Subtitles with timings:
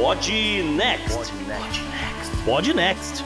[0.00, 0.32] Pod
[0.78, 1.34] Next.
[2.46, 3.22] Pod Next.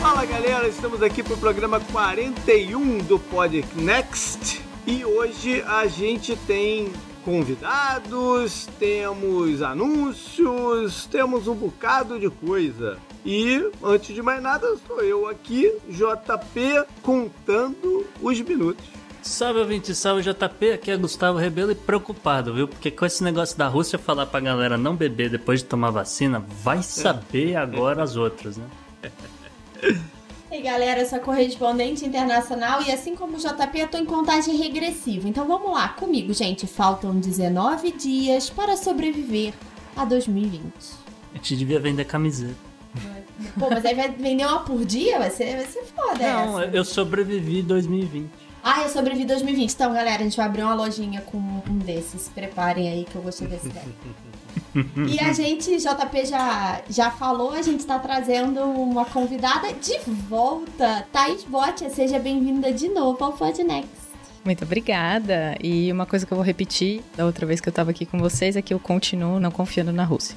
[0.00, 6.34] Fala galera, estamos aqui para o programa 41 do Pod Next e hoje a gente
[6.46, 6.90] tem
[7.26, 12.96] convidados, temos anúncios, temos um bocado de coisa.
[13.22, 19.01] E antes de mais nada, sou eu aqui, JP, contando os minutos.
[19.22, 22.66] Salve ouvinte, salve JP, aqui é Gustavo Rebelo e preocupado, viu?
[22.66, 26.40] Porque com esse negócio da Rússia falar pra galera não beber depois de tomar vacina,
[26.62, 28.66] vai saber agora as outras, né?
[30.50, 34.04] E aí, galera, eu sou correspondente internacional e assim como o JP, eu tô em
[34.04, 35.28] contagem regressiva.
[35.28, 36.66] Então vamos lá, comigo, gente.
[36.66, 39.54] Faltam 19 dias para sobreviver
[39.96, 40.62] a 2020.
[41.32, 42.72] A gente devia vender camiseta.
[43.58, 45.18] Pô, mas aí vai vender uma por dia?
[45.18, 46.76] Vai ser, vai ser foda Não, essa.
[46.76, 48.41] eu sobrevivi 2020.
[48.62, 49.72] Ah, eu sobrevivi 2020.
[49.72, 52.22] Então, galera, a gente vai abrir uma lojinha com um desses.
[52.22, 53.86] Se preparem aí que eu gostei desse ideia.
[55.08, 61.06] E a gente, JP já, já falou, a gente tá trazendo uma convidada de volta.
[61.12, 63.90] Thaís Botia, seja bem-vinda de novo ao Podnext.
[64.44, 65.56] Muito obrigada.
[65.62, 68.18] E uma coisa que eu vou repetir da outra vez que eu tava aqui com
[68.18, 70.36] vocês é que eu continuo não confiando na Rússia.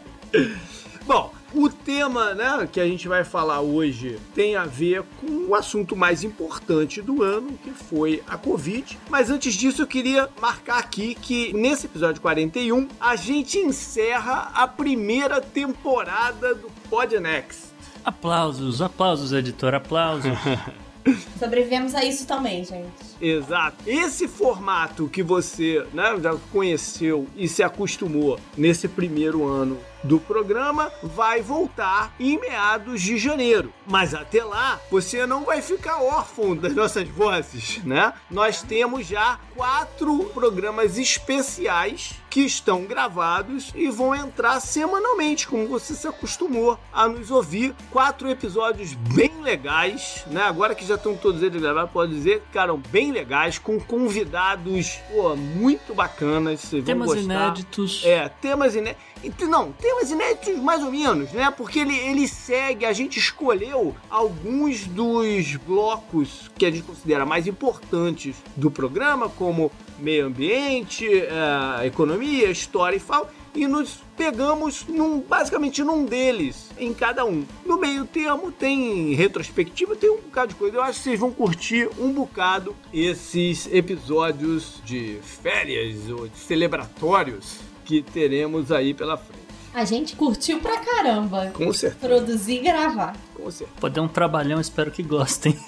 [1.06, 5.54] Bom, o tema né, que a gente vai falar hoje tem a ver com o
[5.54, 8.98] assunto mais importante do ano, que foi a Covid.
[9.08, 14.66] Mas antes disso, eu queria marcar aqui que nesse episódio 41 a gente encerra a
[14.66, 17.74] primeira temporada do Podnext.
[18.04, 20.32] Aplausos, aplausos, editor, aplausos.
[21.38, 22.90] Sobrevivemos a isso também, gente.
[23.20, 23.76] Exato.
[23.86, 30.92] Esse formato que você né, já conheceu e se acostumou nesse primeiro ano do programa
[31.02, 33.72] vai voltar em meados de janeiro.
[33.86, 38.12] Mas até lá, você não vai ficar órfão das nossas vozes, né?
[38.30, 45.94] Nós temos já quatro programas especiais que estão gravados e vão entrar semanalmente, como você
[45.94, 47.74] se acostumou a nos ouvir.
[47.90, 50.42] Quatro episódios bem legais, né?
[50.42, 54.98] Agora que já estão todos eles gravados, pode dizer que ficaram bem legais, com convidados
[55.12, 56.60] pô, muito bacanas.
[56.60, 57.34] Vocês Temas vão gostar.
[57.34, 58.02] inéditos.
[58.04, 59.13] É, temas inéditos.
[59.48, 61.50] Não, temas inéditos mais ou menos, né?
[61.50, 67.46] Porque ele, ele segue, a gente escolheu alguns dos blocos que a gente considera mais
[67.46, 75.20] importantes do programa, como meio ambiente, eh, economia, história e fala, e nos pegamos num,
[75.20, 77.44] basicamente num deles, em cada um.
[77.64, 80.76] No meio termo tem retrospectiva, tem um bocado de coisa.
[80.76, 87.58] Eu acho que vocês vão curtir um bocado esses episódios de férias ou de celebratórios
[87.84, 89.44] que teremos aí pela frente.
[89.72, 91.50] A gente curtiu pra caramba.
[91.52, 93.16] Com certeza, Produzir e gravar.
[93.34, 93.78] com certeza.
[93.80, 95.58] Pode dar um trabalhão, espero que gostem.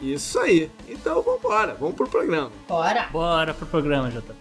[0.00, 0.70] Isso aí.
[0.88, 2.50] Então vambora, vamos pro programa.
[2.66, 3.08] Bora!
[3.12, 4.32] Bora pro programa, JP.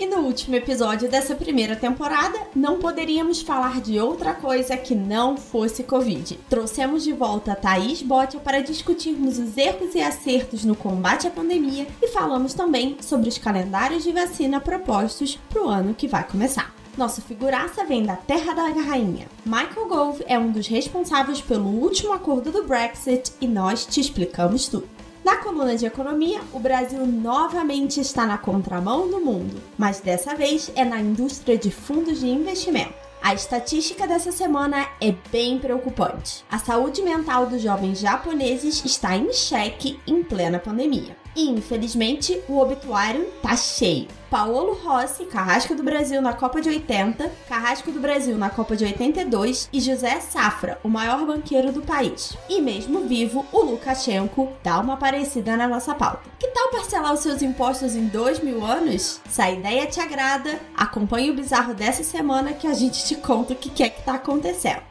[0.00, 5.36] E no último episódio dessa primeira temporada, não poderíamos falar de outra coisa que não
[5.36, 6.40] fosse Covid.
[6.48, 11.30] Trouxemos de volta a Thaís Botia para discutirmos os erros e acertos no combate à
[11.30, 16.26] pandemia e falamos também sobre os calendários de vacina propostos para o ano que vai
[16.26, 16.74] começar.
[16.96, 19.28] Nosso figuraça vem da Terra da Rainha.
[19.44, 24.66] Michael Gove é um dos responsáveis pelo último acordo do Brexit e nós te explicamos
[24.66, 24.88] tudo.
[25.22, 30.72] Na coluna de economia, o Brasil novamente está na contramão do mundo, mas dessa vez
[30.74, 32.94] é na indústria de fundos de investimento.
[33.22, 36.42] A estatística dessa semana é bem preocupante.
[36.50, 41.19] A saúde mental dos jovens japoneses está em xeque em plena pandemia.
[41.34, 44.08] E, infelizmente, o obituário tá cheio.
[44.30, 48.84] Paolo Rossi, Carrasco do Brasil na Copa de 80, Carrasco do Brasil na Copa de
[48.84, 52.36] 82 e José Safra, o maior banqueiro do país.
[52.48, 56.30] E mesmo vivo, o Lukashenko dá uma parecida na nossa pauta.
[56.38, 59.20] Que tal parcelar os seus impostos em dois mil anos?
[59.28, 63.52] Se a ideia te agrada, acompanhe o bizarro dessa semana que a gente te conta
[63.52, 64.82] o que é que tá acontecendo.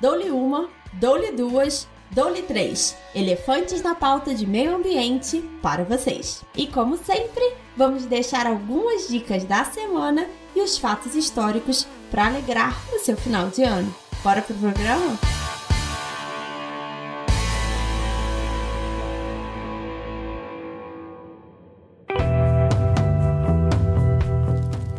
[0.00, 2.96] Dou-lhe uma, dou-lhe duas, dou-lhe três.
[3.14, 6.44] Elefantes na pauta de meio ambiente para vocês.
[6.56, 12.76] E como sempre, vamos deixar algumas dicas da semana e os fatos históricos para alegrar
[12.94, 13.94] o seu final de ano.
[14.22, 15.18] Bora pro programa?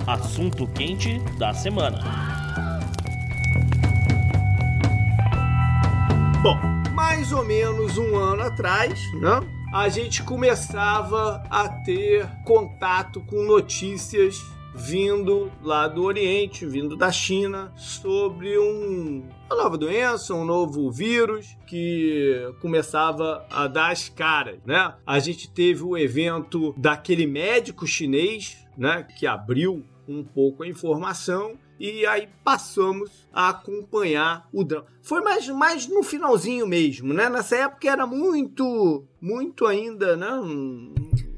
[0.06, 2.38] Assunto quente da semana.
[6.42, 6.58] Bom,
[6.98, 9.40] mais ou menos um ano atrás, né?
[9.72, 17.72] A gente começava a ter contato com notícias vindo lá do Oriente, vindo da China,
[17.78, 24.96] sobre um, uma nova doença, um novo vírus que começava a dar as caras, né?
[25.06, 31.60] A gente teve o evento daquele médico chinês, né, que abriu um pouco a informação
[31.80, 34.88] e aí passamos a acompanhar o drama.
[35.02, 37.30] Foi mais, mais no finalzinho mesmo, né?
[37.30, 40.28] Nessa época era muito, muito ainda, né?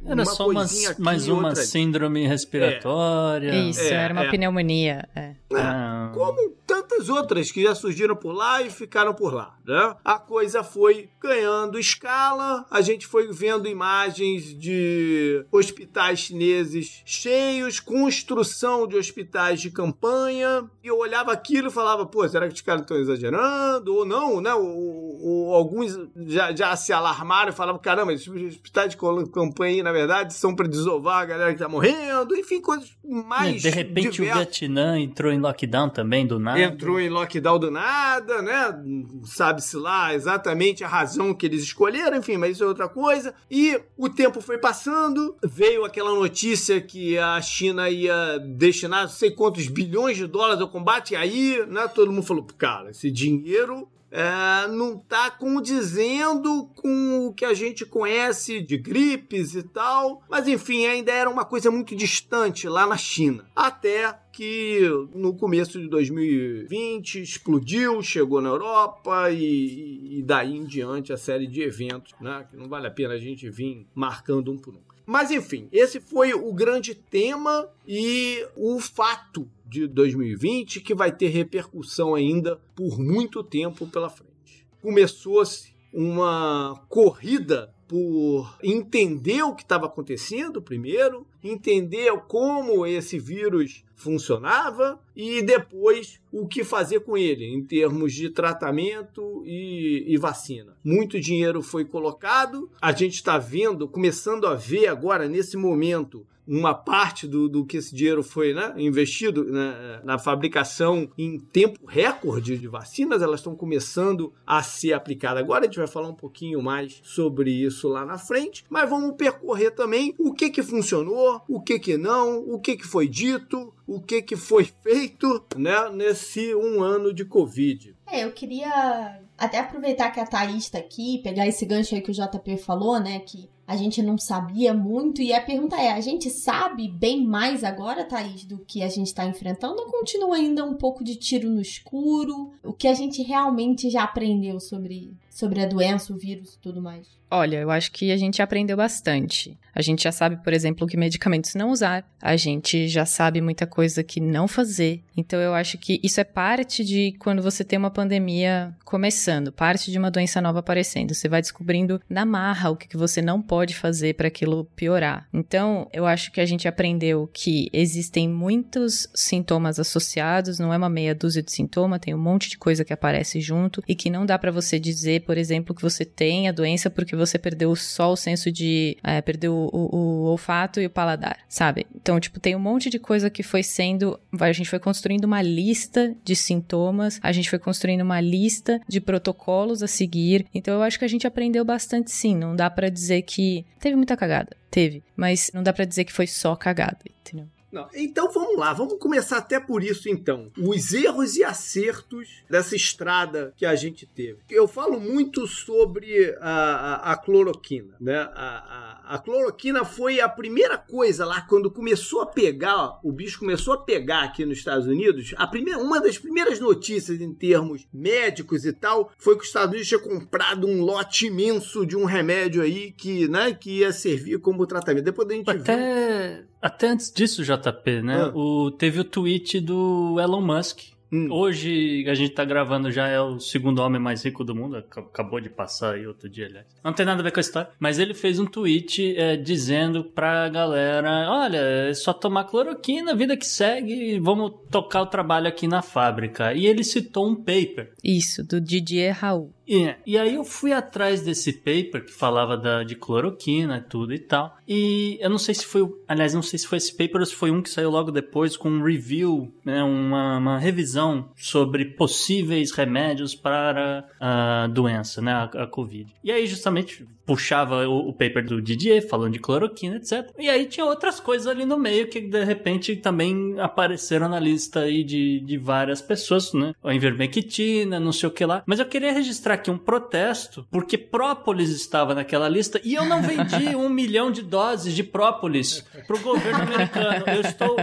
[0.09, 3.51] Era só umas, mais uma síndrome respiratória.
[3.51, 3.57] É.
[3.57, 4.29] Isso, é, era uma é.
[4.29, 5.07] pneumonia.
[5.15, 5.35] É.
[5.53, 6.11] Ah.
[6.13, 9.95] Como tantas outras que já surgiram por lá e ficaram por lá, né?
[10.03, 18.87] A coisa foi ganhando escala, a gente foi vendo imagens de hospitais chineses cheios, construção
[18.87, 22.81] de hospitais de campanha, e eu olhava aquilo e falava, pô, será que os caras
[22.81, 23.93] estão exagerando?
[23.93, 24.53] Ou não, né?
[24.53, 25.97] Ou, ou alguns
[26.27, 28.97] já, já se alarmaram e falavam, caramba, esses hospitais de
[29.31, 29.98] campanha, na verdade,
[30.29, 34.41] são para desovar a galera que tá morrendo, enfim, coisas mais De repente diversas.
[34.41, 36.61] o Vietnã entrou em lockdown também, do nada.
[36.61, 38.81] Entrou em lockdown do nada, né?
[39.25, 43.33] Sabe-se lá exatamente a razão que eles escolheram, enfim, mas isso é outra coisa.
[43.49, 49.31] E o tempo foi passando, veio aquela notícia que a China ia destinar não sei
[49.31, 53.87] quantos bilhões de dólares ao combate, e aí, né, todo mundo falou, cara, esse dinheiro
[54.11, 60.23] é, não está condizendo com o que a gente conhece de gripes e tal.
[60.29, 63.45] Mas enfim, ainda era uma coisa muito distante lá na China.
[63.55, 64.81] Até que
[65.13, 71.47] no começo de 2020 explodiu, chegou na Europa e, e daí em diante a série
[71.47, 72.45] de eventos, né?
[72.49, 74.89] Que não vale a pena a gente vir marcando um por um.
[75.05, 81.27] Mas enfim, esse foi o grande tema e o fato de 2020 que vai ter
[81.27, 84.65] repercussão ainda por muito tempo pela frente.
[84.81, 94.99] Começou-se uma corrida por entender o que estava acontecendo primeiro, entender como esse vírus funcionava
[95.15, 100.77] e depois o que fazer com ele em termos de tratamento e, e vacina.
[100.83, 106.73] Muito dinheiro foi colocado, a gente está vendo, começando a ver agora nesse momento uma
[106.73, 112.57] parte do, do que esse dinheiro foi né, investido né, na fabricação em tempo recorde
[112.57, 115.43] de vacinas, elas estão começando a ser aplicadas.
[115.43, 119.15] Agora a gente vai falar um pouquinho mais sobre isso lá na frente, mas vamos
[119.15, 123.71] percorrer também o que, que funcionou, o que, que não, o que, que foi dito,
[123.85, 127.95] o que, que foi feito né, nesse um ano de Covid.
[128.11, 132.09] É, eu queria até aproveitar que a Thaís está aqui, pegar esse gancho aí que
[132.09, 133.19] o JP falou, né?
[133.19, 135.21] Que a gente não sabia muito.
[135.21, 139.07] E a pergunta é: a gente sabe bem mais agora, Thaís, do que a gente
[139.07, 139.79] está enfrentando?
[139.79, 142.49] Ou continua ainda um pouco de tiro no escuro?
[142.63, 146.81] O que a gente realmente já aprendeu sobre, sobre a doença, o vírus e tudo
[146.81, 147.07] mais?
[147.31, 149.57] Olha, eu acho que a gente aprendeu bastante.
[149.73, 152.03] A gente já sabe, por exemplo, que medicamentos não usar.
[152.19, 155.03] A gente já sabe muita coisa que não fazer.
[155.15, 159.91] Então eu acho que isso é parte de quando você tem uma pandemia começando, parte
[159.91, 161.13] de uma doença nova aparecendo.
[161.13, 165.27] Você vai descobrindo na marra o que você não pode fazer para aquilo piorar.
[165.31, 170.89] Então, eu acho que a gente aprendeu que existem muitos sintomas associados, não é uma
[170.89, 174.25] meia dúzia de sintoma, tem um monte de coisa que aparece junto e que não
[174.25, 178.11] dá para você dizer, por exemplo, que você tem a doença porque você perdeu só
[178.11, 178.97] o senso de.
[179.03, 181.85] É, perdeu o, o, o, olfato e o paladar, sabe?
[181.93, 184.19] Então, tipo, tem um monte de coisa que foi sendo.
[184.39, 188.99] A gente foi construindo uma lista de sintomas, a gente foi construindo uma lista de
[188.99, 190.47] protocolos a seguir.
[190.51, 192.35] Então, eu acho que a gente aprendeu bastante sim.
[192.35, 193.63] Não dá para dizer que.
[193.79, 194.57] Teve muita cagada.
[194.71, 195.03] Teve.
[195.15, 197.45] Mas não dá para dizer que foi só cagada, entendeu?
[197.71, 197.87] Não.
[197.93, 200.51] Então vamos lá, vamos começar até por isso então.
[200.57, 204.39] Os erros e acertos dessa estrada que a gente teve.
[204.49, 208.17] Eu falo muito sobre a, a, a cloroquina, né?
[208.17, 213.39] A, a, a, cloroquina foi a primeira coisa lá quando começou a pegar, o bicho
[213.39, 215.33] começou a pegar aqui nos Estados Unidos.
[215.37, 219.69] A primeira, uma das primeiras notícias em termos médicos e tal foi que os Estados
[219.69, 224.39] Unidos tinha comprado um lote imenso de um remédio aí que, né, que ia servir
[224.39, 225.05] como tratamento.
[225.05, 226.48] Depois a gente até viu...
[226.61, 228.23] até antes disso já JP, né?
[228.23, 228.31] Ah.
[228.33, 230.79] O, teve o tweet do Elon Musk.
[231.11, 231.27] Hum.
[231.31, 234.77] Hoje a gente tá gravando já é o segundo homem mais rico do mundo.
[234.77, 236.67] Acabou de passar aí outro dia, aliás.
[236.83, 237.69] Não tem nada a ver com a história.
[237.79, 243.35] Mas ele fez um tweet é, dizendo pra galera: olha, é só tomar cloroquina, vida
[243.35, 246.53] que segue, vamos tocar o trabalho aqui na fábrica.
[246.53, 247.91] E ele citou um paper.
[248.03, 249.51] Isso, do Didier Raul.
[249.69, 254.13] É, e aí eu fui atrás desse paper que falava da, de cloroquina e tudo
[254.13, 254.57] e tal.
[254.67, 257.35] E eu não sei se foi, aliás, não sei se foi esse paper ou se
[257.35, 262.71] foi um que saiu logo depois com um review, né, uma, uma revisão sobre possíveis
[262.71, 266.11] remédios para a doença, né, a, a Covid.
[266.23, 270.31] E aí justamente puxava o, o, paper do Didier falando de cloroquina, etc.
[270.39, 274.79] E aí tinha outras coisas ali no meio que de repente também apareceram na lista
[274.79, 276.73] aí de, de várias pessoas, né?
[276.83, 278.63] A ivermectina, não sei o que lá.
[278.65, 283.21] Mas eu queria registrar aqui um protesto, porque própolis estava naquela lista e eu não
[283.21, 287.25] vendi um milhão de doses de própolis pro governo americano.
[287.27, 287.77] Eu estou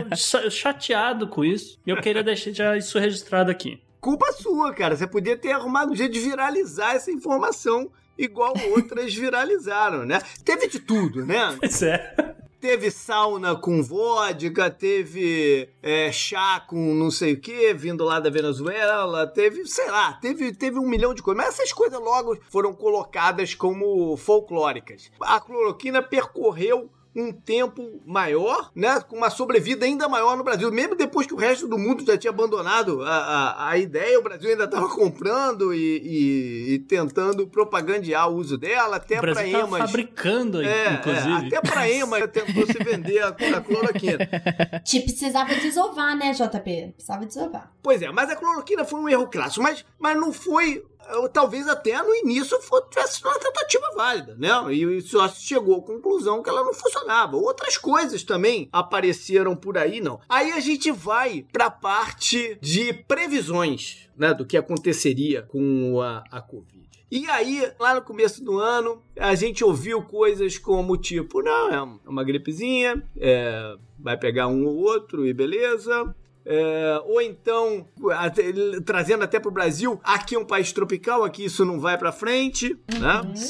[0.51, 4.95] chateado com isso e eu queria deixar já isso registrado aqui culpa sua, cara.
[4.97, 10.21] Você podia ter arrumado um jeito de viralizar essa informação igual outras viralizaram, né?
[10.45, 11.57] Teve de tudo, né?
[11.61, 12.35] Pois é.
[12.59, 18.31] Teve sauna com vodka, teve é, chá com não sei o que, vindo lá da
[18.31, 21.45] Venezuela, teve, sei lá, teve, teve um milhão de coisas.
[21.45, 25.13] Mas essas coisas logo foram colocadas como folclóricas.
[25.21, 29.01] A cloroquina percorreu um tempo maior, né?
[29.01, 30.71] Com uma sobrevida ainda maior no Brasil.
[30.71, 34.23] Mesmo depois que o resto do mundo já tinha abandonado a, a, a ideia, o
[34.23, 39.91] Brasil ainda estava comprando e, e, e, tentando propagandear o uso dela, até para EMAs.
[39.91, 41.31] fabricando, é, inclusive.
[41.31, 44.19] É, até para EMA tentou se vender a, a cloroquina.
[44.85, 46.93] Tipo, precisava desovar, né, JP?
[46.95, 47.73] Precisava desovar.
[47.83, 50.85] Pois é, mas a cloroquina foi um erro clássico, mas, mas não foi
[51.33, 52.59] talvez até no início
[52.91, 54.51] tivesse uma tentativa válida, né?
[54.73, 57.37] E só chegou à conclusão que ela não funcionava.
[57.37, 60.21] Outras coisas também apareceram por aí, não.
[60.29, 66.25] Aí a gente vai para a parte de previsões, né, do que aconteceria com a,
[66.31, 66.87] a Covid.
[67.11, 71.81] E aí, lá no começo do ano, a gente ouviu coisas como tipo, não, é
[72.09, 76.15] uma gripezinha, é, vai pegar um ou outro e beleza.
[76.49, 78.45] É, ou então, até,
[78.85, 82.13] trazendo até para o Brasil, aqui é um país tropical, aqui isso não vai para
[82.13, 83.21] frente, né?
[83.21, 83.33] uhum.
[83.33, 83.49] né?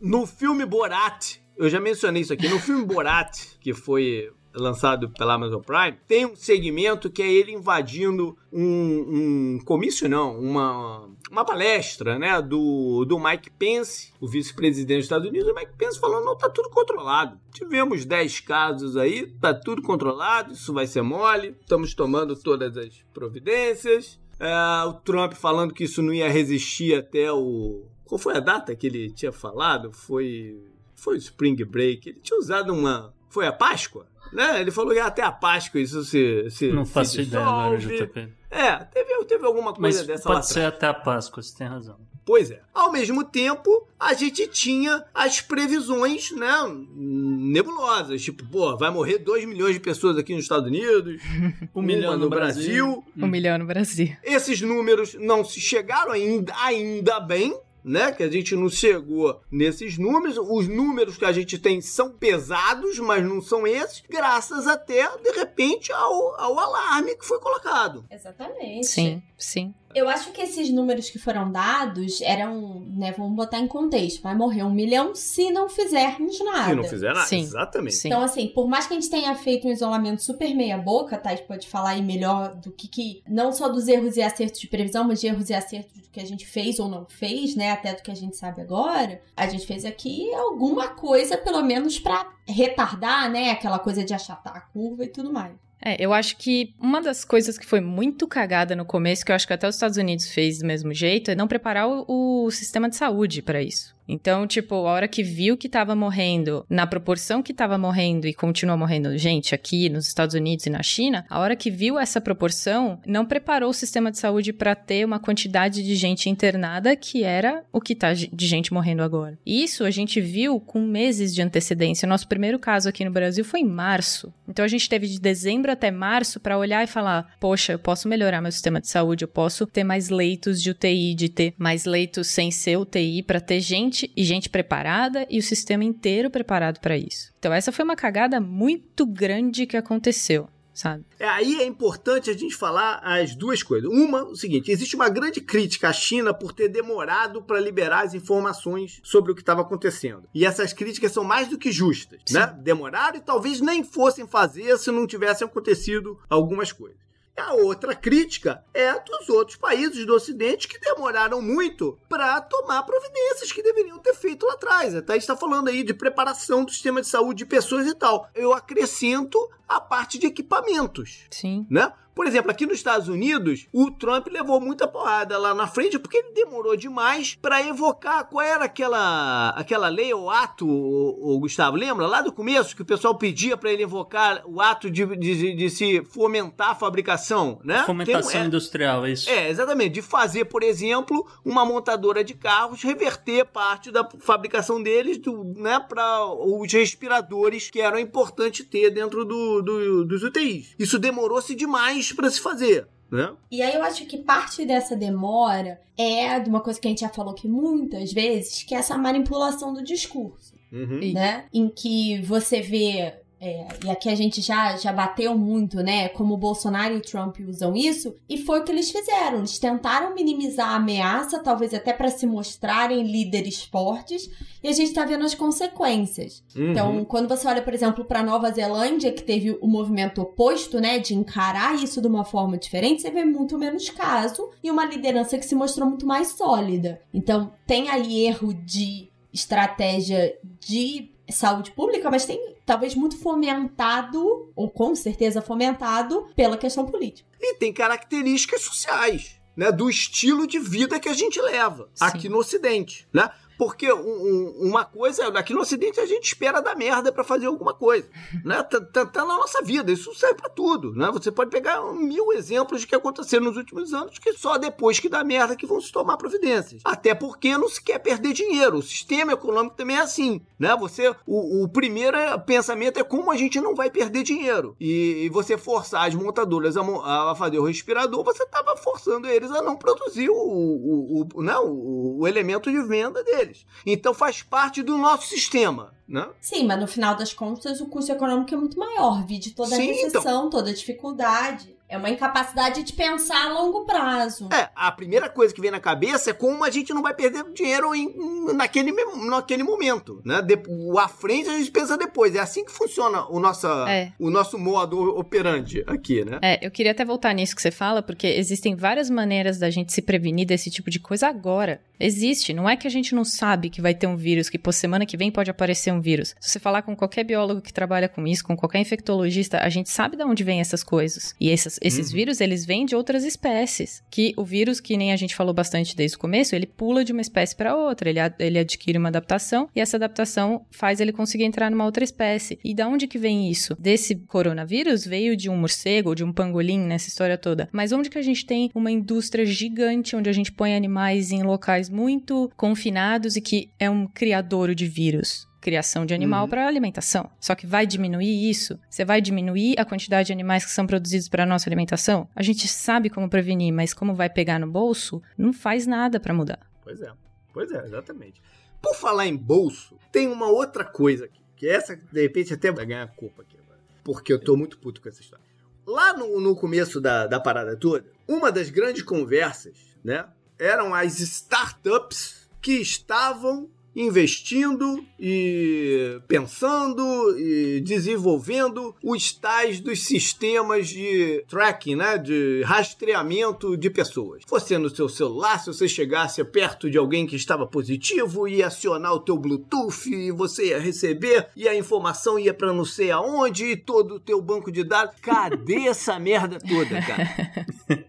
[0.00, 5.34] No filme Borat, eu já mencionei isso aqui, no filme Borat, que foi lançado pela
[5.34, 11.44] Amazon Prime, tem um segmento que é ele invadindo um, um comício, não, uma, uma
[11.44, 16.24] palestra, né, do, do Mike Pence, o vice-presidente dos Estados Unidos, o Mike Pence falando,
[16.24, 17.38] não, tá tudo controlado.
[17.52, 23.02] Tivemos 10 casos aí, tá tudo controlado, isso vai ser mole, estamos tomando todas as
[23.12, 24.20] providências.
[24.38, 27.86] É, o Trump falando que isso não ia resistir até o...
[28.04, 29.92] Qual foi a data que ele tinha falado?
[29.92, 30.60] Foi...
[30.96, 32.08] Foi o Spring Break.
[32.08, 33.14] Ele tinha usado uma...
[33.28, 34.06] Foi a Páscoa?
[34.32, 34.60] Né?
[34.60, 38.28] Ele falou que até a Páscoa isso se, se Não faço se ideia agora, JP.
[38.50, 41.66] É, teve, teve alguma coisa Mas dessa pode lá ser até a Páscoa, você tem
[41.66, 41.96] razão.
[42.24, 42.60] Pois é.
[42.72, 46.52] Ao mesmo tempo, a gente tinha as previsões, né,
[46.94, 48.22] nebulosas.
[48.22, 51.20] Tipo, pô, vai morrer 2 milhões de pessoas aqui nos Estados Unidos,
[51.74, 52.86] um milhão no, no Brasil.
[52.86, 53.04] Brasil.
[53.16, 54.16] Um milhão no Brasil.
[54.22, 58.12] Esses números não se chegaram ainda, ainda bem, né?
[58.12, 60.36] Que a gente não chegou nesses números.
[60.38, 65.30] Os números que a gente tem são pesados, mas não são esses, graças até, de
[65.32, 68.04] repente, ao, ao alarme que foi colocado.
[68.10, 68.86] Exatamente.
[68.86, 69.74] Sim, sim.
[69.94, 74.34] Eu acho que esses números que foram dados eram, né, vamos botar em contexto, vai
[74.34, 76.70] morrer um milhão se não fizermos nada.
[76.70, 77.40] Se não fizer nada, Sim.
[77.40, 77.96] exatamente.
[77.96, 78.08] Sim.
[78.08, 81.30] Então, assim, por mais que a gente tenha feito um isolamento super meia boca, tá?
[81.30, 84.60] A gente pode falar aí melhor do que, que não só dos erros e acertos
[84.60, 87.54] de previsão, mas de erros e acertos do que a gente fez ou não fez,
[87.54, 89.20] né, até do que a gente sabe agora.
[89.36, 94.56] A gente fez aqui alguma coisa, pelo menos para retardar, né, aquela coisa de achatar
[94.56, 95.52] a curva e tudo mais.
[95.84, 99.36] É, eu acho que uma das coisas que foi muito cagada no começo, que eu
[99.36, 102.50] acho que até os Estados Unidos fez do mesmo jeito, é não preparar o, o
[102.50, 103.94] sistema de saúde para isso.
[104.12, 108.34] Então, tipo, a hora que viu que tava morrendo, na proporção que tava morrendo e
[108.34, 112.20] continua morrendo gente aqui nos Estados Unidos e na China, a hora que viu essa
[112.20, 117.24] proporção, não preparou o sistema de saúde para ter uma quantidade de gente internada que
[117.24, 119.38] era o que tá de gente morrendo agora.
[119.46, 122.06] Isso a gente viu com meses de antecedência.
[122.06, 124.32] Nosso primeiro caso aqui no Brasil foi em março.
[124.46, 128.08] Então a gente teve de dezembro até março para olhar e falar: poxa, eu posso
[128.08, 131.86] melhorar meu sistema de saúde, eu posso ter mais leitos de UTI, de ter mais
[131.86, 136.30] leitos sem ser UTI, para ter gente gente e gente preparada e o sistema inteiro
[136.30, 137.32] preparado para isso.
[137.38, 140.48] Então essa foi uma cagada muito grande que aconteceu.
[140.74, 141.04] Sabe?
[141.18, 143.90] É, aí é importante a gente falar as duas coisas.
[143.90, 148.14] Uma, o seguinte: existe uma grande crítica à China por ter demorado para liberar as
[148.14, 150.26] informações sobre o que estava acontecendo.
[150.34, 152.38] E essas críticas são mais do que justas, Sim.
[152.38, 152.56] né?
[152.58, 156.96] Demoraram e talvez nem fossem fazer se não tivessem acontecido algumas coisas.
[157.36, 163.50] A outra crítica é dos outros países do Ocidente que demoraram muito para tomar providências
[163.50, 164.94] que deveriam ter feito lá atrás.
[164.94, 168.28] Até está falando aí de preparação do sistema de saúde de pessoas e tal.
[168.34, 171.24] Eu acrescento a parte de equipamentos.
[171.30, 171.66] Sim.
[171.70, 171.90] Né?
[172.14, 176.18] Por exemplo, aqui nos Estados Unidos, o Trump levou muita porrada lá na frente porque
[176.18, 182.06] ele demorou demais para evocar qual era aquela, aquela lei ou ato, o, Gustavo, lembra?
[182.06, 185.70] Lá do começo que o pessoal pedia para ele evocar o ato de, de, de,
[185.70, 187.82] se fomentar a fabricação, né?
[187.84, 189.30] Fomentação um, é, industrial, é isso.
[189.30, 189.94] É, exatamente.
[189.94, 195.80] De fazer, por exemplo, uma montadora de carros reverter parte da fabricação deles do, né,
[195.80, 200.74] para os respiradores que eram importantes ter dentro do, do, dos UTIs.
[200.78, 202.86] Isso demorou-se demais para se fazer.
[203.10, 203.30] Né?
[203.50, 207.02] E aí eu acho que parte dessa demora é de uma coisa que a gente
[207.02, 210.54] já falou aqui muitas vezes, que é essa manipulação do discurso.
[210.72, 211.12] Uhum.
[211.12, 211.44] Né?
[211.52, 216.08] Em que você vê é, e aqui a gente já, já bateu muito, né?
[216.10, 219.38] Como o Bolsonaro e o Trump usam isso, e foi o que eles fizeram.
[219.38, 224.30] Eles tentaram minimizar a ameaça, talvez até para se mostrarem líderes fortes,
[224.62, 226.44] e a gente está vendo as consequências.
[226.54, 226.70] Uhum.
[226.70, 231.00] Então, quando você olha, por exemplo, para Nova Zelândia, que teve o movimento oposto, né,
[231.00, 235.36] de encarar isso de uma forma diferente, você vê muito menos caso e uma liderança
[235.36, 237.00] que se mostrou muito mais sólida.
[237.12, 244.70] Então, tem aí erro de estratégia de saúde pública, mas tem talvez muito fomentado, ou
[244.70, 247.28] com certeza fomentado, pela questão política.
[247.40, 249.40] E tem características sociais.
[249.54, 252.06] Né, do estilo de vida que a gente leva Sim.
[252.06, 253.30] aqui no Ocidente, né?
[253.62, 257.46] Porque um, um, uma coisa, aqui no Ocidente a gente espera dar merda para fazer
[257.46, 258.08] alguma coisa,
[258.44, 258.60] né?
[258.60, 261.08] Tá, tá, tá, na nossa vida, isso serve para tudo, né?
[261.12, 265.08] Você pode pegar mil exemplos de que aconteceram nos últimos anos que só depois que
[265.08, 266.82] dá merda que vão se tomar providências.
[266.84, 268.78] Até porque não se quer perder dinheiro.
[268.78, 270.74] O sistema econômico também é assim, né?
[270.80, 274.74] Você, o, o primeiro pensamento é como a gente não vai perder dinheiro.
[274.80, 276.82] E, e você forçar as montadoras a,
[277.30, 281.56] a, fazer o respirador, você tava forçando eles a não produzir o, o, o, né?
[281.58, 283.51] o, o elemento de venda deles
[283.86, 285.92] Então faz parte do nosso sistema.
[286.08, 286.28] Né?
[286.40, 289.90] Sim, mas no final das contas o custo econômico é muito maior, vide toda Sim,
[289.90, 290.50] a recessão, então...
[290.50, 291.74] toda a dificuldade.
[291.92, 294.48] É uma incapacidade de pensar a longo prazo.
[294.50, 297.44] É, a primeira coisa que vem na cabeça é como a gente não vai perder
[297.52, 298.10] dinheiro em,
[298.54, 298.90] naquele,
[299.28, 300.40] naquele momento, né?
[300.40, 302.34] De, o à frente a gente pensa depois.
[302.34, 304.10] É assim que funciona o, nossa, é.
[304.18, 306.38] o nosso modo operandi aqui, né?
[306.40, 309.92] É, eu queria até voltar nisso que você fala, porque existem várias maneiras da gente
[309.92, 311.82] se prevenir desse tipo de coisa agora.
[312.00, 314.72] Existe, não é que a gente não sabe que vai ter um vírus, que por
[314.72, 316.34] semana que vem pode aparecer um vírus.
[316.40, 319.90] Se você falar com qualquer biólogo que trabalha com isso, com qualquer infectologista, a gente
[319.90, 321.34] sabe de onde vem essas coisas.
[321.38, 322.16] E essas, esses uhum.
[322.16, 324.02] vírus, eles vêm de outras espécies.
[324.10, 327.12] Que o vírus, que nem a gente falou bastante desde o começo, ele pula de
[327.12, 331.44] uma espécie para outra, ele, ele adquire uma adaptação e essa adaptação faz ele conseguir
[331.44, 332.58] entrar numa outra espécie.
[332.64, 333.76] E da onde que vem isso?
[333.78, 337.68] Desse coronavírus veio de um morcego, de um pangolim nessa história toda.
[337.72, 341.42] Mas onde que a gente tem uma indústria gigante onde a gente põe animais em
[341.42, 345.51] locais muito confinados e que é um criadouro de vírus?
[345.62, 346.50] Criação de animal uhum.
[346.50, 347.30] para alimentação.
[347.40, 348.78] Só que vai diminuir isso?
[348.90, 352.28] Você vai diminuir a quantidade de animais que são produzidos para a nossa alimentação?
[352.36, 356.34] A gente sabe como prevenir, mas como vai pegar no bolso, não faz nada para
[356.34, 356.58] mudar.
[356.82, 357.10] Pois é.
[357.52, 358.42] Pois é, exatamente.
[358.80, 362.84] Por falar em bolso, tem uma outra coisa aqui, que essa de repente até vai
[362.84, 365.44] ganhar culpa aqui agora, porque eu tô muito puto com essa história.
[365.86, 370.24] Lá no, no começo da, da parada toda, uma das grandes conversas, né,
[370.58, 377.02] eram as startups que estavam investindo e pensando
[377.38, 384.42] e desenvolvendo os tais dos sistemas de tracking, né, de rastreamento de pessoas.
[384.48, 389.12] Você no seu celular, se você chegasse perto de alguém que estava positivo, ia acionar
[389.12, 393.64] o teu Bluetooth e você ia receber e a informação ia para não sei aonde
[393.66, 395.16] e todo o teu banco de dados.
[395.20, 397.66] Cadê essa merda toda, cara?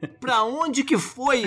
[0.24, 1.44] Pra onde que foi?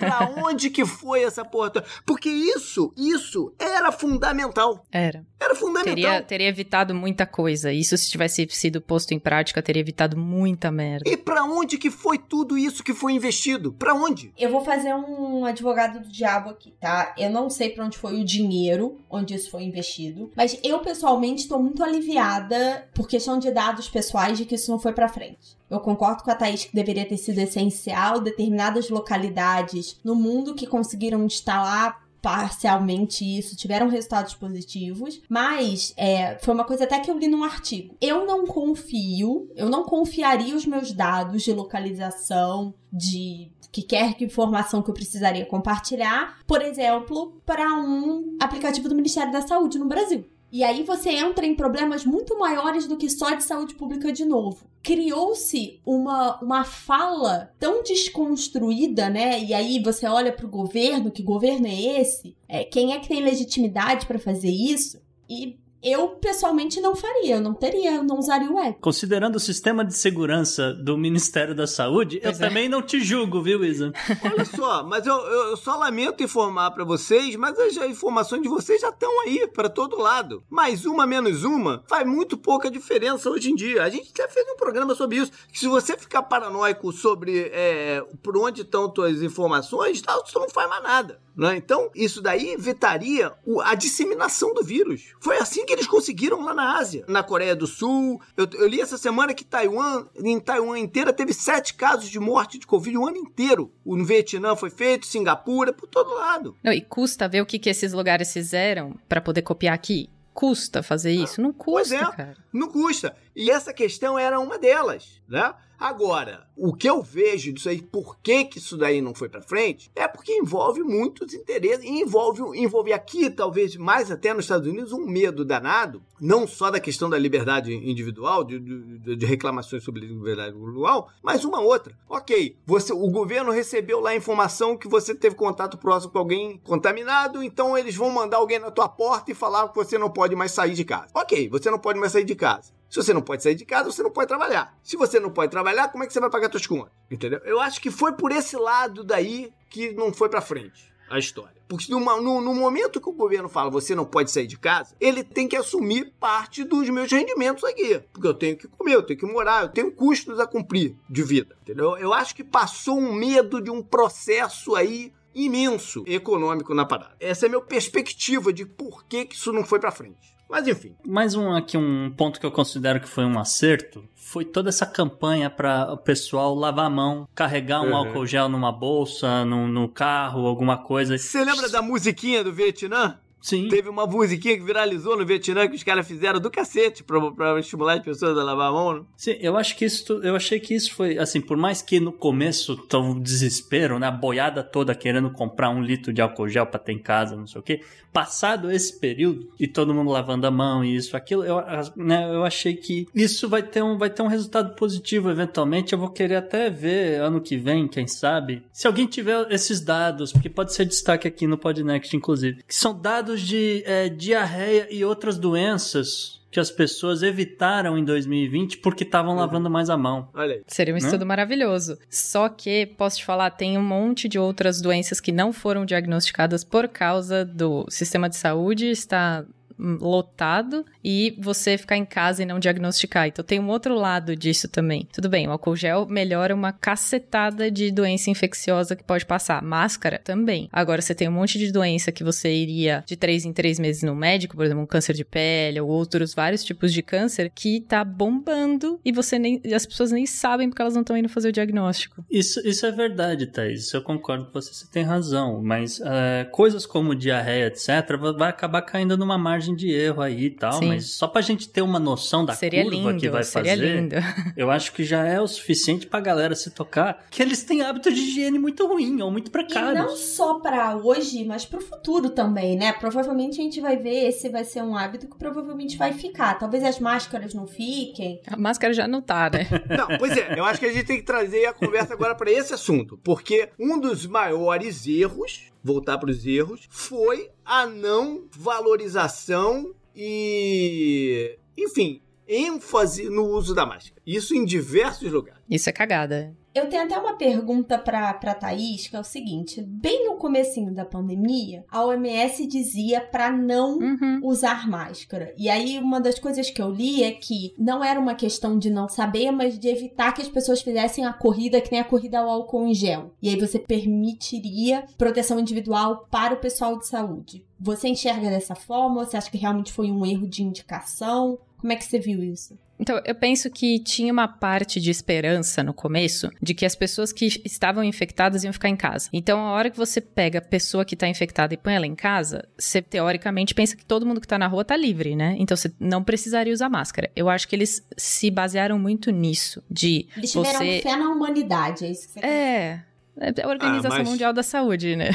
[0.00, 1.84] Pra onde que foi essa porra?
[2.04, 4.84] Porque isso, isso era fundamental.
[4.90, 5.24] Era.
[5.38, 5.94] Era fundamental.
[5.94, 7.72] Teria, teria evitado muita coisa.
[7.72, 11.08] Isso se tivesse sido posto em prática, teria evitado muita merda.
[11.08, 13.72] E para onde que foi tudo isso que foi investido?
[13.72, 14.32] Para onde?
[14.36, 17.14] Eu vou fazer um advogado do diabo aqui, tá?
[17.16, 21.42] Eu não sei para onde foi o dinheiro, onde isso foi investido, mas eu pessoalmente
[21.42, 25.56] estou muito aliviada por questão de dados pessoais de que isso não foi para frente.
[25.68, 30.66] Eu concordo com a Thaís que deveria ter sido essencial determinadas localidades no mundo que
[30.66, 37.16] conseguiram instalar parcialmente isso, tiveram resultados positivos, mas é, foi uma coisa até que eu
[37.16, 37.94] li num artigo.
[38.00, 44.24] Eu não confio, eu não confiaria os meus dados de localização, de que quer que
[44.24, 49.86] informação que eu precisaria compartilhar, por exemplo, para um aplicativo do Ministério da Saúde no
[49.86, 50.24] Brasil.
[50.50, 54.24] E aí você entra em problemas muito maiores do que só de saúde pública de
[54.24, 54.66] novo.
[54.86, 59.42] Criou-se uma, uma fala tão desconstruída, né?
[59.42, 62.36] E aí você olha para o governo, que governo é esse?
[62.46, 65.02] É, quem é que tem legitimidade para fazer isso?
[65.28, 68.78] E eu pessoalmente não faria, eu não teria, eu não usaria o app.
[68.80, 72.48] Considerando o sistema de segurança do Ministério da Saúde, pois eu é.
[72.48, 73.92] também não te julgo, viu, Isa?
[74.24, 78.80] Olha só, mas eu, eu só lamento informar para vocês, mas as informações de vocês
[78.80, 80.42] já estão aí para todo lado.
[80.48, 83.82] Mais uma menos uma faz muito pouca diferença hoje em dia.
[83.82, 85.32] A gente até fez um programa sobre isso.
[85.52, 90.48] Que se você ficar paranoico sobre é, por onde estão suas informações, tá, isso não
[90.48, 91.20] faz mais nada.
[91.36, 91.56] Né?
[91.56, 93.30] Então, isso daí evitaria
[93.62, 95.12] a disseminação do vírus.
[95.20, 98.20] Foi assim que eles conseguiram lá na Ásia, na Coreia do Sul.
[98.36, 102.58] Eu, eu li essa semana que Taiwan, em Taiwan inteira, teve sete casos de morte
[102.58, 103.72] de Covid o ano inteiro.
[103.84, 106.56] No Vietnã foi feito, Singapura, por todo lado.
[106.62, 110.82] Não, e custa ver o que, que esses lugares fizeram para poder copiar aqui custa
[110.82, 111.40] fazer isso?
[111.40, 112.36] Não custa, é, cara.
[112.52, 113.16] Não custa.
[113.34, 115.54] E essa questão era uma delas, né?
[115.78, 119.42] Agora, o que eu vejo disso aí, por que, que isso daí não foi para
[119.42, 124.66] frente, é porque envolve muitos interesses, e envolve, envolve aqui, talvez mais até nos Estados
[124.66, 129.84] Unidos, um medo danado, não só da questão da liberdade individual, de, de, de reclamações
[129.84, 131.94] sobre liberdade individual, mas uma outra.
[132.08, 136.58] Ok, você, o governo recebeu lá a informação que você teve contato próximo com alguém
[136.64, 140.34] contaminado, então eles vão mandar alguém na tua porta e falar que você não pode
[140.34, 141.08] mais sair de casa.
[141.14, 142.75] Ok, você não pode mais sair de casa.
[142.88, 144.76] Se você não pode sair de casa, você não pode trabalhar.
[144.82, 146.92] Se você não pode trabalhar, como é que você vai pagar suas contas?
[147.10, 147.40] Entendeu?
[147.44, 151.56] Eu acho que foi por esse lado daí que não foi para frente a história.
[151.68, 154.94] Porque no, no, no, momento que o governo fala você não pode sair de casa,
[155.00, 158.00] ele tem que assumir parte dos meus rendimentos aqui.
[158.12, 161.22] Porque eu tenho que comer, eu tenho que morar, eu tenho custos a cumprir de
[161.22, 161.56] vida.
[161.62, 161.96] Entendeu?
[161.96, 167.14] Eu acho que passou um medo de um processo aí imenso econômico na parada.
[167.20, 170.34] Essa é a minha perspectiva de por que, que isso não foi para frente.
[170.48, 170.94] Mas enfim.
[171.04, 174.86] Mais um aqui, um ponto que eu considero que foi um acerto, foi toda essa
[174.86, 177.96] campanha para o pessoal lavar a mão, carregar um uhum.
[177.96, 181.18] álcool gel numa bolsa, no, no carro, alguma coisa.
[181.18, 183.18] Você lembra da musiquinha do Vietnã?
[183.40, 183.68] Sim.
[183.68, 187.60] Teve uma musiquinha que viralizou no Vietnã que os caras fizeram do cacete pra, pra
[187.60, 188.94] estimular as pessoas a lavar a mão.
[188.94, 189.02] Né?
[189.16, 192.12] Sim, eu acho que isso, eu achei que isso foi, assim, por mais que no
[192.12, 196.80] começo tão desespero, né, a boiada toda querendo comprar um litro de álcool gel pra
[196.80, 197.80] ter em casa, não sei o quê,
[198.12, 201.62] passado esse período e todo mundo lavando a mão e isso, aquilo, eu,
[201.94, 205.92] né, eu achei que isso vai ter, um, vai ter um resultado positivo eventualmente.
[205.92, 210.32] Eu vou querer até ver ano que vem, quem sabe, se alguém tiver esses dados,
[210.32, 214.86] porque pode ser destaque aqui no Podnext, inclusive, que são dados casos de é, diarreia
[214.90, 219.40] e outras doenças que as pessoas evitaram em 2020 porque estavam uhum.
[219.40, 220.28] lavando mais a mão.
[220.32, 220.62] Olha aí.
[220.66, 221.98] Seria um estudo maravilhoso.
[222.08, 226.64] Só que, posso te falar, tem um monte de outras doenças que não foram diagnosticadas
[226.64, 229.44] por causa do sistema de saúde está
[229.78, 233.28] lotado e você ficar em casa e não diagnosticar.
[233.28, 235.06] Então tem um outro lado disso também.
[235.12, 239.62] Tudo bem, o álcool gel melhora uma cacetada de doença infecciosa que pode passar.
[239.62, 240.68] Máscara também.
[240.72, 244.02] Agora você tem um monte de doença que você iria de três em três meses
[244.02, 247.80] no médico, por exemplo, um câncer de pele ou outros vários tipos de câncer que
[247.80, 251.48] tá bombando e você nem as pessoas nem sabem porque elas não estão indo fazer
[251.48, 252.24] o diagnóstico.
[252.30, 253.92] Isso, isso é verdade, Thaís.
[253.92, 255.62] Eu concordo com você, você tem razão.
[255.62, 257.88] Mas uh, coisas como diarreia, etc.,
[258.36, 260.88] vai acabar caindo numa margem margem de erro aí e tal, Sim.
[260.88, 263.96] mas só pra gente ter uma noção da seria curva lindo, que vai seria fazer,
[263.96, 264.14] lindo.
[264.56, 268.12] eu acho que já é o suficiente pra galera se tocar que eles têm hábito
[268.12, 269.98] de higiene muito ruim ou muito precário.
[269.98, 272.92] E não só pra hoje, mas pro futuro também, né?
[272.92, 276.58] Provavelmente a gente vai ver esse vai ser um hábito que provavelmente vai ficar.
[276.58, 278.40] Talvez as máscaras não fiquem.
[278.46, 279.66] A máscara já não tá, né?
[279.96, 282.50] não, pois é, eu acho que a gente tem que trazer a conversa agora para
[282.50, 289.94] esse assunto, porque um dos maiores erros voltar para os erros, foi a não valorização
[290.14, 294.20] e, enfim, ênfase no uso da máscara.
[294.26, 295.62] Isso em diversos lugares.
[295.70, 296.56] Isso é cagada.
[296.76, 300.92] Eu tenho até uma pergunta para para Thaís, que é o seguinte: bem no comecinho
[300.92, 304.40] da pandemia, a OMS dizia para não uhum.
[304.42, 305.54] usar máscara.
[305.56, 308.90] E aí uma das coisas que eu li é que não era uma questão de
[308.90, 312.40] não saber, mas de evitar que as pessoas fizessem a corrida que nem a corrida
[312.40, 313.32] ao álcool em gel.
[313.40, 317.64] E aí você permitiria proteção individual para o pessoal de saúde.
[317.80, 319.24] Você enxerga dessa forma?
[319.24, 321.58] Você acha que realmente foi um erro de indicação?
[321.78, 322.78] Como é que você viu isso?
[322.98, 327.32] Então, eu penso que tinha uma parte de esperança no começo de que as pessoas
[327.32, 329.28] que estavam infectadas iam ficar em casa.
[329.32, 332.14] Então, a hora que você pega a pessoa que está infectada e põe ela em
[332.14, 335.56] casa, você teoricamente pensa que todo mundo que está na rua está livre, né?
[335.58, 337.30] Então, você não precisaria usar máscara.
[337.36, 341.00] Eu acho que eles se basearam muito nisso, de Eles tiveram você...
[341.02, 343.02] fé na humanidade, é isso que você É...
[343.38, 344.28] É a Organização ah, mas...
[344.28, 345.28] Mundial da Saúde, né?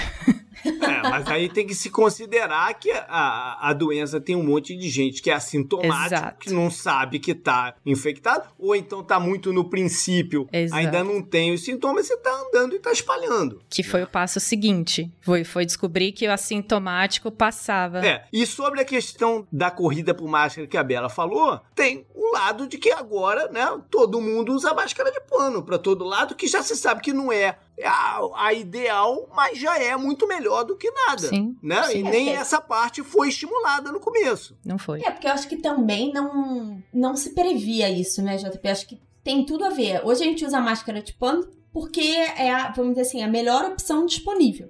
[0.66, 4.90] É, mas aí tem que se considerar que a, a doença tem um monte de
[4.90, 6.40] gente que é assintomático, Exato.
[6.40, 10.80] que não sabe que tá infectado, ou então tá muito no princípio, Exato.
[10.80, 13.62] ainda não tem os sintomas e tá andando e tá espalhando.
[13.70, 15.12] Que foi o passo seguinte.
[15.22, 18.06] Foi, foi descobrir que o assintomático passava.
[18.06, 22.34] É, e sobre a questão da corrida por máscara que a Bela falou, tem o
[22.34, 26.48] lado de que agora, né, todo mundo usa máscara de pano para todo lado, que
[26.48, 30.76] já se sabe que não é a, a, ideal, mas já é muito melhor do
[30.76, 31.28] que nada.
[31.28, 31.56] Sim.
[31.62, 31.84] Né?
[31.84, 32.34] Sim, e nem é.
[32.34, 34.58] essa parte foi estimulada no começo.
[34.66, 35.02] Não foi.
[35.02, 38.68] É, porque eu acho que também não, não se previa isso, né, JP?
[38.68, 40.02] Acho que tem tudo a ver.
[40.06, 43.66] Hoje a gente usa máscara de pano porque é, a, vamos dizer assim, a melhor
[43.66, 44.70] opção disponível.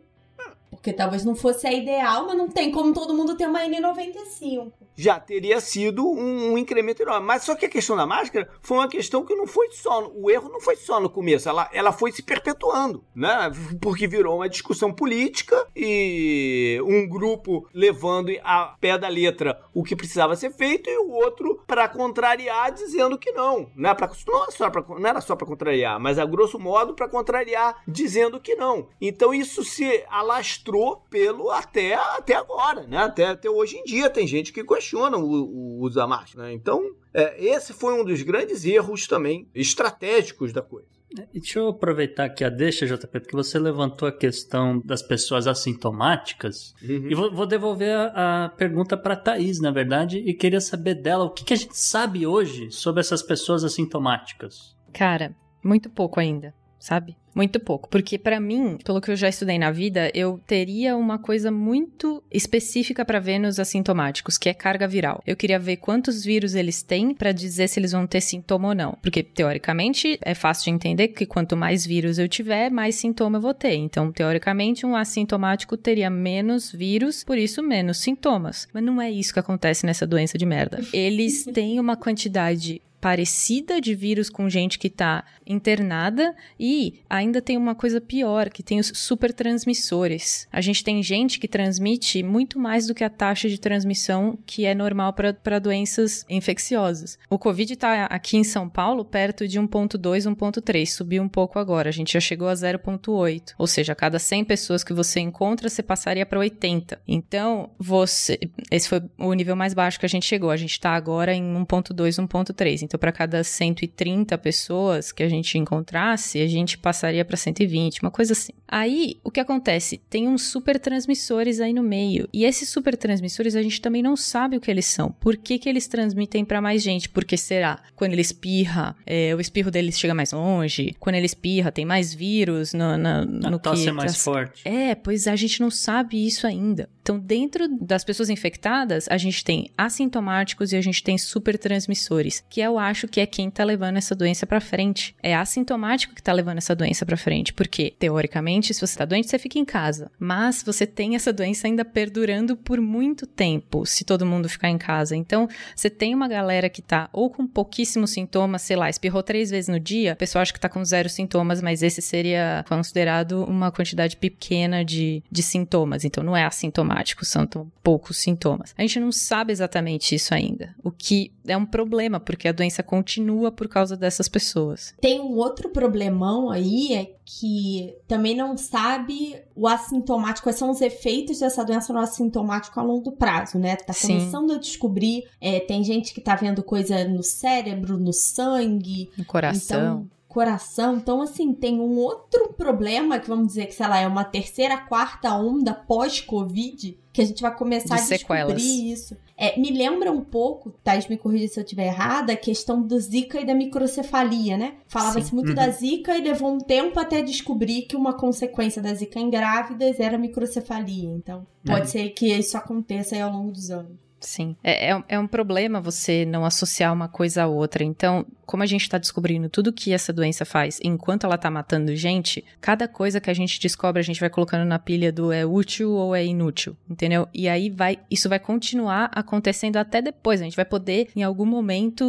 [0.70, 4.72] Porque talvez não fosse a ideal, mas não tem como todo mundo ter uma N95
[5.02, 7.26] já teria sido um, um, incremento enorme.
[7.26, 10.12] Mas só que a questão da máscara foi uma questão que não foi só.
[10.14, 13.52] O erro não foi só no começo, ela, ela foi se perpetuando, né?
[13.82, 19.96] Porque virou uma discussão política e um grupo levando a pé da letra o que
[19.96, 23.72] precisava ser feito e o outro para contrariar dizendo que não.
[23.76, 23.94] Né?
[23.96, 27.08] Pra, não, era só pra, não era só para contrariar, mas a grosso modo para
[27.08, 28.88] contrariar dizendo que não.
[29.02, 32.98] Então isso se alastrou pelo até, até agora, né?
[33.00, 36.47] Até, até hoje em dia tem gente que questionam o, o uso da máscara.
[36.47, 36.54] Né?
[36.54, 36.82] Então,
[37.13, 40.89] é, esse foi um dos grandes erros também estratégicos da coisa.
[41.17, 45.45] É, deixa eu aproveitar aqui a deixa, JP, porque você levantou a questão das pessoas
[45.47, 46.73] assintomáticas.
[46.82, 47.10] Uhum.
[47.10, 50.95] E vou, vou, devolver a, a pergunta para a Thaís, na verdade, e queria saber
[50.95, 54.75] dela o que, que a gente sabe hoje sobre essas pessoas assintomáticas.
[54.93, 57.15] Cara, muito pouco ainda, sabe?
[57.34, 61.17] Muito pouco, porque para mim, pelo que eu já estudei na vida, eu teria uma
[61.17, 65.24] coisa muito específica para ver nos assintomáticos, que é carga viral.
[65.26, 68.76] Eu queria ver quantos vírus eles têm para dizer se eles vão ter sintoma ou
[68.76, 73.38] não, porque teoricamente é fácil de entender que quanto mais vírus eu tiver, mais sintoma
[73.38, 73.76] eu vou ter.
[73.76, 78.67] Então, teoricamente, um assintomático teria menos vírus, por isso menos sintomas.
[78.74, 80.82] Mas não é isso que acontece nessa doença de merda.
[80.91, 87.58] Eles têm uma quantidade parecida de vírus com gente que está internada e ainda tem
[87.58, 90.48] uma coisa pior, que tem os super transmissores.
[90.52, 94.66] A gente tem gente que transmite muito mais do que a taxa de transmissão que
[94.66, 97.18] é normal para doenças infecciosas.
[97.30, 101.90] O Covid está aqui em São Paulo perto de 1.2, 1.3, subiu um pouco agora,
[101.90, 103.54] a gente já chegou a 0.8.
[103.58, 107.02] Ou seja, a cada 100 pessoas que você encontra, você passaria para 80.
[107.08, 110.52] Então, você, esse foi o nível mais baixo que a gente chegou.
[110.52, 112.90] A gente está agora em 1.2, 1.3.
[112.91, 118.12] Então, para cada 130 pessoas que a gente encontrasse, a gente passaria para 120, uma
[118.12, 118.51] coisa assim.
[118.67, 120.01] Aí, o que acontece?
[120.10, 122.27] Tem uns super transmissores aí no meio.
[122.34, 125.10] E esses super transmissores a gente também não sabe o que eles são.
[125.10, 127.08] Por que, que eles transmitem para mais gente?
[127.08, 127.82] Porque será?
[127.95, 130.93] Quando ele espirra, é, o espirro deles chega mais longe.
[130.99, 134.67] Quando ele espirra, tem mais vírus no, no, no a tosse é mais forte.
[134.67, 136.89] É, pois a gente não sabe isso ainda.
[137.01, 142.43] Então, dentro das pessoas infectadas, a gente tem assintomáticos e a gente tem super transmissores,
[142.49, 145.15] que eu acho que é quem tá levando essa doença para frente.
[145.22, 149.30] É assintomático que tá levando essa doença para frente, porque teoricamente, se você tá doente,
[149.30, 154.04] você fica em casa, mas você tem essa doença ainda perdurando por muito tempo, se
[154.04, 155.15] todo mundo ficar em casa.
[155.15, 159.50] Então, você tem uma galera que tá ou com pouquíssimos sintomas, sei lá, espirrou três
[159.50, 163.44] vezes no dia, a pessoa acha que tá com zero sintomas, mas esse seria considerado
[163.46, 166.06] uma quantidade pequena de, de sintomas.
[166.06, 167.48] Então, não é assintomático são
[167.84, 168.74] poucos sintomas.
[168.78, 172.70] A gente não sabe exatamente isso ainda, o que é um problema, porque a doença
[172.81, 174.93] continua por causa dessas pessoas.
[175.01, 180.81] Tem um outro problemão aí, é que também não sabe o assintomático, quais são os
[180.81, 183.75] efeitos dessa doença no assintomático a longo prazo, né?
[183.75, 184.55] Tá começando Sim.
[184.55, 189.10] a descobrir, é, tem gente que tá vendo coisa no cérebro, no sangue.
[189.17, 189.79] No coração.
[189.79, 190.96] Então, coração.
[190.96, 194.78] Então, assim, tem um outro problema que vamos dizer que, sei lá, é uma terceira,
[194.78, 198.56] quarta onda pós-Covid, que a gente vai começar De a sequelas.
[198.56, 199.17] descobrir isso.
[199.38, 202.98] É, me lembra um pouco, Thais, me corrija se eu estiver errada, a questão do
[203.00, 204.76] Zika e da microcefalia, né?
[204.88, 205.56] Falava-se muito uhum.
[205.56, 210.00] da Zika e levou um tempo até descobrir que uma consequência da Zika em grávidas
[210.00, 211.10] era a microcefalia.
[211.10, 211.88] Então, pode uhum.
[211.88, 214.00] ser que isso aconteça aí ao longo dos anos.
[214.22, 214.56] Sim.
[214.63, 217.84] É, é, é, um problema você não associar uma coisa a outra.
[217.84, 221.96] Então, como a gente está descobrindo tudo que essa doença faz enquanto ela está matando
[221.96, 225.46] gente, cada coisa que a gente descobre, a gente vai colocando na pilha do é
[225.46, 227.30] útil ou é inútil, entendeu?
[227.34, 230.42] E aí vai, isso vai continuar acontecendo até depois.
[230.42, 232.04] A gente vai poder, em algum momento,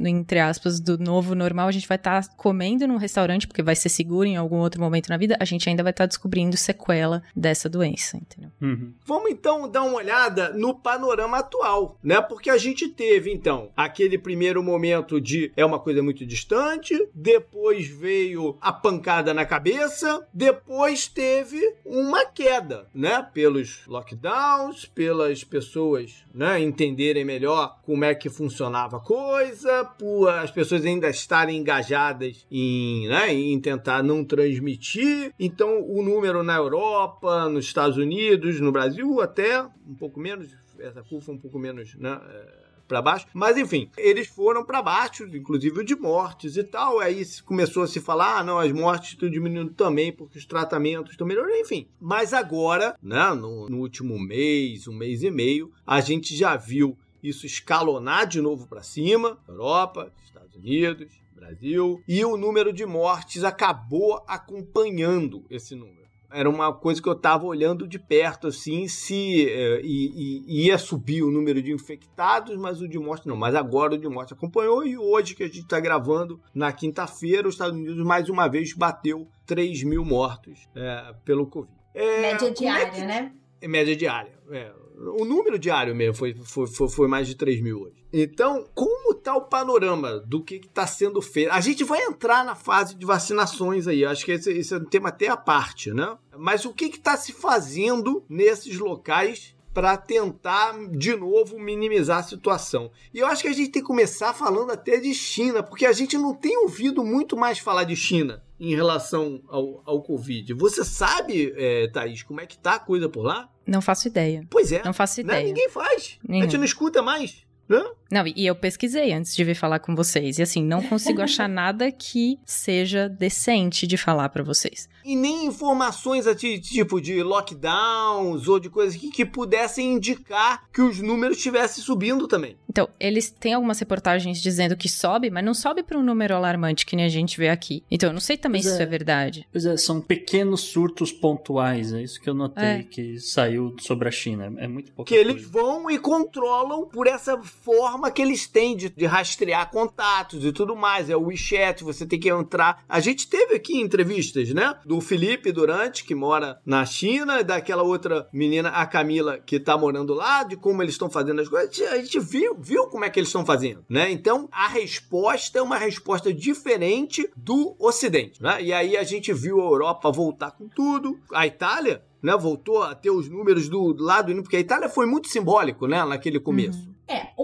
[0.00, 3.76] entre aspas, do novo normal, a gente vai estar tá comendo num restaurante, porque vai
[3.76, 6.56] ser seguro em algum outro momento na vida, a gente ainda vai estar tá descobrindo
[6.56, 8.50] sequela dessa doença, entendeu?
[8.62, 8.94] Uhum.
[9.04, 12.18] Vamos então dar uma olhada no panorama atual, né?
[12.22, 16.94] Porque a gente teve, então, aquele primeiro momento de é uma coisa muito distante.
[17.14, 20.26] Depois veio a pancada na cabeça.
[20.32, 23.26] Depois teve uma queda, né?
[23.34, 30.50] Pelos lockdowns, pelas pessoas né, entenderem melhor como é que funcionava a coisa, por as
[30.50, 35.32] pessoas ainda estarem engajadas em, né, em tentar não transmitir.
[35.38, 40.48] Então, o número na Europa, nos Estados Unidos, no Brasil, até um pouco menos,
[40.78, 42.20] essa curva um pouco menos, né?
[42.28, 43.26] É, para baixo.
[43.32, 46.98] Mas enfim, eles foram para baixo, inclusive de mortes e tal.
[46.98, 51.12] Aí começou a se falar: ah, não, as mortes estão diminuindo também porque os tratamentos
[51.12, 51.88] estão melhorando, enfim.
[52.00, 56.96] Mas agora, né, no, no último mês, um mês e meio, a gente já viu
[57.22, 63.44] isso escalonar de novo para cima Europa, Estados Unidos, Brasil e o número de mortes
[63.44, 69.48] acabou acompanhando esse número era uma coisa que eu estava olhando de perto, assim, se
[69.48, 73.36] é, e, e, ia subir o número de infectados, mas o de morte não.
[73.36, 77.48] Mas agora o de morte acompanhou e hoje que a gente está gravando, na quinta-feira,
[77.48, 81.72] os Estados Unidos mais uma vez bateu 3 mil mortos é, pelo Covid.
[81.94, 83.00] É, média diária, é que...
[83.02, 83.32] né?
[83.60, 84.85] É média diária, é.
[84.96, 88.06] O número diário mesmo foi, foi, foi, foi mais de 3 mil hoje.
[88.12, 91.50] Então, como está o panorama do que está sendo feito?
[91.50, 94.04] A gente vai entrar na fase de vacinações aí.
[94.04, 96.16] Acho que esse, esse é um tema até à parte, né?
[96.38, 102.90] Mas o que está se fazendo nesses locais para tentar de novo minimizar a situação.
[103.12, 105.92] E eu acho que a gente tem que começar falando até de China, porque a
[105.92, 110.54] gente não tem ouvido muito mais falar de China em relação ao, ao Covid.
[110.54, 113.50] Você sabe, é, Thaís, como é que tá a coisa por lá?
[113.66, 114.46] Não faço ideia.
[114.48, 114.82] Pois é.
[114.84, 115.24] Não faço né?
[115.24, 115.40] ideia.
[115.40, 116.18] Não, ninguém faz.
[116.26, 116.42] Nenhum.
[116.42, 117.45] A gente não escuta mais.
[117.68, 117.96] Não?
[118.36, 120.38] E eu pesquisei antes de vir falar com vocês.
[120.38, 124.88] E assim, não consigo achar nada que seja decente de falar para vocês.
[125.04, 131.00] E nem informações tipo de lockdowns ou de coisas que, que pudessem indicar que os
[131.00, 132.56] números estivessem subindo também.
[132.68, 136.84] Então, eles têm algumas reportagens dizendo que sobe, mas não sobe para um número alarmante
[136.84, 137.82] que nem a gente vê aqui.
[137.90, 138.74] Então, eu não sei também pois se é.
[138.74, 139.48] isso é verdade.
[139.50, 141.92] Pois é, são pequenos surtos pontuais.
[141.92, 142.82] É isso que eu notei é.
[142.82, 144.52] que saiu sobre a China.
[144.58, 145.08] É muito pouco.
[145.08, 145.30] Que coisa.
[145.30, 150.52] eles vão e controlam por essa forma que eles têm de, de, rastrear contatos e
[150.52, 151.10] tudo mais.
[151.10, 152.84] É o WeChat, você tem que entrar.
[152.88, 154.74] A gente teve aqui entrevistas, né?
[154.84, 160.14] Do Felipe Durante, que mora na China, daquela outra menina, a Camila, que tá morando
[160.14, 161.80] lá, de como eles estão fazendo as coisas.
[161.90, 164.10] A gente viu, viu como é que eles estão fazendo, né?
[164.10, 168.62] Então, a resposta é uma resposta diferente do Ocidente, né?
[168.62, 171.18] E aí a gente viu a Europa voltar com tudo.
[171.32, 175.28] A Itália né, voltou a ter os números do lado, porque a Itália foi muito
[175.28, 176.80] simbólico, né, naquele começo.
[176.80, 176.95] Uhum.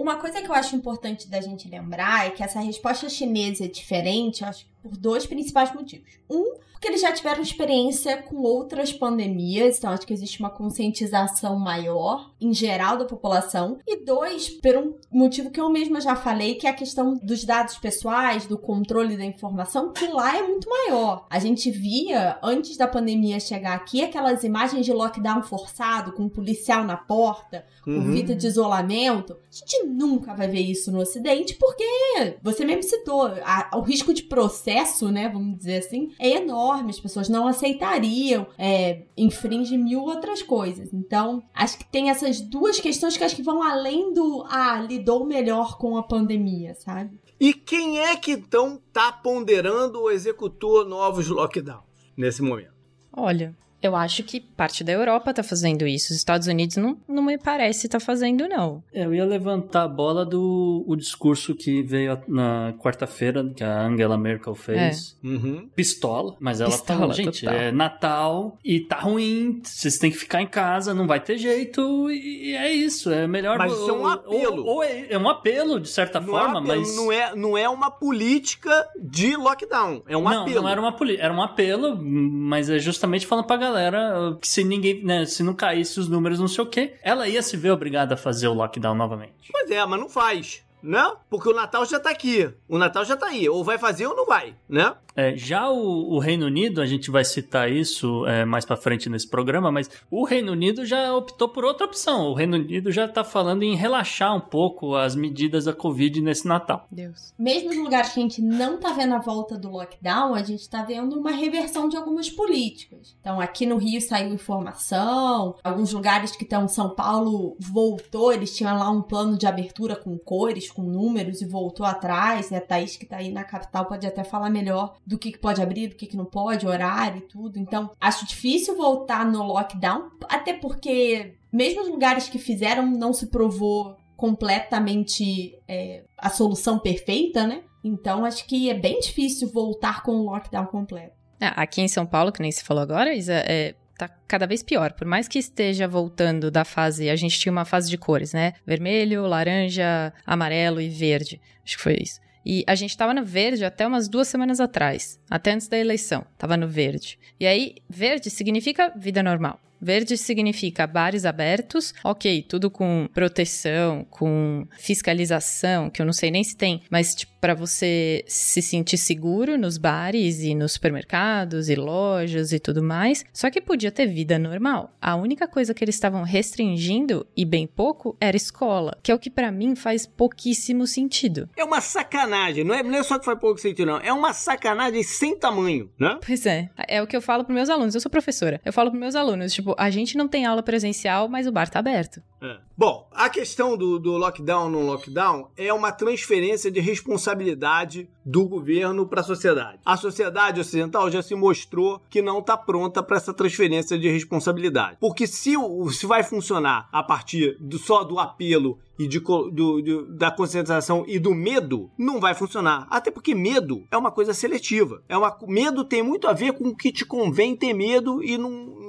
[0.03, 3.69] Uma coisa que eu acho importante da gente lembrar é que essa resposta chinesa é
[3.69, 6.19] diferente, acho por dois principais motivos.
[6.29, 11.57] Um, porque eles já tiveram experiência com outras pandemias, então acho que existe uma conscientização
[11.57, 13.79] maior em geral da população.
[13.87, 17.45] E dois, por um motivo que eu mesma já falei, que é a questão dos
[17.45, 21.25] dados pessoais, do controle da informação, que lá é muito maior.
[21.29, 26.29] A gente via, antes da pandemia chegar aqui, aquelas imagens de lockdown forçado, com um
[26.29, 28.11] policial na porta, com uhum.
[28.11, 29.31] vida de isolamento.
[29.33, 34.13] A gente nunca vai ver isso no Ocidente, porque você mesmo citou, a, o risco
[34.13, 34.72] de processo,
[35.11, 36.89] né, vamos dizer assim, é enorme.
[36.89, 40.93] As pessoas não aceitariam, é, infringe mil outras coisas.
[40.93, 45.25] Então, acho que tem essas duas questões que acho que vão além do, ah, lidou
[45.25, 47.19] melhor com a pandemia, sabe?
[47.39, 51.83] E quem é que então tá ponderando ou executou novos lockdowns
[52.15, 52.73] nesse momento?
[53.11, 56.13] Olha, eu acho que parte da Europa tá fazendo isso.
[56.13, 58.81] Os Estados Unidos não, não me parece tá fazendo, não.
[58.93, 63.85] É, eu ia levantar a bola do o discurso que veio na quarta-feira, que a
[63.85, 65.17] Angela Merkel fez.
[65.21, 65.27] É.
[65.27, 65.69] Uhum.
[65.75, 67.59] Pistola, mas ela Pistola, falou, gente, total.
[67.59, 72.09] é Natal e tá ruim, vocês têm que ficar em casa, não vai ter jeito,
[72.09, 73.57] e é isso, é melhor...
[73.57, 74.65] Mas isso é um apelo.
[74.65, 76.95] Ou, ou é, é, um apelo, de certa não é forma, é mas...
[76.95, 80.61] Não é, não é uma política de lockdown, é um não, apelo.
[80.61, 84.63] Não, era uma política, era um apelo, mas é justamente falando pra galera galera se
[84.63, 87.71] ninguém, né, se não caísse os números, não sei o quê, ela ia se ver
[87.71, 89.49] obrigada a fazer o lockdown novamente.
[89.51, 90.63] Pois é, mas não faz.
[90.81, 92.53] Não, porque o Natal já tá aqui.
[92.67, 93.47] O Natal já tá aí.
[93.47, 94.93] Ou vai fazer ou não vai, né?
[95.15, 99.09] É, já o, o, Reino Unido, a gente vai citar isso é, mais para frente
[99.09, 102.27] nesse programa, mas o Reino Unido já optou por outra opção.
[102.27, 106.47] O Reino Unido já tá falando em relaxar um pouco as medidas da Covid nesse
[106.47, 106.87] Natal.
[106.91, 107.33] Deus.
[107.37, 110.67] Mesmo nos lugares que a gente não tá vendo a volta do lockdown, a gente
[110.67, 113.15] tá vendo uma reversão de algumas políticas.
[113.19, 118.77] Então, aqui no Rio saiu informação, alguns lugares que estão São Paulo voltou, eles tinham
[118.77, 122.51] lá um plano de abertura com cores, com números e voltou atrás.
[122.51, 125.61] A Thaís, que tá aí na capital, pode até falar melhor do que, que pode
[125.61, 127.59] abrir, do que, que não pode, horário e tudo.
[127.59, 133.27] Então, acho difícil voltar no lockdown, até porque mesmo os lugares que fizeram não se
[133.27, 137.63] provou completamente é, a solução perfeita, né?
[137.83, 141.13] Então acho que é bem difícil voltar com o lockdown completo.
[141.39, 144.63] É, aqui em São Paulo, que nem se falou agora, Isa, é, tá cada vez
[144.63, 144.93] pior.
[144.93, 148.53] Por mais que esteja voltando da fase, a gente tinha uma fase de cores, né?
[148.65, 151.41] Vermelho, laranja, amarelo e verde.
[151.63, 152.22] Acho que foi isso.
[152.45, 156.25] E a gente tava no verde até umas duas semanas atrás, até antes da eleição,
[156.37, 157.17] tava no verde.
[157.39, 159.59] E aí, verde significa vida normal.
[159.83, 166.43] Verde significa bares abertos, ok, tudo com proteção, com fiscalização, que eu não sei nem
[166.43, 171.75] se tem, mas tipo, para você se sentir seguro nos bares e nos supermercados e
[171.75, 173.25] lojas e tudo mais.
[173.33, 174.95] Só que podia ter vida normal.
[175.01, 179.19] A única coisa que eles estavam restringindo, e bem pouco, era escola, que é o
[179.19, 181.49] que para mim faz pouquíssimo sentido.
[181.57, 183.97] É uma sacanagem, não é, não é só que faz pouco sentido, não.
[183.97, 186.17] É uma sacanagem sem tamanho, né?
[186.25, 186.69] Pois é.
[186.87, 187.93] É o que eu falo pros meus alunos.
[187.93, 188.61] Eu sou professora.
[188.63, 191.69] Eu falo pros meus alunos, tipo, a gente não tem aula presencial, mas o bar
[191.69, 192.21] tá aberto.
[192.41, 192.57] É.
[192.77, 199.07] Bom, a questão do, do lockdown no lockdown é uma transferência de responsabilidade do governo
[199.07, 199.79] para a sociedade.
[199.85, 204.97] A sociedade ocidental já se mostrou que não está pronta para essa transferência de responsabilidade.
[204.99, 205.53] Porque se,
[205.91, 211.19] se vai funcionar a partir do, só do apelo e de, do, da conscientização e
[211.19, 212.87] do medo, não vai funcionar.
[212.89, 215.01] Até porque medo é uma coisa seletiva.
[215.07, 218.37] É uma, medo tem muito a ver com o que te convém ter medo e
[218.37, 218.82] não,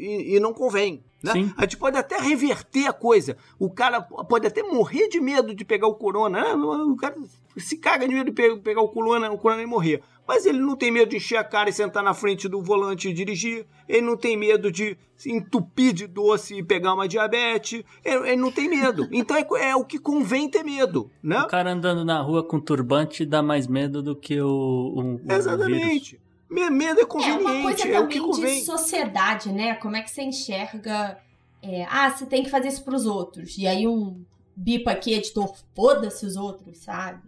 [0.00, 1.02] e, e não convém.
[1.22, 1.52] Né?
[1.56, 3.36] A gente pode até reverter a coisa.
[3.58, 6.40] O cara pode até morrer de medo de pegar o corona.
[6.40, 6.54] Né?
[6.54, 7.16] O cara
[7.56, 10.02] se caga de medo de pegar o corona, o corona e morrer.
[10.26, 13.08] Mas ele não tem medo de encher a cara e sentar na frente do volante
[13.08, 13.66] e dirigir.
[13.88, 17.82] Ele não tem medo de se entupir de doce e pegar uma diabetes.
[18.04, 19.08] Ele, ele não tem medo.
[19.12, 21.40] Então é, é, o que convém ter medo, né?
[21.42, 25.32] O cara andando na rua com turbante dá mais medo do que o, o, o
[25.32, 26.12] Exatamente.
[26.12, 26.29] Vírus.
[26.50, 28.58] Medo é conveniente, é, uma coisa é o que convém.
[28.58, 29.74] de sociedade, né?
[29.76, 31.18] Como é que você enxerga...
[31.62, 33.56] É, ah, você tem que fazer isso pros outros.
[33.58, 34.24] E aí um
[34.56, 37.22] bipa aqui, editor, foda-se os outros, sabe?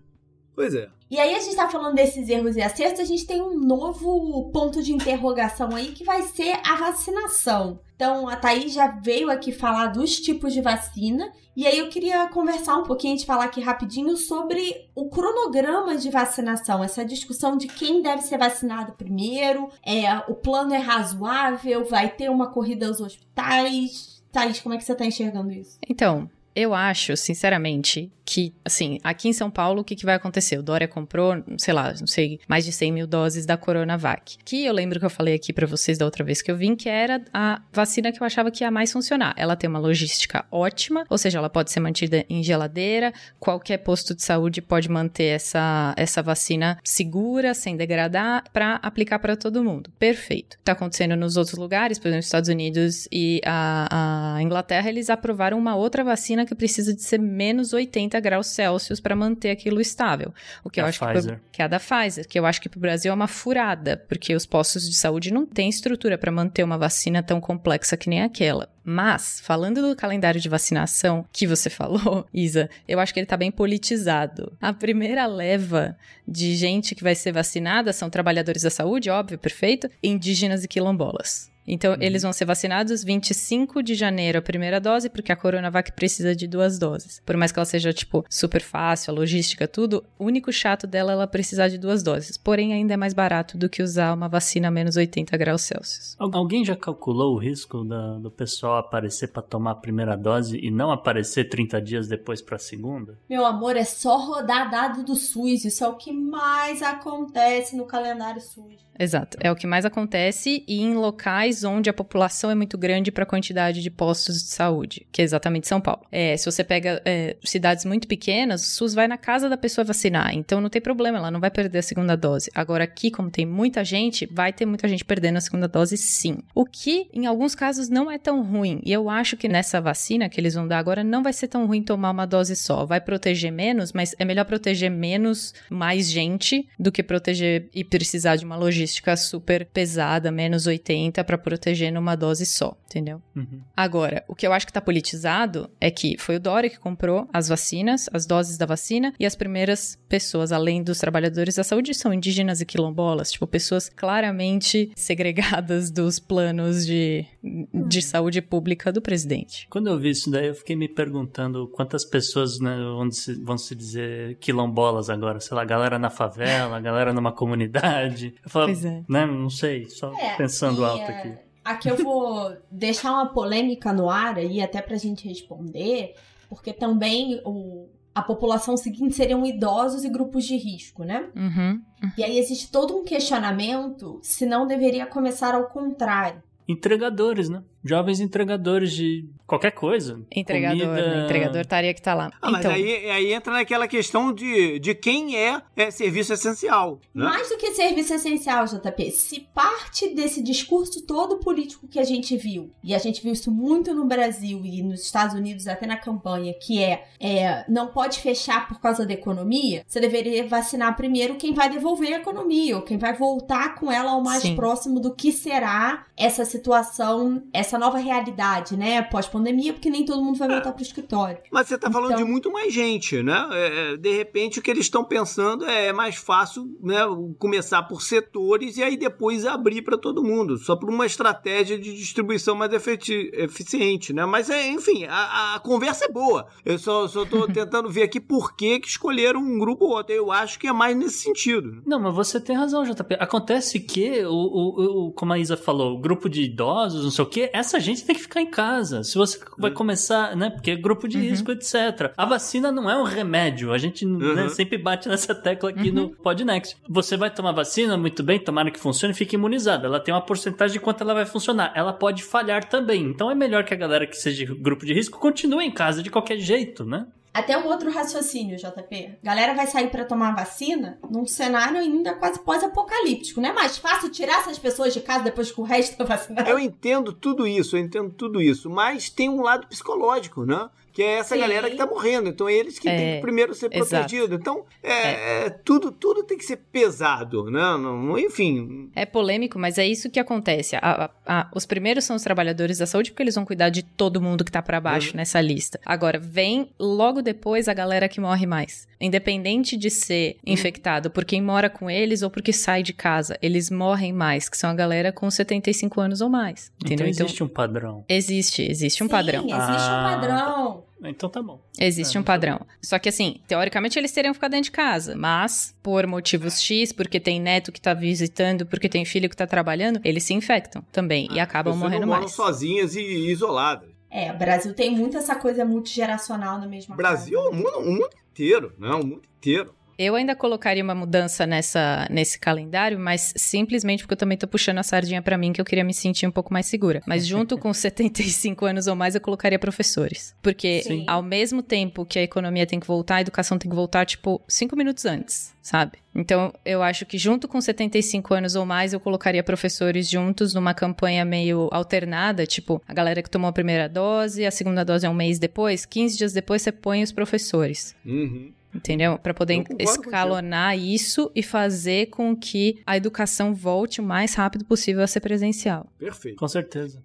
[0.55, 0.89] Pois é.
[1.13, 4.51] E aí a gente tá falando desses erros e acertos, a gente tem um novo
[4.51, 7.81] ponto de interrogação aí que vai ser a vacinação.
[7.95, 12.27] Então a Thaís já veio aqui falar dos tipos de vacina, e aí eu queria
[12.29, 17.67] conversar um pouquinho, de falar aqui rapidinho sobre o cronograma de vacinação, essa discussão de
[17.67, 23.03] quem deve ser vacinado primeiro, é, o plano é razoável, vai ter uma corrida aos
[23.03, 24.23] hospitais.
[24.33, 25.77] Thaís, como é que você tá enxergando isso?
[25.87, 30.59] Então, eu acho, sinceramente, que, assim, aqui em São Paulo, o que, que vai acontecer?
[30.59, 34.38] O Dória comprou, sei lá, não sei, mais de 100 mil doses da Coronavac.
[34.44, 36.76] Que eu lembro que eu falei aqui para vocês da outra vez que eu vim,
[36.76, 39.34] que era a vacina que eu achava que ia mais funcionar.
[39.36, 44.14] Ela tem uma logística ótima, ou seja, ela pode ser mantida em geladeira, qualquer posto
[44.14, 49.90] de saúde pode manter essa, essa vacina segura, sem degradar, para aplicar para todo mundo.
[49.98, 50.59] Perfeito.
[50.64, 55.59] Tá acontecendo nos outros lugares, por exemplo, Estados Unidos e a, a Inglaterra, eles aprovaram
[55.59, 59.80] uma outra vacina que precisa de ser menos 80 30 graus Celsius para manter aquilo
[59.80, 60.34] estável.
[60.64, 61.36] O que eu acho Pfizer.
[61.36, 63.28] que, que é a da Pfizer, que eu acho que para o Brasil é uma
[63.28, 67.97] furada, porque os postos de saúde não têm estrutura para manter uma vacina tão complexa
[67.97, 68.68] que nem aquela.
[68.84, 73.36] Mas, falando do calendário de vacinação que você falou, Isa, eu acho que ele tá
[73.36, 74.53] bem politizado.
[74.61, 79.88] A primeira leva de gente que vai ser vacinada são trabalhadores da saúde, óbvio, perfeito,
[80.03, 81.51] indígenas e quilombolas.
[81.67, 81.99] Então, uhum.
[82.01, 86.47] eles vão ser vacinados 25 de janeiro a primeira dose, porque a Coronavac precisa de
[86.47, 87.21] duas doses.
[87.25, 91.13] Por mais que ela seja, tipo, super fácil, a logística, tudo, o único chato dela
[91.13, 92.37] é ela precisar de duas doses.
[92.37, 96.17] Porém, ainda é mais barato do que usar uma vacina a menos 80 graus Celsius.
[96.19, 100.71] Alguém já calculou o risco da, do pessoal aparecer para tomar a primeira dose e
[100.71, 103.19] não aparecer 30 dias depois para a segunda?
[103.29, 105.65] Meu amor, é só rodar dado do SUS.
[105.65, 108.83] Isso é o que mais acontece no calendário SUS.
[108.99, 109.37] Exato.
[109.41, 113.24] É o que mais acontece e em locais onde a população é muito grande para
[113.24, 116.03] a quantidade de postos de saúde, que é exatamente São Paulo.
[116.11, 119.84] É, se você pega é, cidades muito pequenas, o SUS vai na casa da pessoa
[119.84, 122.50] vacinar, então não tem problema, ela não vai perder a segunda dose.
[122.55, 126.38] Agora aqui, como tem muita gente, vai ter muita gente perdendo a segunda dose sim.
[126.55, 128.80] O que, em alguns casos, não é tão ruim.
[128.84, 131.66] E eu acho que nessa vacina que eles vão dar agora, não vai ser tão
[131.66, 132.84] ruim tomar uma dose só.
[132.86, 138.36] Vai proteger menos, mas é melhor proteger menos, mais gente, do que proteger e precisar
[138.36, 143.20] de uma logística super pesada, menos 80, para proteger numa dose só, entendeu?
[143.36, 143.61] Uhum.
[143.76, 147.28] Agora, o que eu acho que tá politizado é que foi o Dória que comprou
[147.32, 151.95] as vacinas, as doses da vacina, e as primeiras pessoas, além dos trabalhadores da saúde,
[151.95, 158.03] são indígenas e quilombolas, tipo, pessoas claramente segregadas dos planos de, de uhum.
[158.03, 159.66] saúde pública do presidente.
[159.68, 163.59] Quando eu vi isso daí, eu fiquei me perguntando quantas pessoas né, vão, se, vão
[163.59, 168.34] se dizer quilombolas agora, sei lá, galera na favela, galera numa comunidade.
[168.45, 169.03] Eu falava, Pois é.
[169.09, 169.26] Né?
[169.26, 171.32] Não sei, só é, pensando alto aqui.
[171.65, 176.15] Aqui eu vou deixar uma polêmica no ar aí, até pra gente responder,
[176.49, 181.29] porque também o, a população seguinte seriam idosos e grupos de risco, né?
[181.35, 181.81] Uhum.
[182.19, 186.43] E aí existe todo um questionamento se não deveria começar ao contrário.
[186.69, 187.63] Entregadores, né?
[187.85, 190.20] Jovens entregadores de qualquer coisa.
[190.35, 191.16] Entregador, comida...
[191.16, 191.24] né?
[191.24, 192.30] entregador estaria que tá lá.
[192.41, 196.99] Ah, então, mas aí, aí entra naquela questão de, de quem é, é serviço essencial.
[197.14, 197.24] Né?
[197.24, 199.11] Mais do que serviço essencial, JP.
[199.11, 203.51] Se parte desse discurso todo político que a gente viu, e a gente viu isso
[203.51, 208.20] muito no Brasil e nos Estados Unidos, até na campanha, que é, é não pode
[208.20, 212.83] fechar por causa da economia, você deveria vacinar primeiro quem vai devolver a economia, ou
[212.83, 214.57] quem vai voltar com ela ao mais Sim.
[214.57, 219.03] próximo do que será essa situação, essa nova realidade, né?
[219.03, 221.39] Pós-pandemia, porque nem todo mundo vai voltar para o escritório.
[221.51, 222.25] Mas você está falando então...
[222.25, 223.49] de muito mais gente, né?
[223.53, 227.01] É, é, de repente, o que eles estão pensando é, é mais fácil né,
[227.39, 231.95] começar por setores e aí depois abrir para todo mundo, só por uma estratégia de
[231.95, 234.25] distribuição mais eficiente, né?
[234.25, 236.47] Mas, é, enfim, a, a conversa é boa.
[236.64, 240.12] Eu só estou tentando ver aqui por que, que escolheram um grupo ou outro.
[240.12, 241.83] Eu acho que é mais nesse sentido.
[241.87, 243.16] Não, mas você tem razão, JP.
[243.18, 247.25] Acontece que, o, o, o como a Isa falou, o grupo de idosos, não sei
[247.25, 249.03] o quê, essa gente tem que ficar em casa.
[249.03, 249.77] Se você vai uhum.
[249.77, 250.51] começar, né?
[250.51, 251.23] Porque é grupo de uhum.
[251.23, 252.13] risco, etc.
[252.17, 253.73] A vacina não é um remédio.
[253.73, 254.35] A gente né, uhum.
[254.35, 256.15] né, sempre bate nessa tecla aqui no uhum.
[256.15, 256.77] Podnext.
[256.89, 259.87] Você vai tomar vacina, muito bem, tomara que funcione, fique imunizado.
[259.87, 261.73] Ela tem uma porcentagem de quanto ela vai funcionar.
[261.75, 263.03] Ela pode falhar também.
[263.05, 266.11] Então é melhor que a galera que seja grupo de risco continue em casa de
[266.11, 267.07] qualquer jeito, né?
[267.33, 269.18] Até um outro raciocínio, JP.
[269.22, 273.41] Galera vai sair para tomar vacina num cenário ainda quase pós-apocalíptico.
[273.41, 276.49] Não é mais fácil tirar essas pessoas de casa depois que o resto tá vacinado?
[276.49, 278.68] Eu entendo tudo isso, eu entendo tudo isso.
[278.68, 280.68] Mas tem um lado psicológico, né?
[280.93, 281.40] Que é essa Sim.
[281.40, 282.28] galera que tá morrendo.
[282.28, 284.38] Então, é eles que é, têm que primeiro ser protegidos.
[284.38, 287.61] Então, é, é, tudo, tudo tem que ser pesado, né?
[287.78, 288.90] Não, enfim.
[288.95, 290.76] É polêmico, mas é isso que acontece.
[290.76, 290.80] A,
[291.26, 294.20] a, a, os primeiros são os trabalhadores da saúde, porque eles vão cuidar de todo
[294.20, 295.16] mundo que tá para baixo uhum.
[295.16, 295.80] nessa lista.
[295.84, 298.86] Agora, vem logo depois a galera que morre mais.
[299.01, 300.53] Independente de ser uhum.
[300.53, 304.57] infectado por quem mora com eles ou porque sai de casa, eles morrem mais, que
[304.57, 306.70] são a galera com 75 anos ou mais.
[306.76, 307.07] Entendeu?
[307.07, 308.05] Então, existe então, um padrão.
[308.09, 309.40] Existe, existe um Sim, padrão.
[309.40, 309.99] Existe ah.
[309.99, 310.82] um padrão.
[311.03, 311.61] Então tá bom.
[311.78, 312.59] Existe é, um padrão.
[312.59, 316.61] Tá Só que assim, teoricamente eles teriam que ficar dentro de casa, mas por motivos
[316.61, 320.35] X, porque tem neto que tá visitando, porque tem filho que tá trabalhando, eles se
[320.35, 322.33] infectam também ah, e acabam morrendo não mais.
[322.33, 323.91] sozinhas e isoladas.
[324.11, 327.51] É, o Brasil tem muito essa coisa multigeracional na mesma Brasil, casa.
[327.51, 328.91] o mundo, o mundo inteiro, né?
[328.91, 329.74] O mundo inteiro.
[329.99, 334.78] Eu ainda colocaria uma mudança nessa, nesse calendário, mas simplesmente porque eu também tô puxando
[334.78, 337.03] a sardinha para mim, que eu queria me sentir um pouco mais segura.
[337.07, 340.34] Mas junto com 75 anos ou mais, eu colocaria professores.
[340.43, 341.05] Porque Sim.
[341.07, 344.40] ao mesmo tempo que a economia tem que voltar, a educação tem que voltar, tipo,
[344.49, 345.99] cinco minutos antes, sabe?
[346.14, 350.74] Então, eu acho que junto com 75 anos ou mais, eu colocaria professores juntos numa
[350.74, 355.11] campanha meio alternada, tipo, a galera que tomou a primeira dose, a segunda dose é
[355.11, 357.95] um mês depois, 15 dias depois você põe os professores.
[358.05, 359.18] Uhum entendeu?
[359.18, 365.03] Para poder escalonar isso e fazer com que a educação volte o mais rápido possível
[365.03, 365.87] a ser presencial.
[365.99, 366.37] Perfeito.
[366.37, 367.03] Com certeza.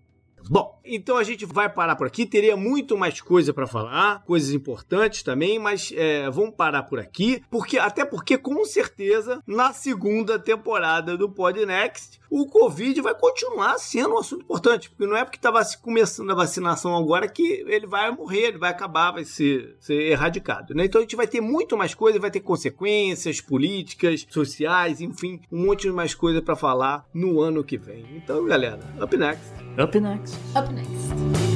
[0.49, 2.25] Bom, então a gente vai parar por aqui.
[2.25, 7.43] Teria muito mais coisa para falar, coisas importantes também, mas é, vamos parar por aqui,
[7.49, 13.77] porque até porque com certeza na segunda temporada do Pod Next o Covid vai continuar
[13.77, 17.87] sendo um assunto importante, porque não é porque estava começando a vacinação agora que ele
[17.87, 20.73] vai morrer, ele vai acabar, vai ser, ser erradicado.
[20.73, 20.85] Né?
[20.85, 25.65] Então a gente vai ter muito mais coisa, vai ter consequências políticas, sociais, enfim, um
[25.65, 28.05] monte de mais coisa para falar no ano que vem.
[28.15, 29.53] Então, galera, up next.
[29.81, 30.37] Up next.
[30.55, 31.46] Up next.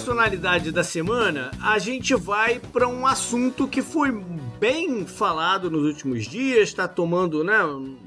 [0.00, 4.10] Personalidade da semana, a gente vai para um assunto que foi
[4.60, 7.56] bem falado nos últimos dias, está tomando né,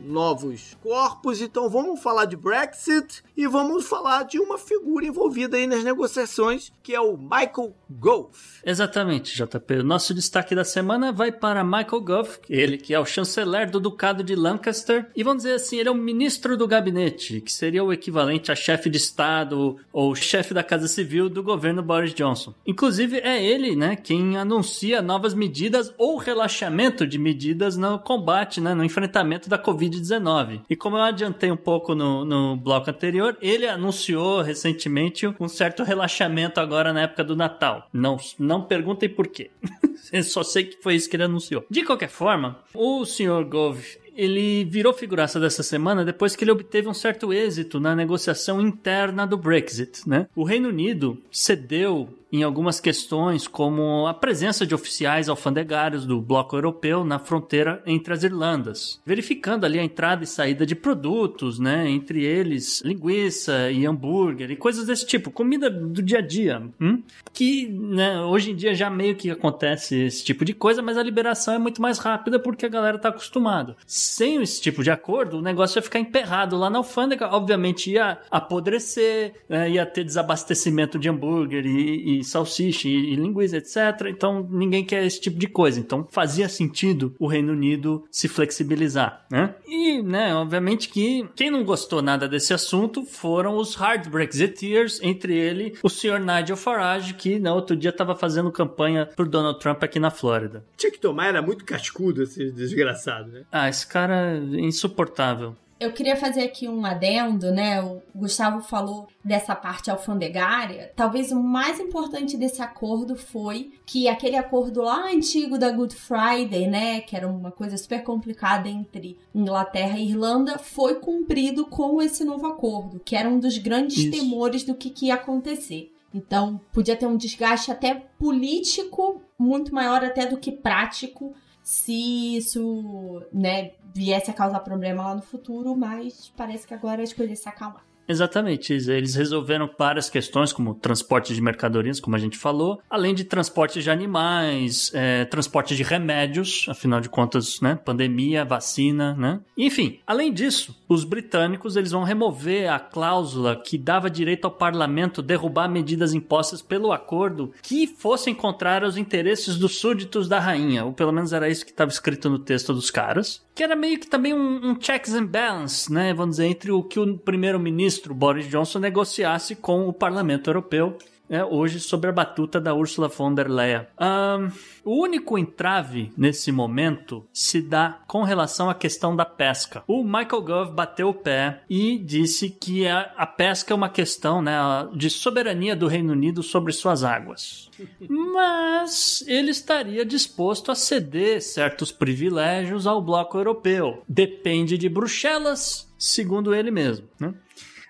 [0.06, 1.42] novos corpos.
[1.42, 6.72] Então vamos falar de Brexit e vamos falar de uma figura envolvida aí nas negociações,
[6.84, 8.38] que é o Michael Gove.
[8.64, 9.80] Exatamente, JP.
[9.80, 13.80] O nosso destaque da semana vai para Michael Gove, ele que é o chanceler do
[13.80, 17.84] Ducado de Lancaster, e vamos dizer assim, ele é o ministro do gabinete, que seria
[17.84, 22.54] o equivalente a chefe de Estado ou chefe da Casa Civil do governo Boris Johnson.
[22.64, 28.60] Inclusive, é ele, né, quem anuncia novas medidas ou relações relaxamento de medidas no combate,
[28.60, 30.62] né, no enfrentamento da Covid-19.
[30.70, 35.84] E como eu adiantei um pouco no, no bloco anterior, ele anunciou recentemente um certo
[35.84, 37.88] relaxamento agora na época do Natal.
[37.94, 39.52] Não, não perguntem por quê.
[40.12, 41.66] eu só sei que foi isso que ele anunciou.
[41.70, 43.46] De qualquer forma, o Sr.
[43.46, 48.62] Gove ele virou figuraça dessa semana depois que ele obteve um certo êxito na negociação
[48.62, 50.28] interna do Brexit, né?
[50.36, 56.56] O Reino Unido cedeu em algumas questões, como a presença de oficiais alfandegários do bloco
[56.56, 61.88] europeu na fronteira entre as Irlandas, verificando ali a entrada e saída de produtos, né,
[61.88, 67.04] entre eles linguiça e hambúrguer e coisas desse tipo, comida do dia a dia, hum?
[67.32, 71.04] que né, hoje em dia já meio que acontece esse tipo de coisa, mas a
[71.04, 73.76] liberação é muito mais rápida porque a galera está acostumada.
[73.86, 78.18] Sem esse tipo de acordo, o negócio ia ficar emperrado lá na alfândega, obviamente ia
[78.32, 84.08] apodrecer, né, ia ter desabastecimento de hambúrguer e, e salsicha e, e linguiça, etc.
[84.08, 85.80] Então ninguém quer esse tipo de coisa.
[85.80, 89.56] Então fazia sentido o Reino Unido se flexibilizar, né?
[89.68, 95.36] E, né, obviamente que quem não gostou nada desse assunto foram os hard Brexiteers, entre
[95.38, 99.60] ele o senhor Nigel Farage, que no né, outro dia estava fazendo campanha pro Donald
[99.60, 100.64] Trump aqui na Flórida.
[100.78, 103.44] Tinha que tomar, era muito cascudo esse desgraçado, né?
[103.52, 105.56] Ah, esse cara é insuportável.
[105.84, 107.82] Eu queria fazer aqui um adendo, né?
[107.82, 110.94] O Gustavo falou dessa parte alfandegária.
[110.96, 116.68] Talvez o mais importante desse acordo foi que aquele acordo lá antigo da Good Friday,
[116.68, 117.02] né?
[117.02, 122.48] Que era uma coisa super complicada entre Inglaterra e Irlanda, foi cumprido com esse novo
[122.48, 124.12] acordo, que era um dos grandes Isso.
[124.12, 125.92] temores do que, que ia acontecer.
[126.14, 131.34] Então, podia ter um desgaste até político muito maior até do que prático
[131.64, 137.06] se isso, né, viesse a causar problema lá no futuro, mas parece que agora a
[137.06, 137.86] escolha se acalmar.
[138.08, 143.24] Exatamente, eles resolveram várias questões, como transporte de mercadorias, como a gente falou, além de
[143.24, 149.40] transporte de animais, é, transporte de remédios, afinal de contas, né, pandemia, vacina, né?
[149.58, 155.22] Enfim, além disso, os britânicos eles vão remover a cláusula que dava direito ao parlamento
[155.22, 160.94] derrubar medidas impostas pelo acordo que fossem contrárias aos interesses dos súditos da rainha, ou
[160.94, 164.08] pelo menos era isso que estava escrito no texto dos caras, que era meio que
[164.08, 168.14] também um, um checks and balance, né, vamos dizer, entre o que o primeiro-ministro primeiro-ministro
[168.14, 170.98] Boris Johnson negociasse com o Parlamento Europeu
[171.30, 173.88] é, hoje sobre a batuta da Ursula von der Leyen.
[174.00, 174.52] Um,
[174.84, 179.84] o único entrave nesse momento se dá com relação à questão da pesca.
[179.88, 184.42] O Michael Gove bateu o pé e disse que a, a pesca é uma questão
[184.42, 184.54] né,
[184.94, 187.70] de soberania do Reino Unido sobre suas águas.
[188.08, 194.04] Mas ele estaria disposto a ceder certos privilégios ao bloco europeu.
[194.08, 197.08] Depende de Bruxelas, segundo ele mesmo.
[197.20, 197.34] Né?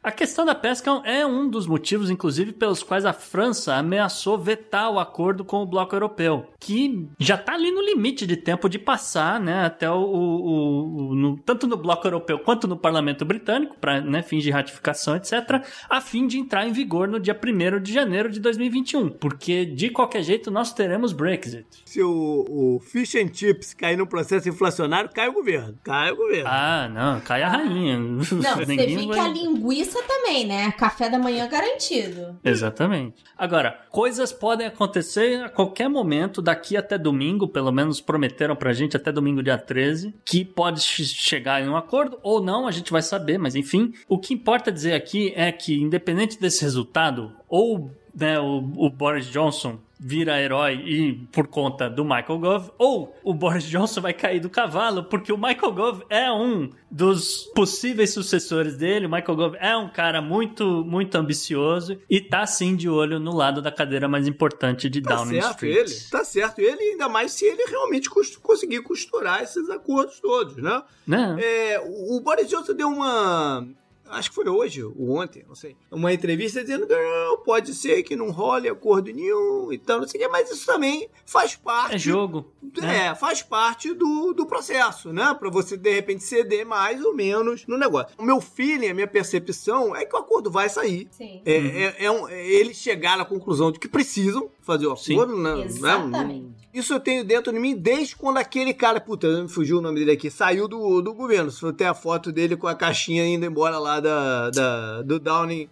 [0.03, 4.91] A questão da pesca é um dos motivos, inclusive, pelos quais a França ameaçou vetar
[4.91, 8.77] o acordo com o bloco europeu, que já está ali no limite de tempo de
[8.77, 13.77] passar, né, até o, o, o no, tanto no bloco europeu quanto no parlamento britânico,
[13.79, 17.81] para né, fins de ratificação, etc., a fim de entrar em vigor no dia 1
[17.81, 21.65] de janeiro de 2021, porque de qualquer jeito nós teremos Brexit.
[21.85, 25.77] Se o, o fish and chips cair no processo inflacionário, cai o governo.
[25.81, 26.49] Cai o governo.
[26.49, 27.97] Ah, não, cai a rainha.
[27.97, 29.19] Não, você fica vai...
[29.19, 30.71] a linguiça pizza também, né?
[30.71, 32.39] Café da manhã garantido.
[32.43, 33.23] Exatamente.
[33.37, 38.97] Agora, coisas podem acontecer a qualquer momento, daqui até domingo, pelo menos prometeram pra gente
[38.97, 43.01] até domingo, dia 13, que pode chegar em um acordo ou não, a gente vai
[43.01, 43.93] saber, mas enfim.
[44.07, 49.27] O que importa dizer aqui é que, independente desse resultado, ou né, o, o Boris
[49.27, 54.41] Johnson vira herói e por conta do Michael Gove, ou o Boris Johnson vai cair
[54.41, 59.05] do cavalo porque o Michael Gove é um dos possíveis sucessores dele.
[59.05, 63.33] O Michael Gove é um cara muito, muito ambicioso e tá sim de olho no
[63.33, 65.77] lado da cadeira mais importante de tá Downing certo Street.
[65.77, 68.09] Ele, tá certo ele, ainda mais se ele realmente
[68.41, 70.83] conseguir costurar esses acordos todos, né?
[71.07, 71.37] né?
[71.39, 73.65] É, o Boris Johnson deu uma
[74.09, 78.03] acho que foi hoje ou ontem, não sei, uma entrevista dizendo que não, pode ser
[78.03, 81.55] que não role acordo nenhum e tal, não sei o que, mas isso também faz
[81.55, 81.95] parte.
[81.95, 82.45] É jogo.
[82.77, 83.15] É, né?
[83.15, 85.35] faz parte do, do processo, né?
[85.37, 88.13] Pra você de repente ceder mais ou menos no negócio.
[88.17, 91.07] O meu feeling, a minha percepção é que o acordo vai sair.
[91.11, 91.41] Sim.
[91.45, 91.67] É, uhum.
[91.67, 95.41] é, é, um, é eles chegaram à conclusão de que precisam fazer o acordo, Sim.
[95.41, 95.63] né?
[95.63, 96.62] Exatamente.
[96.73, 99.99] Isso eu tenho dentro de mim desde quando aquele cara, puta, me fugiu o nome
[99.99, 101.51] dele aqui, saiu do, do governo.
[101.51, 105.69] Se tem a foto dele com a caixinha indo embora lá da, da, do Downing,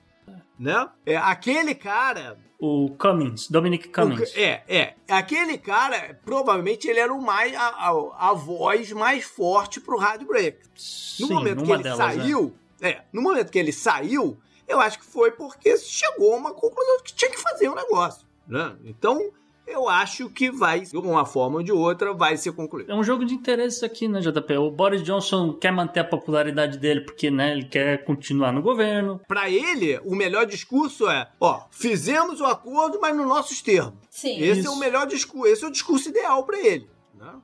[0.60, 0.88] né?
[1.06, 2.38] É, aquele cara...
[2.60, 4.36] O Cummings, Dominic Cummings.
[4.36, 4.93] O, é, é.
[5.10, 10.24] Aquele cara, provavelmente ele era o mais, a, a, a voz mais forte pro Hard
[10.24, 10.60] Break.
[10.60, 12.89] No Sim, momento que ele delas, saiu, é.
[12.89, 14.38] é, no momento que ele saiu,
[14.68, 18.28] eu acho que foi porque chegou a uma conclusão que tinha que fazer um negócio.
[18.47, 18.76] Né?
[18.86, 19.32] Então,
[19.72, 22.91] eu acho que vai, de uma forma ou de outra, vai ser concluído.
[22.91, 24.57] É um jogo de interesses aqui, né, JP?
[24.57, 29.19] O Boris Johnson quer manter a popularidade dele porque, né, ele quer continuar no governo.
[29.28, 33.93] Para ele, o melhor discurso é, ó, fizemos o acordo, mas nos nossos termos.
[34.09, 34.41] Sim.
[34.41, 34.69] Esse Isso.
[34.69, 36.88] é o melhor discurso, esse é o discurso ideal para ele.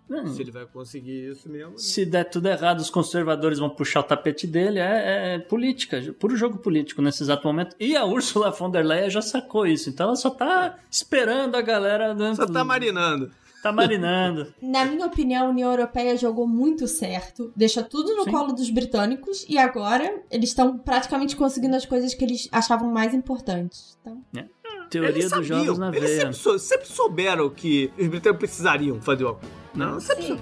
[0.09, 0.25] Né?
[0.27, 1.71] Se ele vai conseguir isso mesmo.
[1.71, 1.77] Né?
[1.77, 4.79] Se der tudo errado, os conservadores vão puxar o tapete dele.
[4.79, 7.75] É, é política, puro jogo político nesse exato momento.
[7.79, 9.89] E a Ursula von der Leyen já sacou isso.
[9.89, 12.15] Então ela só tá esperando a galera.
[12.35, 13.31] Só tá marinando.
[13.61, 14.53] Tá marinando.
[14.61, 18.31] Na minha opinião, a União Europeia jogou muito certo, deixa tudo no Sim.
[18.31, 23.13] colo dos britânicos e agora eles estão praticamente conseguindo as coisas que eles achavam mais
[23.13, 23.97] importantes.
[24.01, 24.23] Então...
[24.35, 24.45] É.
[24.89, 26.33] Teoria eles dos sabiam, jogos na eles veia.
[26.33, 29.66] Sempre, sempre, souberam que os britânicos precisariam fazer o acordo.
[29.77, 30.41] Não, sempre Sim.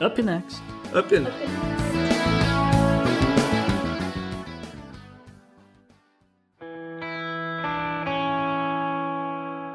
[0.00, 0.60] Up next.
[0.92, 1.12] Up next.
[1.12, 1.76] Up next.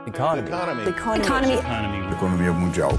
[0.08, 0.48] Economy.
[0.50, 0.84] Economy.
[0.90, 1.54] Economy.
[1.54, 2.14] Economy.
[2.14, 2.92] Economia mundial.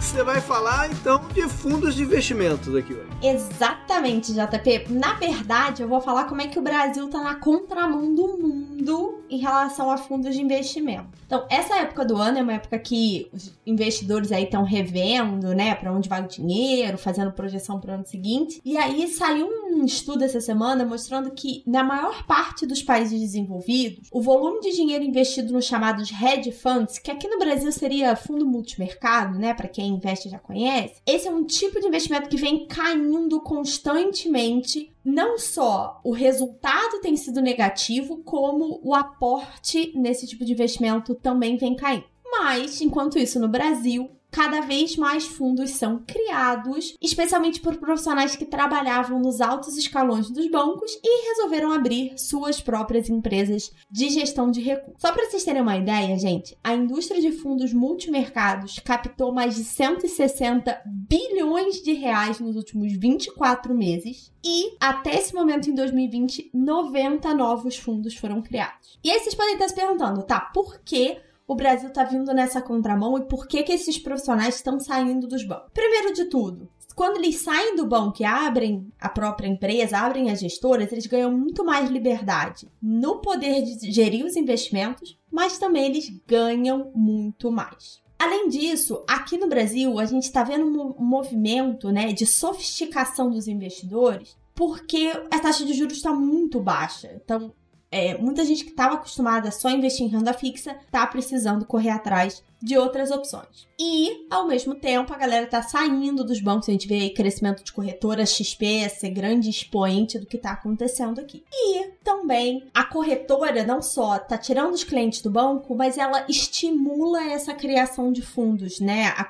[0.00, 3.08] Você vai falar então de fundos de investimentos aqui hoje.
[3.22, 4.92] Exatamente, JP.
[4.92, 9.20] Na verdade, eu vou falar como é que o Brasil tá na contramão do mundo
[9.30, 11.08] em relação a fundos de investimento.
[11.24, 15.74] Então, essa época do ano é uma época que os investidores aí estão revendo, né,
[15.76, 18.60] para onde vai o dinheiro, fazendo projeção para o ano seguinte.
[18.64, 24.08] E aí saiu um estudo essa semana mostrando que na maior parte dos países desenvolvidos,
[24.10, 28.44] o volume de dinheiro investido nos chamados hedge funds, que aqui no Brasil seria fundo
[28.44, 32.66] multimercado, né, para quem investe já conhece, esse é um tipo de investimento que vem
[32.66, 40.52] caindo constantemente não só o resultado tem sido negativo, como o aporte nesse tipo de
[40.52, 42.04] investimento também vem caindo.
[42.30, 48.44] Mas, enquanto isso, no Brasil, cada vez mais fundos são criados, especialmente por profissionais que
[48.44, 54.60] trabalhavam nos altos escalões dos bancos e resolveram abrir suas próprias empresas de gestão de
[54.60, 55.00] recursos.
[55.00, 59.64] Só para vocês terem uma ideia, gente, a indústria de fundos multimercados captou mais de
[59.64, 67.34] 160 bilhões de reais nos últimos 24 meses e até esse momento em 2020, 90
[67.34, 68.98] novos fundos foram criados.
[69.02, 71.18] E aí vocês podem estar se perguntando, tá, por que
[71.50, 75.42] o Brasil está vindo nessa contramão e por que, que esses profissionais estão saindo dos
[75.42, 75.72] bancos.
[75.74, 80.38] Primeiro de tudo, quando eles saem do banco e abrem a própria empresa, abrem as
[80.38, 86.08] gestoras, eles ganham muito mais liberdade no poder de gerir os investimentos, mas também eles
[86.24, 88.00] ganham muito mais.
[88.16, 93.48] Além disso, aqui no Brasil, a gente está vendo um movimento né, de sofisticação dos
[93.48, 97.10] investidores porque a taxa de juros está muito baixa.
[97.14, 97.50] Então,
[97.90, 101.90] é, muita gente que estava acostumada só a investir em renda fixa está precisando correr
[101.90, 103.68] atrás de outras opções.
[103.78, 106.68] E, ao mesmo tempo, a galera tá saindo dos bancos.
[106.68, 111.18] A gente vê aí crescimento de corretora XP ser grande expoente do que tá acontecendo
[111.18, 111.42] aqui.
[111.50, 117.24] E também a corretora não só tá tirando os clientes do banco, mas ela estimula
[117.24, 119.14] essa criação de fundos, né?
[119.16, 119.26] A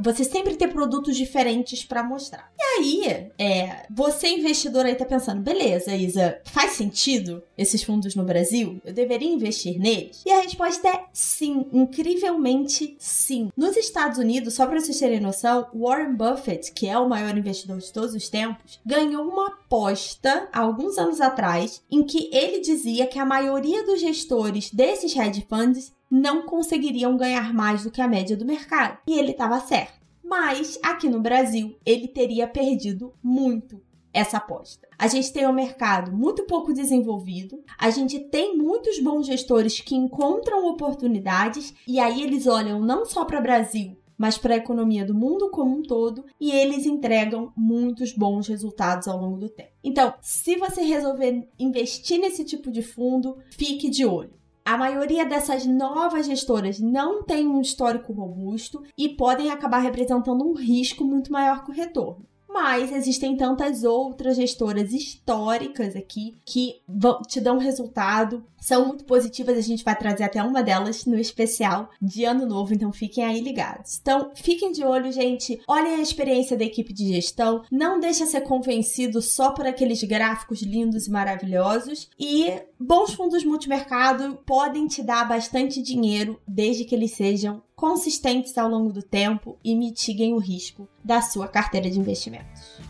[0.00, 2.52] Você sempre ter produtos diferentes para mostrar.
[2.58, 8.24] E aí, é, você investidor aí tá pensando, beleza, Isa, faz sentido esses fundos no
[8.24, 8.82] Brasil?
[8.84, 10.22] Eu deveria investir neles?
[10.26, 13.50] E a resposta é sim, incrivelmente sim.
[13.56, 17.78] Nos Estados Unidos, só para vocês terem noção, Warren Buffett, que é o maior investidor
[17.78, 23.06] de todos os tempos, ganhou uma aposta há alguns anos atrás em que ele dizia
[23.06, 28.08] que a maioria dos gestores desses hedge funds não conseguiriam ganhar mais do que a
[28.08, 28.98] média do mercado.
[29.06, 30.04] E ele estava certo.
[30.22, 33.80] Mas aqui no Brasil, ele teria perdido muito
[34.14, 34.86] essa aposta.
[34.96, 39.96] A gente tem um mercado muito pouco desenvolvido, a gente tem muitos bons gestores que
[39.96, 45.04] encontram oportunidades e aí eles olham não só para o Brasil, mas para a economia
[45.04, 49.72] do mundo como um todo e eles entregam muitos bons resultados ao longo do tempo.
[49.82, 54.32] Então, se você resolver investir nesse tipo de fundo, fique de olho.
[54.64, 60.54] A maioria dessas novas gestoras não tem um histórico robusto e podem acabar representando um
[60.54, 62.24] risco muito maior que o retorno.
[62.54, 69.58] Mas existem tantas outras gestoras históricas aqui que vão, te dão resultado, são muito positivas.
[69.58, 73.40] A gente vai trazer até uma delas no especial de ano novo, então fiquem aí
[73.40, 73.98] ligados.
[74.00, 75.60] Então, fiquem de olho, gente.
[75.66, 77.62] Olhem a experiência da equipe de gestão.
[77.72, 82.08] Não deixa ser convencido só por aqueles gráficos lindos e maravilhosos.
[82.18, 88.66] E bons fundos multimercado podem te dar bastante dinheiro desde que eles sejam consistentes ao
[88.66, 92.80] longo do tempo e mitiguem o risco da sua carteira de investimentos.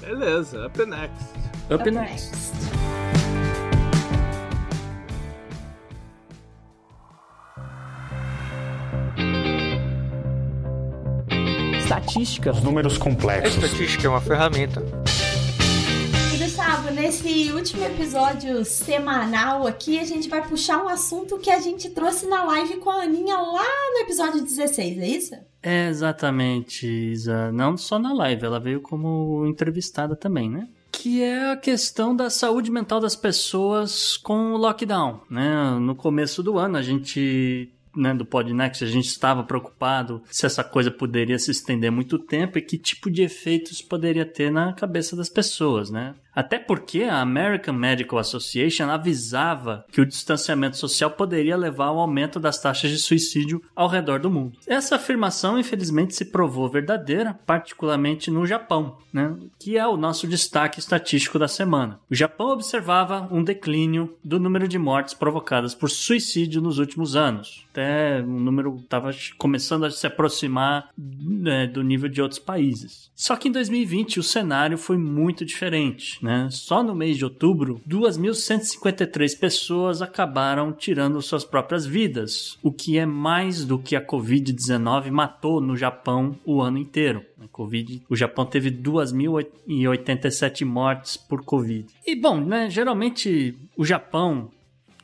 [0.00, 1.24] Beleza, up next.
[1.70, 2.32] Up, up next.
[2.32, 2.52] next.
[11.78, 12.50] Estatística.
[12.50, 13.62] Os números complexos.
[13.62, 14.82] A estatística é uma ferramenta
[16.88, 21.90] Gustavo, nesse último episódio semanal aqui, a gente vai puxar um assunto que a gente
[21.90, 25.34] trouxe na live com a Aninha lá no episódio 16, é isso?
[25.62, 27.52] É, exatamente, Isa.
[27.52, 30.68] Não só na live, ela veio como entrevistada também, né?
[30.90, 35.78] que é a questão da saúde mental das pessoas com o lockdown, né?
[35.78, 40.62] No começo do ano a gente né, do Podnext, a gente estava preocupado se essa
[40.62, 45.16] coisa poderia se estender muito tempo e que tipo de efeitos poderia ter na cabeça
[45.16, 46.14] das pessoas, né?
[46.38, 52.38] Até porque a American Medical Association avisava que o distanciamento social poderia levar ao aumento
[52.38, 54.56] das taxas de suicídio ao redor do mundo.
[54.64, 59.36] Essa afirmação, infelizmente, se provou verdadeira, particularmente no Japão, né?
[59.58, 61.98] que é o nosso destaque estatístico da semana.
[62.08, 67.66] O Japão observava um declínio do número de mortes provocadas por suicídio nos últimos anos.
[67.72, 73.10] Até o número estava começando a se aproximar né, do nível de outros países.
[73.12, 76.24] Só que em 2020 o cenário foi muito diferente.
[76.24, 76.27] Né?
[76.50, 83.06] Só no mês de outubro, 2.153 pessoas acabaram tirando suas próprias vidas, o que é
[83.06, 87.24] mais do que a Covid-19 matou no Japão o ano inteiro.
[87.50, 91.86] COVID, o Japão teve 2.087 mortes por Covid.
[92.06, 94.50] E bom, né, geralmente o Japão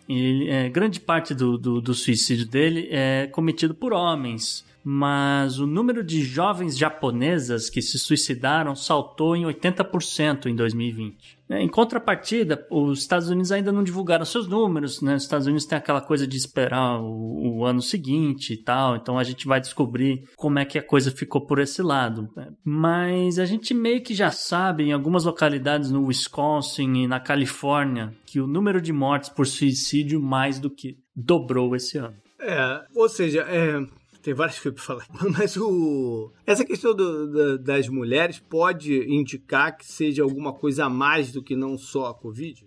[0.08, 5.66] ele, é, grande parte do, do, do suicídio dele é cometido por homens mas o
[5.66, 11.38] número de jovens japonesas que se suicidaram saltou em 80% em 2020.
[11.48, 15.14] É, em contrapartida, os Estados Unidos ainda não divulgaram seus números, né?
[15.14, 19.18] Os Estados Unidos tem aquela coisa de esperar o, o ano seguinte e tal, então
[19.18, 22.30] a gente vai descobrir como é que a coisa ficou por esse lado.
[22.34, 22.48] Né?
[22.64, 28.14] Mas a gente meio que já sabe, em algumas localidades no Wisconsin e na Califórnia,
[28.24, 32.16] que o número de mortes por suicídio mais do que dobrou esse ano.
[32.40, 33.80] É, ou seja, é,
[34.24, 35.06] tem várias coisas para falar.
[35.38, 36.32] Mas o...
[36.46, 41.42] essa questão do, do, das mulheres pode indicar que seja alguma coisa a mais do
[41.42, 42.66] que não só a Covid?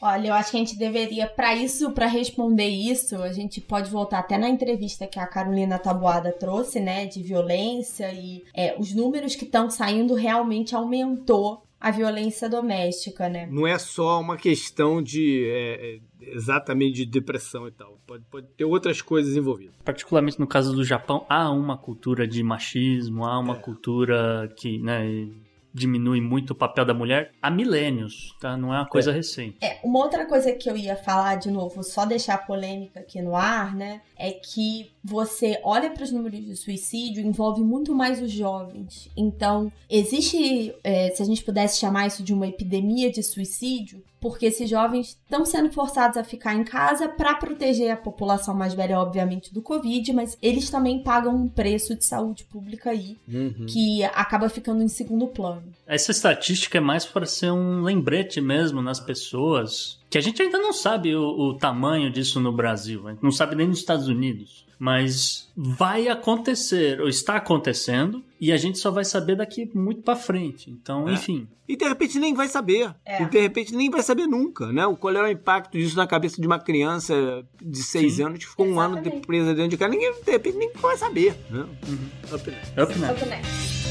[0.00, 3.90] Olha, eu acho que a gente deveria, para isso, para responder isso, a gente pode
[3.90, 8.94] voltar até na entrevista que a Carolina Taboada trouxe, né, de violência e é, os
[8.94, 13.46] números que estão saindo realmente aumentou a violência doméstica, né?
[13.48, 18.00] Não é só uma questão de é, exatamente de depressão e tal.
[18.04, 19.76] Pode, pode ter outras coisas envolvidas.
[19.84, 23.60] Particularmente no caso do Japão, há uma cultura de machismo, há uma é.
[23.60, 25.28] cultura que, né,
[25.76, 28.56] diminui muito o papel da mulher há milênios, tá?
[28.56, 29.14] Não é uma coisa é.
[29.14, 29.58] recente.
[29.60, 33.20] É, uma outra coisa que eu ia falar de novo, só deixar a polêmica aqui
[33.20, 34.00] no ar, né?
[34.16, 39.10] É que você olha para os números de suicídio, envolve muito mais os jovens.
[39.16, 44.46] Então, existe, é, se a gente pudesse chamar isso de uma epidemia de suicídio, porque
[44.46, 48.98] esses jovens estão sendo forçados a ficar em casa para proteger a população mais velha,
[48.98, 53.66] obviamente, do Covid, mas eles também pagam um preço de saúde pública aí uhum.
[53.66, 55.64] que acaba ficando em segundo plano.
[55.86, 60.58] Essa estatística é mais para ser um lembrete mesmo nas pessoas, que a gente ainda
[60.58, 64.08] não sabe o, o tamanho disso no Brasil, a gente não sabe nem nos Estados
[64.08, 70.02] Unidos mas vai acontecer, ou está acontecendo, e a gente só vai saber daqui muito
[70.02, 70.70] para frente.
[70.70, 71.14] Então, é.
[71.14, 71.48] enfim.
[71.66, 72.94] E de repente nem vai saber.
[73.04, 73.22] É.
[73.22, 74.82] E de repente nem vai saber nunca, né?
[75.00, 78.24] Qual é o impacto disso na cabeça de uma criança de seis Sim.
[78.24, 79.08] anos que ficou Exatamente.
[79.08, 79.90] um ano de presa dentro de casa.
[79.90, 81.34] Ninguém, de repente, nem vai saber.
[81.50, 81.66] Né?
[81.88, 82.34] Uhum.
[82.34, 82.80] Up next.
[82.80, 83.22] Up next.
[83.22, 83.85] Up next.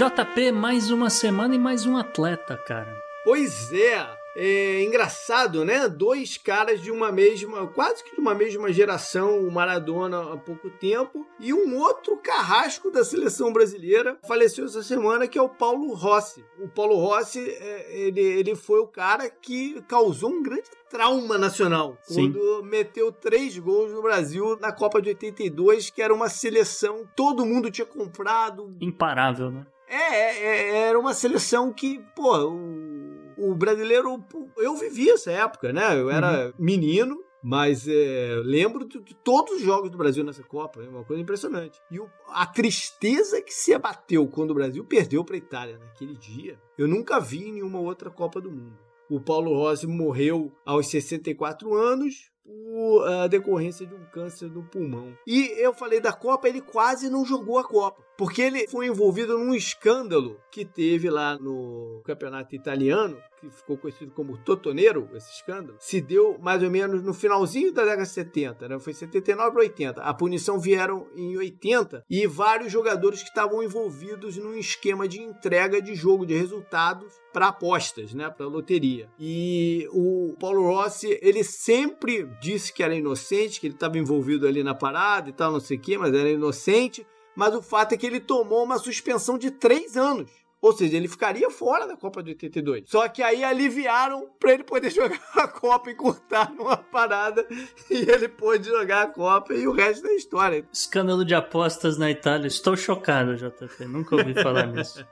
[0.00, 2.90] JP, mais uma semana e mais um atleta, cara.
[3.22, 4.08] Pois é.
[4.34, 5.88] É engraçado, né?
[5.90, 10.70] Dois caras de uma mesma, quase que de uma mesma geração, o Maradona há pouco
[10.70, 15.92] tempo, e um outro carrasco da seleção brasileira faleceu essa semana, que é o Paulo
[15.92, 16.42] Rossi.
[16.58, 21.98] O Paulo Rossi, é, ele, ele foi o cara que causou um grande trauma nacional.
[22.04, 22.32] Sim.
[22.32, 27.44] Quando meteu três gols no Brasil na Copa de 82, que era uma seleção, todo
[27.44, 28.74] mundo tinha comprado.
[28.80, 29.66] Imparável, né?
[29.90, 34.24] É, é, é era uma seleção que, pô, o, o, brasileiro.
[34.56, 35.98] Eu vivi essa época, né?
[35.98, 36.52] Eu era uhum.
[36.58, 41.04] menino, mas é, lembro de, de, todos os jogos do Brasil nessa Copa, é uma
[41.04, 41.80] coisa impressionante.
[41.90, 46.14] E o, a tristeza que se abateu quando o Brasil perdeu para a Itália naquele
[46.14, 48.78] dia, eu nunca vi em nenhuma outra Copa do Mundo.
[49.10, 55.16] O Paulo Rossi morreu aos 64 anos, por a decorrência de um câncer no pulmão.
[55.26, 59.38] E eu falei da Copa, ele quase não jogou a Copa, porque ele foi envolvido
[59.38, 65.78] num escândalo que teve lá no campeonato italiano, que ficou conhecido como Totoneiro, esse escândalo,
[65.80, 68.78] se deu mais ou menos no finalzinho da década de 70, né?
[68.78, 70.02] Foi 79 para 80.
[70.02, 75.80] A punição vieram em 80 e vários jogadores que estavam envolvidos num esquema de entrega
[75.80, 79.08] de jogo de resultados para apostas, né, para loteria.
[79.18, 84.62] E o Paulo Rossi, ele sempre disse que era inocente, que ele estava envolvido ali
[84.62, 87.06] na parada e tal, não sei o quê, mas era inocente.
[87.40, 90.30] Mas o fato é que ele tomou uma suspensão de três anos.
[90.60, 92.84] Ou seja, ele ficaria fora da Copa de 82.
[92.86, 97.46] Só que aí aliviaram para ele poder jogar a Copa e cortar numa parada.
[97.90, 100.68] E ele pôde jogar a Copa e o resto é história.
[100.70, 102.46] Escândalo de apostas na Itália.
[102.46, 103.86] Estou chocado, JP.
[103.86, 105.02] Nunca ouvi falar nisso.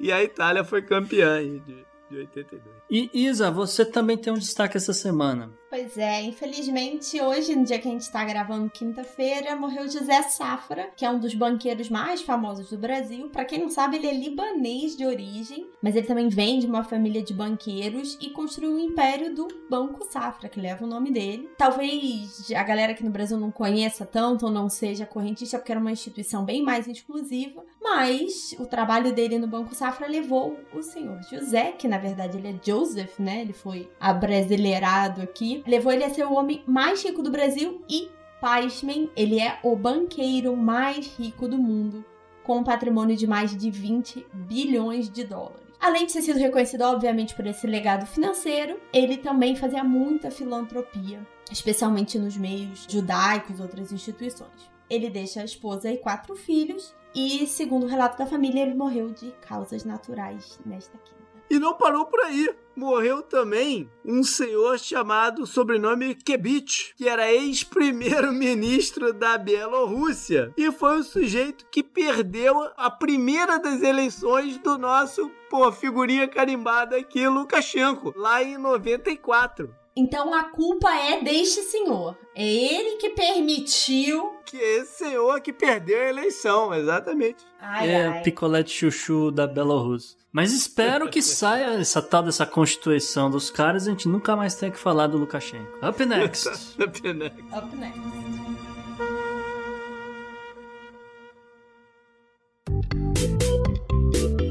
[0.00, 2.74] e a Itália foi campeã de, de 82.
[2.90, 5.56] E Isa, você também tem um destaque essa semana.
[5.70, 10.88] Pois é, infelizmente hoje, no dia que a gente está gravando quinta-feira, morreu José Safra,
[10.96, 13.28] que é um dos banqueiros mais famosos do Brasil.
[13.28, 16.82] Para quem não sabe, ele é libanês de origem, mas ele também vem de uma
[16.84, 21.50] família de banqueiros e construiu um império do Banco Safra, que leva o nome dele.
[21.58, 25.80] Talvez a galera aqui no Brasil não conheça tanto ou não seja correntista, porque era
[25.80, 31.20] uma instituição bem mais exclusiva, mas o trabalho dele no Banco Safra levou o senhor
[31.30, 33.42] José, que na verdade ele é Joseph, né?
[33.42, 35.57] Ele foi abrasileirado aqui.
[35.66, 39.74] Levou ele a ser o homem mais rico do Brasil e, pasmem, ele é o
[39.76, 42.04] banqueiro mais rico do mundo,
[42.42, 45.68] com um patrimônio de mais de 20 bilhões de dólares.
[45.80, 51.24] Além de ter sido reconhecido, obviamente, por esse legado financeiro, ele também fazia muita filantropia,
[51.52, 54.70] especialmente nos meios judaicos e outras instituições.
[54.90, 59.10] Ele deixa a esposa e quatro filhos, e, segundo o relato da família, ele morreu
[59.10, 61.18] de causas naturais nesta quinta.
[61.50, 62.50] E não parou por aí.
[62.78, 70.52] Morreu também um senhor chamado sobrenome Kebich, que era ex-primeiro-ministro da Bielorrússia.
[70.56, 76.96] E foi o sujeito que perdeu a primeira das eleições do nosso, pô, figurinha carimbada
[76.96, 79.74] aqui, Lukashenko, lá em 94.
[79.96, 82.16] Então a culpa é deste senhor.
[82.32, 84.34] É ele que permitiu.
[84.46, 87.44] Que esse senhor que perdeu a eleição, exatamente.
[87.60, 88.20] Ai, é ai.
[88.20, 90.16] o picolé de chuchu da Belarus.
[90.30, 94.54] Mas espero que saia essa tal dessa constituição dos caras e a gente nunca mais
[94.54, 95.86] tenha que falar do Lukashenko.
[95.86, 96.46] Up next.
[96.78, 97.40] Up next.
[97.50, 97.98] Up next.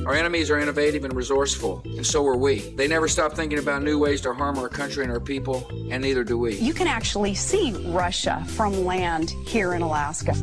[0.07, 2.59] Our enemies are innovative and resourceful, and so are we.
[2.75, 6.01] They never stop thinking about new ways to harm our country and our people, and
[6.01, 6.55] neither do we.
[6.55, 10.33] You can actually see Russia from land here in Alaska.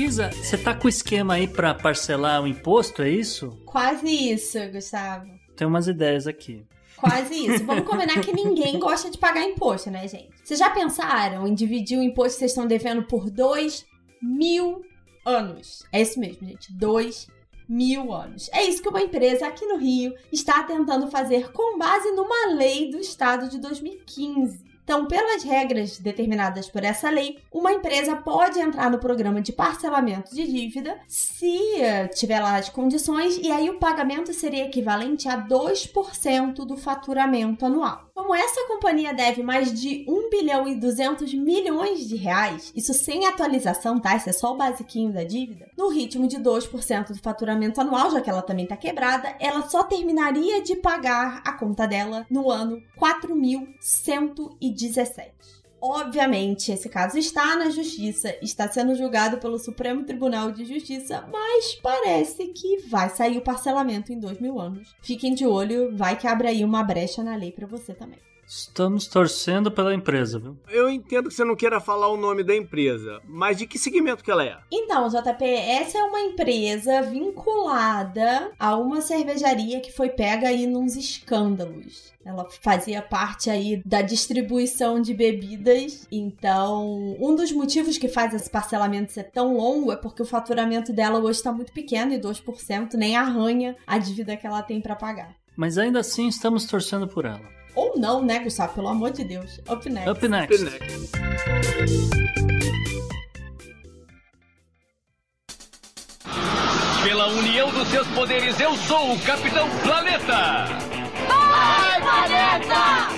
[0.00, 3.50] Isa, você tá com o esquema aí para parcelar o imposto, é isso?
[3.66, 5.30] Quase isso, Gustavo.
[5.54, 6.64] Tem umas ideias aqui.
[6.96, 7.66] Quase isso.
[7.66, 10.30] Vamos combinar que ninguém gosta de pagar imposto, né, gente?
[10.42, 13.84] Vocês já pensaram em dividir o imposto que vocês estão devendo por dois
[14.22, 14.82] mil
[15.22, 15.84] anos?
[15.92, 16.72] É isso mesmo, gente.
[16.72, 17.26] Dois
[17.68, 18.48] mil anos.
[18.54, 22.90] É isso que uma empresa aqui no Rio está tentando fazer com base numa lei
[22.90, 24.69] do estado de 2015.
[24.90, 30.34] Então, pelas regras determinadas por essa lei, uma empresa pode entrar no programa de parcelamento
[30.34, 31.76] de dívida se
[32.12, 38.09] tiver lá as condições, e aí o pagamento seria equivalente a 2% do faturamento anual.
[38.20, 43.24] Como essa companhia deve mais de 1 bilhão e 200 milhões de reais, isso sem
[43.24, 44.14] atualização, tá?
[44.14, 45.70] Isso é só o basiquinho da dívida.
[45.74, 49.84] No ritmo de 2% do faturamento anual, já que ela também tá quebrada, ela só
[49.84, 55.59] terminaria de pagar a conta dela no ano 4117.
[55.80, 61.74] Obviamente, esse caso está na justiça, está sendo julgado pelo Supremo Tribunal de Justiça, mas
[61.76, 64.94] parece que vai sair o parcelamento em dois mil anos.
[65.00, 68.18] Fiquem de olho, vai que abre aí uma brecha na lei para você também.
[68.52, 70.58] Estamos torcendo pela empresa, viu?
[70.68, 74.24] Eu entendo que você não queira falar o nome da empresa, mas de que segmento
[74.24, 74.58] que ela é?
[74.72, 80.96] Então, JP, essa é uma empresa vinculada a uma cervejaria que foi pega aí nos
[80.96, 82.12] escândalos.
[82.24, 86.08] Ela fazia parte aí da distribuição de bebidas.
[86.10, 90.92] Então, um dos motivos que faz esse parcelamento ser tão longo é porque o faturamento
[90.92, 94.96] dela hoje está muito pequeno e 2% nem arranha a dívida que ela tem para
[94.96, 95.36] pagar.
[95.56, 97.59] Mas ainda assim estamos torcendo por ela.
[97.74, 98.74] Ou não, né, Gustavo?
[98.74, 99.58] Pelo amor de Deus.
[99.70, 100.10] Up next.
[100.10, 100.64] Up next.
[100.64, 102.20] Up next.
[107.04, 110.66] Pela união dos seus poderes, eu sou o Capitão Planeta!
[111.26, 113.08] Vai, Planeta!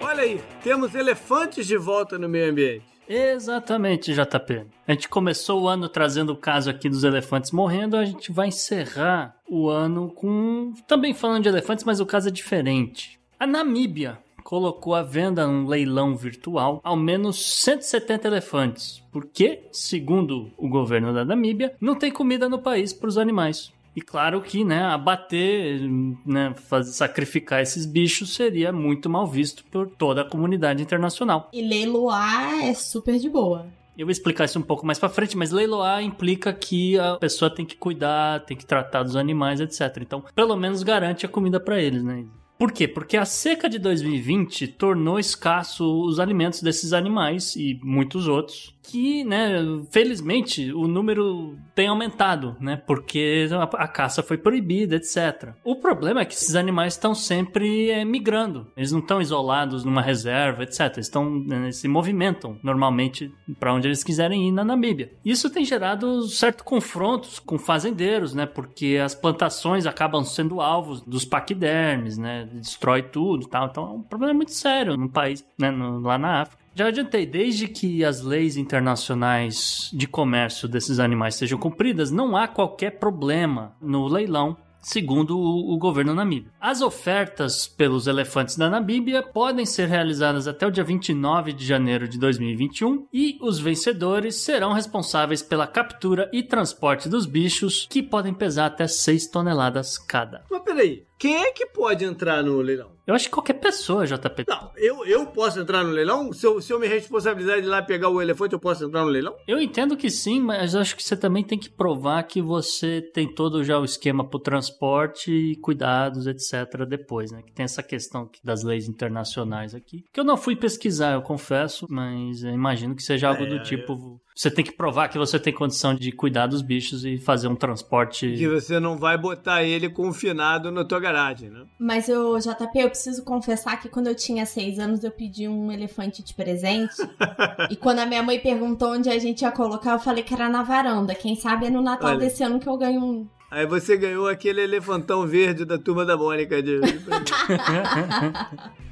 [0.00, 2.84] Olha aí, temos elefantes de volta no meio ambiente.
[3.08, 4.66] Exatamente, JP.
[4.86, 8.48] A gente começou o ano trazendo o caso aqui dos elefantes morrendo, a gente vai
[8.48, 10.72] encerrar o ano com.
[10.88, 13.20] Também falando de elefantes, mas o caso é diferente.
[13.38, 20.66] A Namíbia colocou à venda um leilão virtual ao menos 170 elefantes, porque, segundo o
[20.66, 23.70] governo da Namíbia, não tem comida no país para os animais.
[23.94, 25.82] E claro que, né, abater,
[26.24, 31.50] né, fazer, sacrificar esses bichos seria muito mal visto por toda a comunidade internacional.
[31.52, 33.66] E leiloar é super de boa.
[33.98, 37.50] Eu vou explicar isso um pouco mais para frente, mas leiloar implica que a pessoa
[37.50, 39.98] tem que cuidar, tem que tratar dos animais, etc.
[40.00, 42.24] Então, pelo menos garante a comida para eles, né?
[42.58, 42.88] Por quê?
[42.88, 49.24] Porque a seca de 2020 tornou escasso os alimentos desses animais e muitos outros que,
[49.24, 49.56] né,
[49.90, 55.54] felizmente o número tem aumentado, né, porque a, caça foi proibida, etc.
[55.64, 60.00] O problema é que esses animais estão sempre é, migrando, eles não estão isolados numa
[60.00, 60.80] reserva, etc.
[60.94, 65.10] Eles estão né, se movimentam normalmente para onde eles quiserem ir na Namíbia.
[65.24, 71.24] Isso tem gerado certos confrontos com fazendeiros, né, porque as plantações acabam sendo alvos dos
[71.24, 73.66] paquidermes, né, destrói tudo, tal.
[73.66, 76.64] Então é um problema muito sério no país, né, no, lá na África.
[76.74, 82.46] Já adiantei, desde que as leis internacionais de comércio desses animais sejam cumpridas, não há
[82.46, 86.52] qualquer problema no leilão segundo o, governo namíbio.
[86.60, 92.06] As ofertas pelos elefantes da Namíbia podem ser realizadas até o dia 29 de janeiro
[92.06, 98.32] de 2021 e os vencedores serão responsáveis pela captura e transporte dos bichos, que podem
[98.32, 100.44] pesar até 6 toneladas cada.
[100.48, 102.95] Mas peraí, quem é que pode entrar no leilão?
[103.06, 104.44] Eu acho que qualquer pessoa, JP.
[104.48, 106.32] Não, eu, eu posso entrar no leilão?
[106.32, 109.02] Se eu, se eu me responsabilizar de ir lá pegar o elefante, eu posso entrar
[109.02, 109.36] no leilão?
[109.46, 113.00] Eu entendo que sim, mas eu acho que você também tem que provar que você
[113.00, 116.84] tem todo já o esquema pro transporte e cuidados, etc.
[116.88, 117.42] depois, né?
[117.42, 120.02] Que tem essa questão das leis internacionais aqui.
[120.12, 123.92] Que eu não fui pesquisar, eu confesso, mas imagino que seja algo é, do tipo.
[123.92, 124.25] Eu...
[124.36, 127.56] Você tem que provar que você tem condição de cuidar dos bichos e fazer um
[127.56, 128.34] transporte.
[128.36, 131.64] Que você não vai botar ele confinado na tua garagem, né?
[131.78, 135.72] Mas eu, JP, eu preciso confessar que quando eu tinha seis anos eu pedi um
[135.72, 136.96] elefante de presente.
[137.70, 140.50] e quando a minha mãe perguntou onde a gente ia colocar, eu falei que era
[140.50, 141.14] na varanda.
[141.14, 142.18] Quem sabe é no Natal Olha.
[142.18, 143.26] desse ano que eu ganho um.
[143.50, 146.76] Aí você ganhou aquele elefantão verde da turma da Mônica de.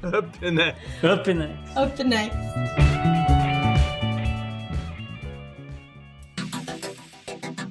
[0.01, 1.05] Up next.
[1.05, 1.77] Up next.
[1.77, 2.94] Up next.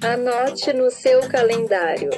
[0.04, 2.10] Anote no seu calendário.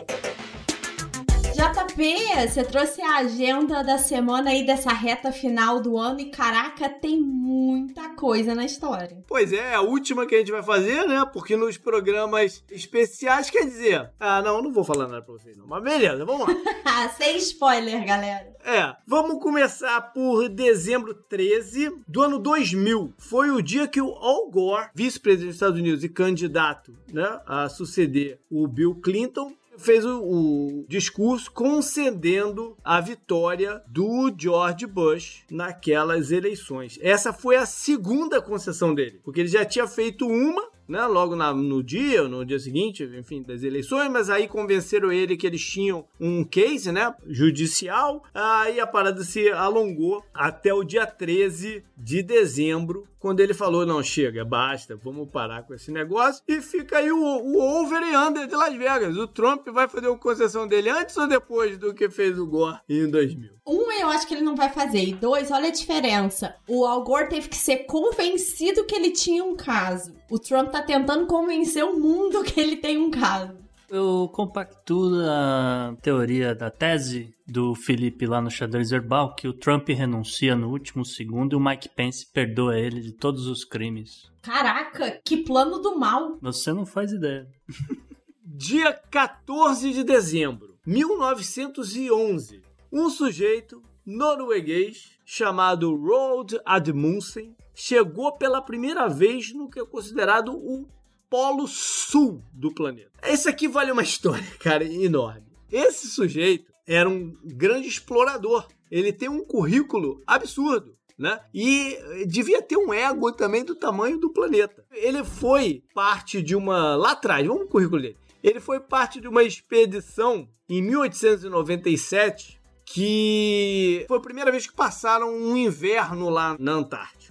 [1.56, 6.86] JP, você trouxe a agenda da semana aí dessa reta final do ano e caraca,
[6.86, 9.24] tem muita coisa na história.
[9.26, 11.24] Pois é, a última que a gente vai fazer, né?
[11.32, 14.10] Porque nos programas especiais quer dizer.
[14.20, 15.66] Ah, não, não vou falar nada pra vocês, não.
[15.66, 17.08] Mas beleza, vamos lá.
[17.16, 18.54] Sem spoiler, galera.
[18.62, 23.14] É, vamos começar por dezembro 13 do ano 2000.
[23.16, 27.66] Foi o dia que o Al Gore, vice-presidente dos Estados Unidos e candidato né, a
[27.70, 36.30] suceder o Bill Clinton, fez o, o, discurso concedendo a vitória do George Bush naquelas
[36.30, 36.98] eleições.
[37.02, 41.52] Essa foi a segunda concessão dele, porque ele já tinha feito uma né, logo na,
[41.52, 46.04] no dia, no dia seguinte, enfim, das eleições, mas aí convenceram ele que eles tinham
[46.20, 53.06] um case, né, judicial, aí a parada se alongou até o dia 13 de dezembro,
[53.18, 57.18] quando ele falou, não, chega, basta, vamos parar com esse negócio, e fica aí o,
[57.18, 59.16] o over e under de Las Vegas.
[59.16, 62.78] O Trump vai fazer uma concessão dele antes ou depois do que fez o Gore
[62.88, 63.56] em 2000?
[63.66, 66.54] Um, eu acho que ele não vai fazer, e dois, olha a diferença.
[66.68, 70.14] O Al Gore teve que ser convencido que ele tinha um caso.
[70.30, 73.56] O Trump tá tentando convencer o mundo que ele tem um caso.
[73.88, 79.88] Eu compactuo a teoria da tese do Felipe lá no Xadrez Herbal que o Trump
[79.88, 84.28] renuncia no último segundo e o Mike Pence perdoa ele de todos os crimes.
[84.42, 86.36] Caraca, que plano do mal!
[86.42, 87.46] Você não faz ideia.
[88.44, 92.62] Dia 14 de dezembro, 1911,
[92.92, 100.88] um sujeito norueguês chamado Roald Admundsen chegou pela primeira vez no que é considerado o
[101.28, 103.10] polo sul do planeta.
[103.22, 105.44] Esse aqui vale uma história, cara, enorme.
[105.70, 108.66] Esse sujeito era um grande explorador.
[108.90, 110.96] Ele tem um currículo absurdo.
[111.18, 111.40] Né?
[111.54, 111.96] E
[112.26, 114.84] devia ter um ego também do tamanho do planeta.
[114.92, 116.94] Ele foi parte de uma.
[116.94, 118.18] Lá atrás, vamos no currículo dele.
[118.42, 125.34] Ele foi parte de uma expedição em 1897 que foi a primeira vez que passaram
[125.34, 127.25] um inverno lá na Antártica.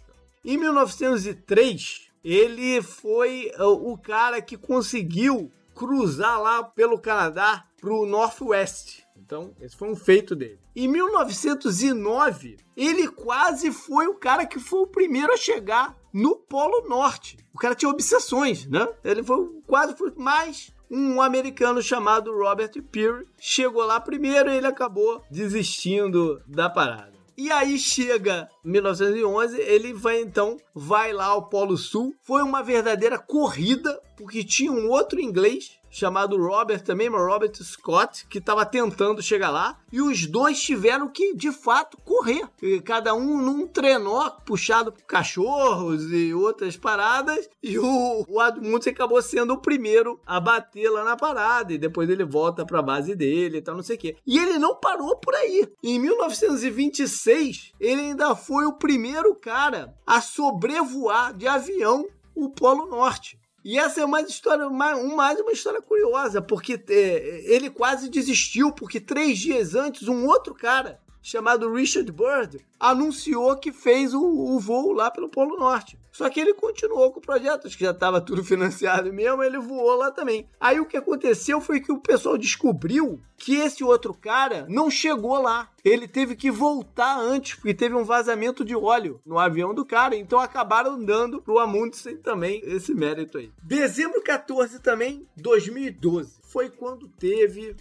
[0.48, 8.06] Em 1903, ele foi uh, o cara que conseguiu cruzar lá pelo Canadá para o
[8.06, 9.04] Northwest.
[9.18, 10.60] Então, esse foi um feito dele.
[10.76, 16.88] Em 1909, ele quase foi o cara que foi o primeiro a chegar no Polo
[16.88, 17.40] Norte.
[17.52, 18.88] O cara tinha obsessões, né?
[19.04, 24.68] Ele foi quase foi mais um americano chamado Robert Peary chegou lá primeiro e ele
[24.68, 27.15] acabou desistindo da parada.
[27.38, 32.16] E aí chega 1911, ele vai então, vai lá ao Polo Sul.
[32.22, 38.28] Foi uma verdadeira corrida, porque tinha um outro inglês chamado Robert também, mas Robert Scott,
[38.28, 39.80] que estava tentando chegar lá.
[39.90, 42.46] E os dois tiveram que, de fato, correr.
[42.62, 47.50] E cada um num trenó puxado por cachorros e outras paradas.
[47.64, 48.42] E o, o
[48.90, 51.72] acabou sendo o primeiro a bater lá na parada.
[51.72, 54.18] E depois ele volta para a base dele e tal, não sei o quê.
[54.28, 55.66] E ele não parou por aí.
[55.82, 63.40] Em 1926, ele ainda foi o primeiro cara a sobrevoar de avião o Polo Norte.
[63.66, 68.72] E essa é mais história, mais, mais uma história curiosa, porque é, ele quase desistiu,
[68.72, 74.60] porque três dias antes, um outro cara, chamado Richard Bird, anunciou que fez o, o
[74.60, 75.98] voo lá pelo Polo Norte.
[76.16, 79.60] Só que ele continuou com o projeto, acho que já estava tudo financiado mesmo, ele
[79.60, 80.48] voou lá também.
[80.58, 85.42] Aí o que aconteceu foi que o pessoal descobriu que esse outro cara não chegou
[85.42, 85.70] lá.
[85.84, 90.16] Ele teve que voltar antes, porque teve um vazamento de óleo no avião do cara,
[90.16, 93.52] então acabaram dando pro Amundsen também esse mérito aí.
[93.62, 97.76] Dezembro 14 também, 2012, foi quando teve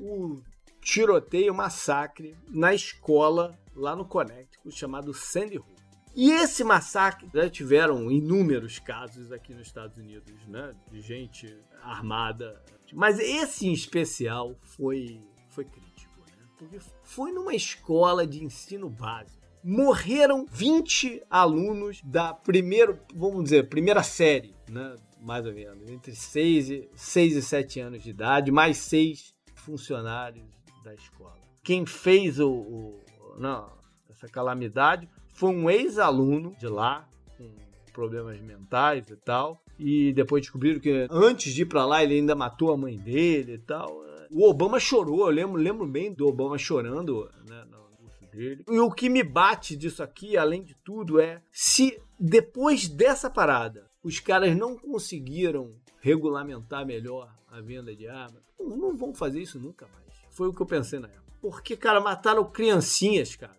[0.00, 0.40] o
[0.80, 5.73] tiroteio, massacre na escola lá no Connecticut chamado Sandy Hook.
[6.16, 10.72] E esse massacre já tiveram inúmeros casos aqui nos Estados Unidos, né?
[10.90, 12.62] De gente armada.
[12.92, 15.20] Mas esse em especial foi,
[15.50, 16.46] foi crítico, né?
[16.56, 19.42] Porque foi numa escola de ensino básico.
[19.62, 24.94] Morreram 20 alunos da primeiro, vamos dizer, primeira série, né?
[25.20, 30.46] Mais ou menos, entre 6 e, 6 e 7 anos de idade, mais 6 funcionários
[30.84, 31.34] da escola.
[31.62, 33.04] Quem fez o, o
[33.38, 33.72] não,
[34.10, 37.50] essa calamidade foi um ex-aluno de lá, com
[37.92, 39.60] problemas mentais e tal.
[39.78, 43.54] E depois descobriram que antes de ir para lá ele ainda matou a mãe dele
[43.54, 44.02] e tal.
[44.30, 48.64] O Obama chorou, eu lembro, lembro bem do Obama chorando né, no curso dele.
[48.68, 53.90] E o que me bate disso aqui, além de tudo, é se depois dessa parada
[54.02, 59.86] os caras não conseguiram regulamentar melhor a venda de armas, não vão fazer isso nunca
[59.88, 60.04] mais.
[60.30, 61.24] Foi o que eu pensei na época.
[61.40, 63.56] Porque, cara, mataram criancinhas, cara.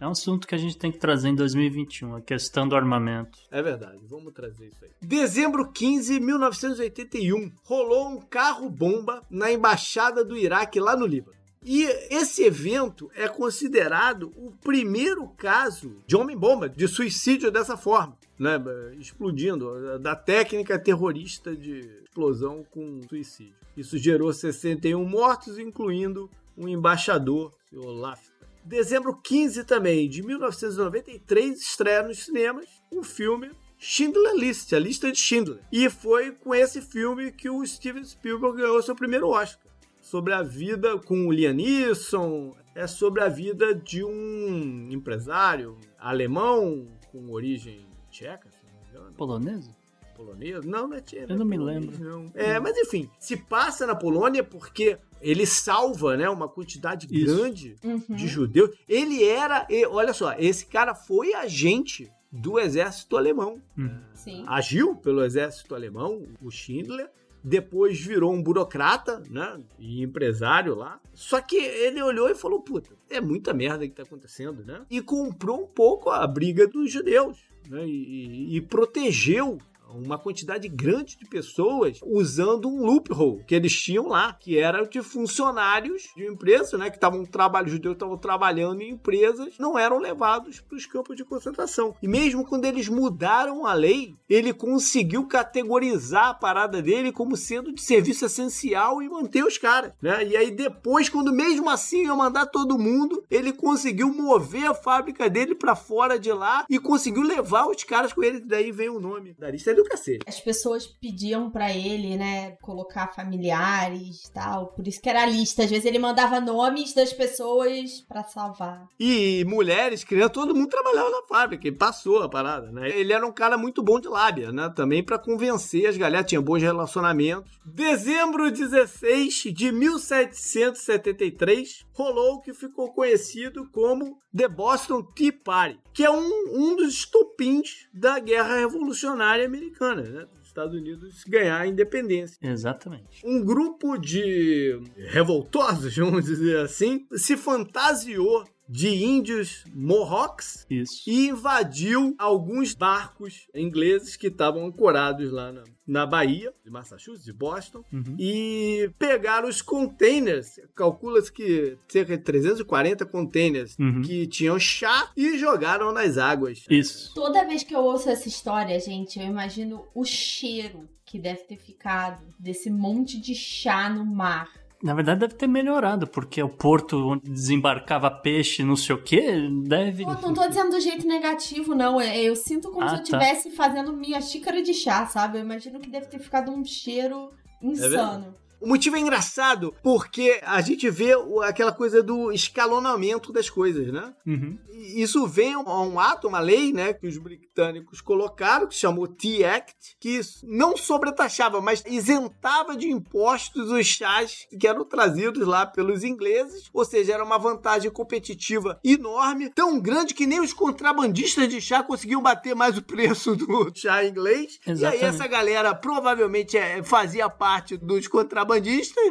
[0.00, 3.36] É um assunto que a gente tem que trazer em 2021, a questão do armamento.
[3.50, 4.90] É verdade, vamos trazer isso aí.
[5.02, 11.36] Dezembro 15, 1981, rolou um carro-bomba na embaixada do Iraque lá no Líbano.
[11.64, 18.54] E esse evento é considerado o primeiro caso de homem-bomba, de suicídio dessa forma, né?
[19.00, 23.56] Explodindo, da técnica terrorista de explosão com suicídio.
[23.76, 28.20] Isso gerou 61 mortos, incluindo um embaixador, o Olaf
[28.68, 35.18] Dezembro 15 também, de 1993, estreia nos cinemas o filme Schindler List, a lista de
[35.18, 35.60] Schindler.
[35.72, 39.72] E foi com esse filme que o Steven Spielberg ganhou seu primeiro Oscar.
[40.02, 46.86] Sobre a vida com o Liam Neeson, é sobre a vida de um empresário alemão
[47.10, 49.16] com origem tcheca, se não me engano.
[49.16, 49.76] Polonesa?
[50.14, 50.68] Polonesa?
[50.68, 51.32] Não, não é tcheca.
[51.32, 51.98] Eu não me lembro.
[51.98, 52.30] Não.
[52.34, 57.36] É, mas enfim, se passa na Polônia porque ele salva, né, uma quantidade Isso.
[57.36, 58.16] grande uhum.
[58.16, 58.70] de judeus.
[58.88, 63.60] Ele era, olha só, esse cara foi agente do exército alemão.
[63.76, 64.44] Uhum.
[64.46, 67.10] Agiu pelo exército alemão, o Schindler.
[67.42, 69.60] Depois virou um burocrata, né?
[69.78, 71.00] E empresário lá.
[71.14, 74.84] Só que ele olhou e falou: puta, é muita merda que tá acontecendo, né?
[74.90, 77.38] E comprou um pouco a briga dos judeus.
[77.70, 77.86] Né?
[77.86, 79.58] E, e, e protegeu
[79.90, 85.02] uma quantidade grande de pessoas usando um loophole que eles tinham lá, que era de
[85.02, 90.60] funcionários de empresas, né, que estavam trabalhando, judeus estavam trabalhando em empresas, não eram levados
[90.60, 91.94] para os campos de concentração.
[92.02, 97.72] E mesmo quando eles mudaram a lei, ele conseguiu categorizar a parada dele como sendo
[97.72, 100.26] de serviço essencial e manter os caras, né?
[100.26, 105.28] E aí depois, quando mesmo assim ia mandar todo mundo, ele conseguiu mover a fábrica
[105.28, 108.40] dele para fora de lá e conseguiu levar os caras com ele.
[108.40, 110.24] Daí vem o nome da lista do cacete.
[110.26, 114.68] As pessoas pediam para ele, né, colocar familiares e tal.
[114.68, 115.64] Por isso que era a lista.
[115.64, 118.86] Às vezes ele mandava nomes das pessoas para salvar.
[118.98, 121.66] E mulheres, crianças, todo mundo trabalhava na fábrica.
[121.66, 122.88] Ele passou a parada, né?
[122.90, 124.72] Ele era um cara muito bom de lábia, né?
[124.74, 127.58] Também para convencer as galera, tinha bons relacionamentos.
[127.64, 136.04] Dezembro 16 de 1773, rolou o que ficou conhecido como The Boston Tea Party, que
[136.04, 139.67] é um, um dos estopins da Guerra Revolucionária Americana,
[140.12, 140.26] né?
[140.42, 142.36] Estados Unidos ganhar a independência.
[142.42, 143.24] Exatamente.
[143.24, 151.02] Um grupo de revoltosos, vamos dizer assim, se fantasiou de índios Mohawks Isso.
[151.06, 157.32] e invadiu alguns barcos ingleses que estavam ancorados lá na, na Bahia, de Massachusetts, de
[157.32, 158.14] Boston, Uhum.
[158.18, 164.02] e pegaram os containers, calcula-se que cerca de 340 containers Uhum.
[164.02, 166.64] que tinham chá e jogaram nas águas.
[166.68, 167.14] Isso.
[167.14, 171.56] Toda vez que eu ouço essa história, gente, eu imagino o cheiro que deve ter
[171.56, 174.50] ficado desse monte de chá no mar.
[174.82, 179.48] Na verdade, deve ter melhorado, porque o porto onde desembarcava peixe, não sei o quê,
[179.64, 180.04] deve.
[180.04, 182.00] Pô, não tô dizendo do jeito negativo, não.
[182.00, 183.02] É- Eu sinto como Ah, se eu tá.
[183.24, 185.38] estivesse fazendo minha xícara de chá, sabe?
[185.38, 187.30] Eu imagino que deve ter ficado um cheiro
[187.60, 188.34] insano.
[188.60, 191.12] O motivo é engraçado porque a gente vê
[191.44, 194.12] aquela coisa do escalonamento das coisas, né?
[194.26, 194.58] Uhum.
[194.78, 198.80] E Isso vem a um ato, uma lei, né, que os britânicos colocaram, que se
[198.80, 205.46] chamou Tea Act, que não sobretaxava, mas isentava de impostos os chás que eram trazidos
[205.46, 210.52] lá pelos ingleses, ou seja, era uma vantagem competitiva enorme, tão grande que nem os
[210.52, 214.58] contrabandistas de chá conseguiam bater mais o preço do chá inglês.
[214.66, 215.04] E Exatamente.
[215.04, 218.47] aí essa galera provavelmente é, fazia parte dos contrabandistas,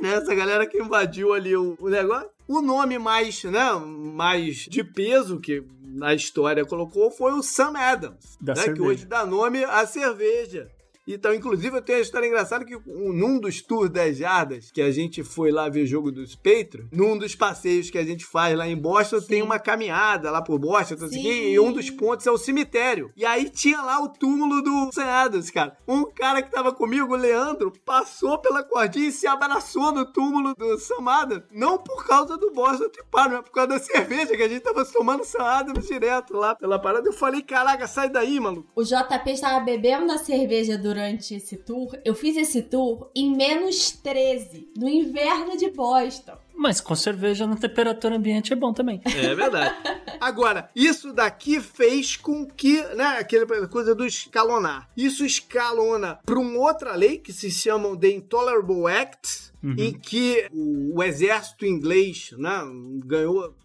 [0.01, 0.15] né?
[0.15, 2.29] Essa galera que invadiu ali o, o negócio.
[2.47, 8.37] O nome mais, né, mais de peso que na história colocou foi o Sam Adams,
[8.39, 10.69] Da né, que hoje dá nome à cerveja.
[11.07, 14.81] Então, inclusive, eu tenho uma história engraçada que um- num dos tours 10 jardas que
[14.81, 18.57] a gente foi lá ver jogo dos Patriots, num dos passeios que a gente faz
[18.57, 21.47] lá em Boston, tem uma caminhada lá por Boston, não sei o quê, Sim.
[21.51, 23.11] e um dos pontos é o cemitério.
[23.15, 25.77] E aí tinha lá o túmulo do Sam Adams, cara.
[25.87, 30.53] Um cara que tava comigo, o Leandro, passou pela cordinha e se abraçou no túmulo
[30.55, 31.43] do Sam Adams.
[31.51, 34.61] Não por causa do Boston Tea Party, mas por causa da cerveja que a gente
[34.61, 37.07] tava tomando Sam Adams direto lá pela parada.
[37.07, 38.69] Eu falei, caraca, sai daí, maluco.
[38.75, 41.97] O JP estava bebendo a cerveja durante esse tour.
[42.03, 46.37] Eu fiz esse tour em menos 13, no inverno de Boston.
[46.59, 48.99] Mas com cerveja na temperatura ambiente é bom também.
[49.05, 49.75] É verdade.
[50.19, 54.89] Agora, isso daqui fez com que, né, aquela coisa do escalonar.
[54.97, 59.73] Isso escalona para uma outra lei que se chama The Intolerable Act, Uhum.
[59.75, 62.61] em que o, o exército inglês, né,
[63.03, 63.55] ganhou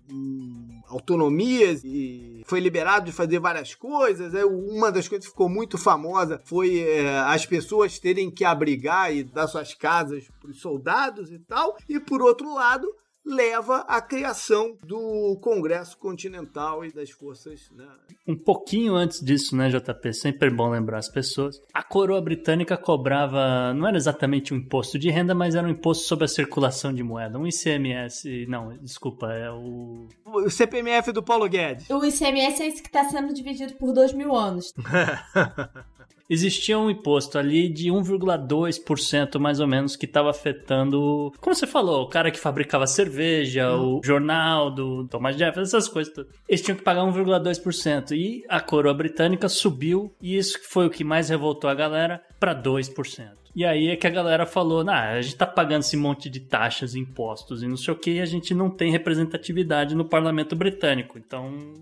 [0.93, 4.35] autonomias e foi liberado de fazer várias coisas.
[4.35, 9.15] É, uma das coisas que ficou muito famosa foi é, as pessoas terem que abrigar
[9.15, 11.77] e dar suas casas para os soldados e tal.
[11.89, 12.87] E por outro lado,
[13.25, 17.71] leva à criação do Congresso Continental e das forças.
[17.71, 17.87] Né?
[18.27, 20.13] Um pouquinho antes disso, né, JP?
[20.13, 21.61] Sempre bom lembrar as pessoas.
[21.73, 26.05] A coroa britânica cobrava, não era exatamente um imposto de renda, mas era um imposto
[26.05, 27.39] sobre a circulação de moeda.
[27.39, 28.47] Um ICMS.
[28.47, 30.09] Não, desculpa, é o.
[30.25, 31.89] O CPMF do Paulo Guedes.
[31.91, 34.73] O ICMS é esse que está sendo dividido por dois mil anos.
[36.33, 42.05] Existia um imposto ali de 1,2% mais ou menos que estava afetando, como você falou,
[42.05, 46.15] o cara que fabricava cerveja, o jornal do Thomas Jefferson, essas coisas.
[46.15, 46.33] todas.
[46.49, 51.05] Eles tinham que pagar 1,2% e a coroa britânica subiu e isso foi o que
[51.05, 53.43] mais revoltou a galera para 2%.
[53.55, 56.41] E aí é que a galera falou, nah, a gente tá pagando esse monte de
[56.41, 60.57] taxas, impostos e não sei o que, e a gente não tem representatividade no parlamento
[60.57, 61.19] britânico.
[61.19, 61.75] Então,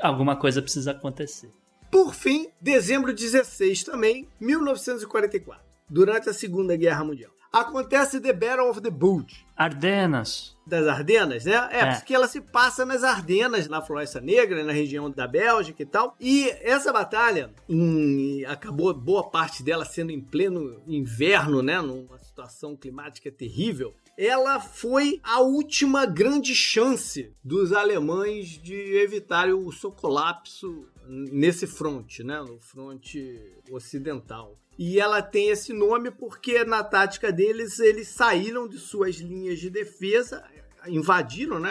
[0.00, 1.52] alguma coisa precisa acontecer.
[1.94, 7.30] Por fim, dezembro 16 também, 1944, durante a Segunda Guerra Mundial.
[7.52, 9.46] Acontece The Battle of the Bulge.
[9.56, 10.56] Ardenas.
[10.66, 11.52] Das Ardenas, né?
[11.70, 11.94] É, É.
[11.94, 16.16] porque ela se passa nas Ardenas, na Floresta Negra, na região da Bélgica e tal.
[16.18, 21.80] E essa batalha em- acabou boa parte dela sendo em pleno inverno, né?
[21.80, 23.94] Numa situação climática terrível.
[24.16, 32.22] Ela foi a última grande chance dos alemães de evitarem o seu colapso nesse fronte,
[32.22, 32.40] né?
[32.40, 34.58] No fronte ocidental.
[34.78, 39.70] E ela tem esse nome porque na tática deles eles saíram de suas linhas de
[39.70, 40.44] defesa,
[40.86, 41.70] invadiram, né?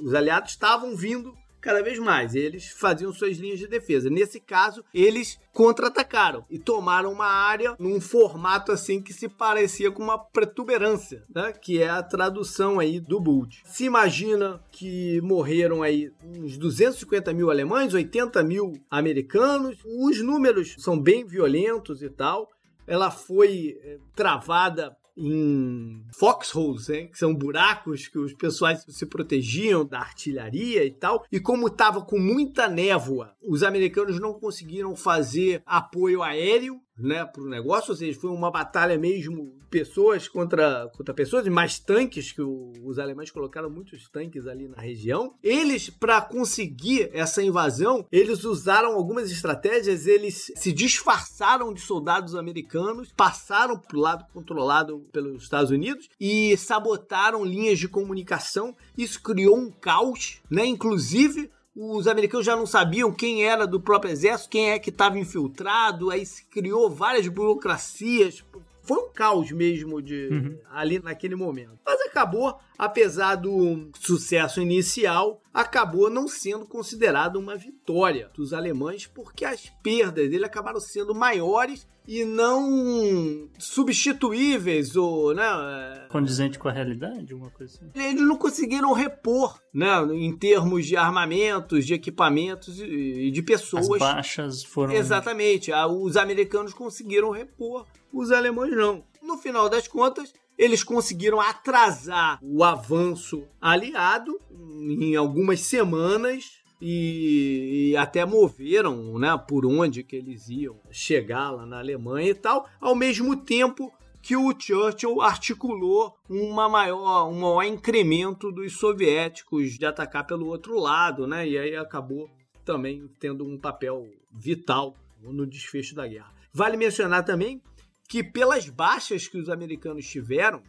[0.00, 2.34] Os aliados estavam vindo cada vez mais.
[2.34, 4.10] Eles faziam suas linhas de defesa.
[4.10, 10.02] Nesse caso, eles contra-atacaram e tomaram uma área num formato assim que se parecia com
[10.02, 11.52] uma protuberância, né?
[11.52, 13.62] Que é a tradução aí do Bult.
[13.64, 19.78] Se imagina que morreram aí uns 250 mil alemães, 80 mil americanos.
[19.84, 22.50] Os números são bem violentos e tal.
[22.86, 27.08] Ela foi eh, travada em foxholes, hein?
[27.08, 31.24] que são buracos que os pessoais se protegiam da artilharia e tal.
[31.30, 37.48] E como estava com muita névoa, os americanos não conseguiram fazer apoio aéreo né, pro
[37.48, 42.42] negócio, ou seja, foi uma batalha mesmo, pessoas contra, contra pessoas, e mais tanques, que
[42.42, 45.34] o, os alemães colocaram muitos tanques ali na região.
[45.42, 53.10] Eles, para conseguir essa invasão, eles usaram algumas estratégias, eles se disfarçaram de soldados americanos,
[53.16, 58.76] passaram pro lado controlado pelos Estados Unidos e sabotaram linhas de comunicação.
[58.96, 60.66] Isso criou um caos, né?
[60.66, 65.18] Inclusive, os americanos já não sabiam quem era do próprio exército, quem é que estava
[65.18, 68.44] infiltrado, aí se criou várias burocracias.
[68.82, 70.58] Foi um caos mesmo de uhum.
[70.70, 71.78] ali naquele momento.
[71.86, 79.44] Mas acabou, apesar do sucesso inicial, acabou não sendo considerado uma vitória dos alemães, porque
[79.44, 86.06] as perdas dele acabaram sendo maiores e não substituíveis ou, né?
[86.10, 87.90] Condizente com a realidade, alguma coisa assim.
[87.94, 89.88] Eles não conseguiram repor, né?
[90.12, 93.90] Em termos de armamentos, de equipamentos e de pessoas.
[93.90, 94.94] As baixas foram.
[94.94, 95.70] Exatamente.
[95.72, 99.04] Os americanos conseguiram repor, os alemães não.
[99.22, 107.96] No final das contas, eles conseguiram atrasar o avanço aliado em algumas semanas e, e,
[107.96, 112.96] até moveram né, por onde que eles iam chegar lá na Alemanha e tal, ao
[112.96, 120.26] mesmo tempo que o Churchill articulou uma maior, um maior incremento dos soviéticos de atacar
[120.26, 121.46] pelo outro lado, né?
[121.48, 122.28] E aí acabou
[122.64, 126.32] também tendo um papel vital no desfecho da guerra.
[126.52, 127.62] Vale mencionar também
[128.08, 130.62] que pelas baixas que os americanos tiveram,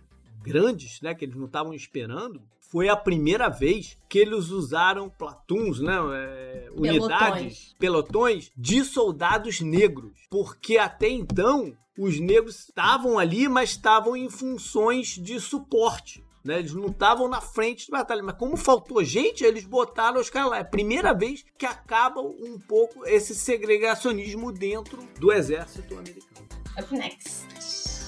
[0.44, 2.42] grandes, né, que eles não estavam esperando,
[2.74, 10.14] foi a primeira vez que eles usaram platuns, né, é, unidades, pelotões de soldados negros,
[10.28, 16.26] porque até então os negros estavam ali, mas estavam em funções de suporte.
[16.44, 16.58] Né?
[16.58, 18.24] Eles não estavam na frente de batalha.
[18.24, 20.58] Mas como faltou gente, eles botaram os caras lá.
[20.58, 26.48] É a primeira vez que acaba um pouco esse segregacionismo dentro do exército americano.
[26.78, 27.46] Up next.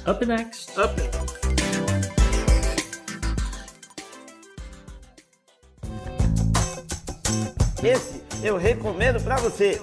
[0.09, 0.71] Up next.
[0.71, 2.14] Up next.
[7.85, 9.79] Esse eu recomendo para você.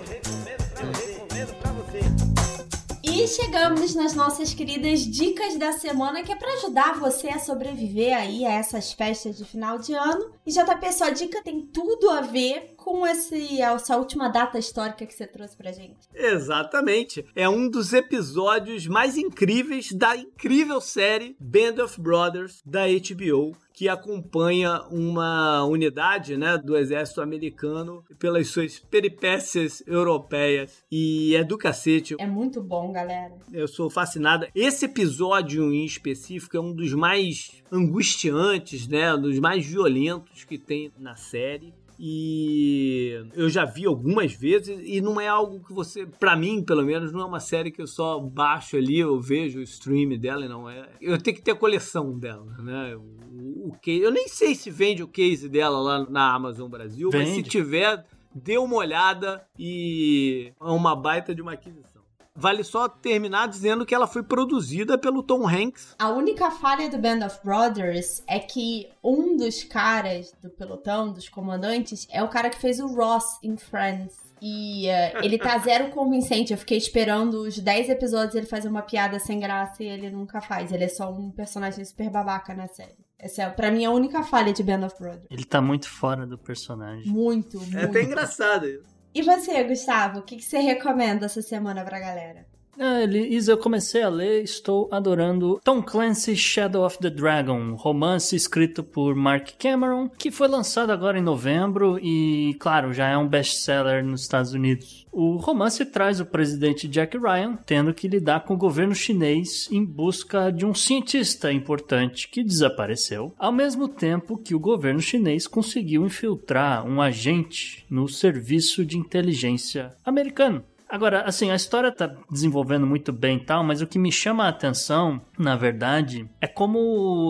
[3.04, 8.16] E chegamos nas nossas queridas dicas da semana, que é para ajudar você a sobreviver
[8.16, 10.32] aí a essas festas de final de ano.
[10.44, 15.14] E JP, sua dica tem tudo a ver com esse, essa última data histórica que
[15.14, 16.08] você trouxe pra gente.
[16.12, 17.24] Exatamente.
[17.36, 23.88] É um dos episódios mais incríveis da incrível série Band of Brothers da HBO, que
[23.88, 30.84] acompanha uma unidade né, do exército americano pelas suas peripécias europeias.
[30.88, 32.14] E é do cacete.
[32.20, 33.34] É muito bom, galera.
[33.52, 34.48] Eu sou fascinada.
[34.54, 39.16] Esse episódio em específico é um dos mais angustiantes, né?
[39.16, 41.74] Dos mais violentos que tem na série.
[42.04, 46.84] E eu já vi algumas vezes e não é algo que você, para mim, pelo
[46.84, 50.48] menos, não é uma série que eu só baixo ali, eu vejo o stream dela,
[50.48, 50.88] não é.
[51.00, 52.96] Eu tenho que ter a coleção dela, né?
[52.96, 57.08] O, o case, eu nem sei se vende o case dela lá na Amazon Brasil,
[57.08, 57.24] vende.
[57.24, 58.04] mas se tiver,
[58.34, 61.91] dê uma olhada e é uma baita de uma aquisição.
[62.34, 65.94] Vale só terminar dizendo que ela foi produzida pelo Tom Hanks.
[65.98, 71.28] A única falha do Band of Brothers é que um dos caras do pelotão, dos
[71.28, 74.16] comandantes, é o cara que fez o Ross em Friends.
[74.40, 76.52] E uh, ele tá zero convincente.
[76.52, 80.40] Eu fiquei esperando os 10 episódios ele fazer uma piada sem graça e ele nunca
[80.40, 80.72] faz.
[80.72, 82.96] Ele é só um personagem super babaca na série.
[83.18, 85.26] Essa é, pra mim, a única falha de Band of Brothers.
[85.30, 87.06] Ele tá muito fora do personagem.
[87.06, 87.78] Muito, muito.
[87.78, 88.91] É até engraçado isso.
[89.14, 92.46] E você, Gustavo, o que, que você recomenda essa semana pra galera?
[92.78, 98.34] É, Elisa, eu comecei a ler, estou adorando Tom Clancy's Shadow of the Dragon, romance
[98.34, 103.28] escrito por Mark Cameron, que foi lançado agora em novembro e, claro, já é um
[103.28, 105.06] best-seller nos Estados Unidos.
[105.12, 109.84] O romance traz o presidente Jack Ryan tendo que lidar com o governo chinês em
[109.84, 116.06] busca de um cientista importante que desapareceu, ao mesmo tempo que o governo chinês conseguiu
[116.06, 120.64] infiltrar um agente no serviço de inteligência americano.
[120.92, 124.44] Agora, assim, a história tá desenvolvendo muito bem e tal, mas o que me chama
[124.44, 126.78] a atenção, na verdade, é como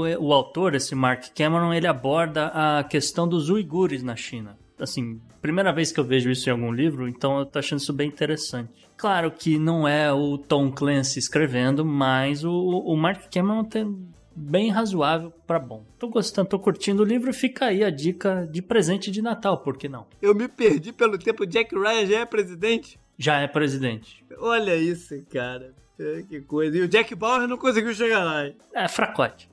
[0.01, 4.59] o, autor, esse Mark Cameron, ele aborda a questão dos uigures na China.
[4.81, 7.93] Assim, primeira vez que eu vejo isso em algum livro, então eu tô achando isso
[7.93, 8.91] bem interessante.
[8.97, 13.97] Claro que não é o Tom Clancy escrevendo, mas o, o Mark Cameron tem
[14.35, 15.85] bem razoável para bom.
[16.01, 19.77] Tô gostando, tô curtindo o livro, fica aí a dica de presente de Natal, por
[19.77, 20.07] que não?
[20.21, 22.99] Eu me perdi pelo tempo, Jack Ryan já é presidente?
[23.19, 24.25] Já é presidente.
[24.39, 25.75] Olha isso, cara.
[26.29, 26.77] Que coisa.
[26.77, 28.51] E o Jack Bauer não conseguiu chegar lá.
[28.75, 29.51] É, fracote.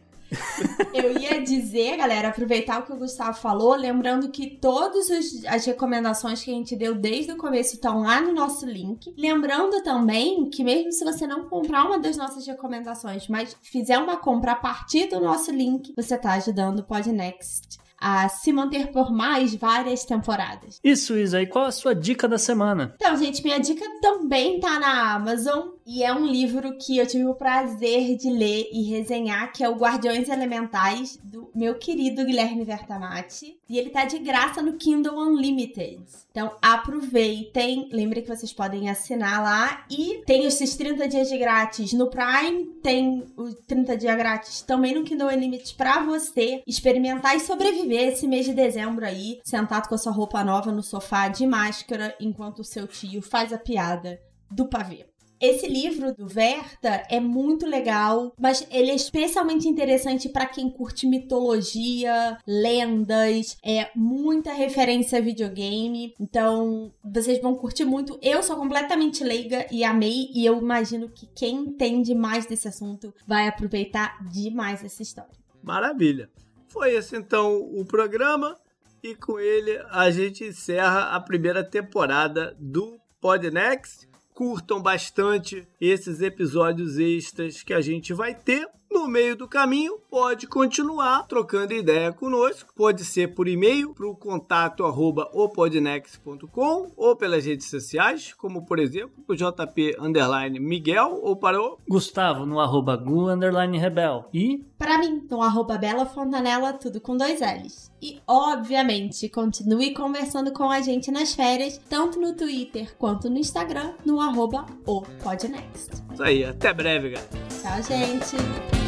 [0.94, 5.07] Eu ia dizer, galera, aproveitar o que o Gustavo falou, lembrando que todas
[5.48, 9.11] as recomendações que a gente deu desde o começo estão lá no nosso link.
[9.18, 14.18] Lembrando também que mesmo se você não comprar uma das nossas recomendações, mas fizer uma
[14.18, 19.12] compra a partir do nosso link, você está ajudando o Podnext a se manter por
[19.12, 20.80] mais várias temporadas.
[20.84, 21.42] Isso, Isa.
[21.42, 22.94] E qual a sua dica da semana?
[22.96, 27.26] Então, gente, minha dica também tá na Amazon e é um livro que eu tive
[27.26, 32.64] o prazer de ler e resenhar, que é o Guardiões Elementais, do meu querido Guilherme
[32.64, 33.57] Vertamati.
[33.68, 36.03] E ele tá de graça no Kindle Unlimited.
[36.30, 37.90] Então aproveitem.
[37.91, 39.84] Lembre que vocês podem assinar lá.
[39.90, 42.66] E tem esses 30 dias de grátis no Prime.
[42.84, 48.28] Tem o 30 dias grátis também no Kindle Unlimited pra você experimentar e sobreviver esse
[48.28, 52.60] mês de dezembro aí, sentado com a sua roupa nova no sofá de máscara, enquanto
[52.60, 54.22] o seu tio faz a piada
[54.52, 55.09] do pavê.
[55.41, 61.07] Esse livro do Verta é muito legal, mas ele é especialmente interessante para quem curte
[61.07, 66.14] mitologia, lendas, é muita referência a videogame.
[66.20, 68.20] Então, vocês vão curtir muito.
[68.22, 73.14] Eu sou completamente leiga e amei, e eu imagino que quem entende mais desse assunto
[73.26, 75.32] vai aproveitar demais essa história.
[75.64, 76.30] Maravilha.
[76.68, 78.57] Foi esse então o programa
[79.02, 84.09] e com ele a gente encerra a primeira temporada do Podnext
[84.40, 88.66] curtam bastante esses episódios extras que a gente vai ter.
[88.91, 92.74] No meio do caminho, pode continuar trocando ideia conosco.
[92.76, 98.80] Pode ser por e-mail para o contato arroba opodnex.com ou pelas redes sociais, como por
[98.80, 104.26] exemplo o JP underline Miguel ou para o Gustavo no arroba Gu underline Rebel.
[104.34, 107.91] E para mim, no arroba Bela Fontanella, tudo com dois L's.
[108.02, 113.94] E, obviamente, continue conversando com a gente nas férias, tanto no Twitter quanto no Instagram,
[114.06, 116.02] no arroba o Podnext.
[116.14, 117.30] Isso aí, até breve, galera.
[117.61, 118.78] Tchau, gente.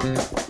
[0.00, 0.49] Thank you.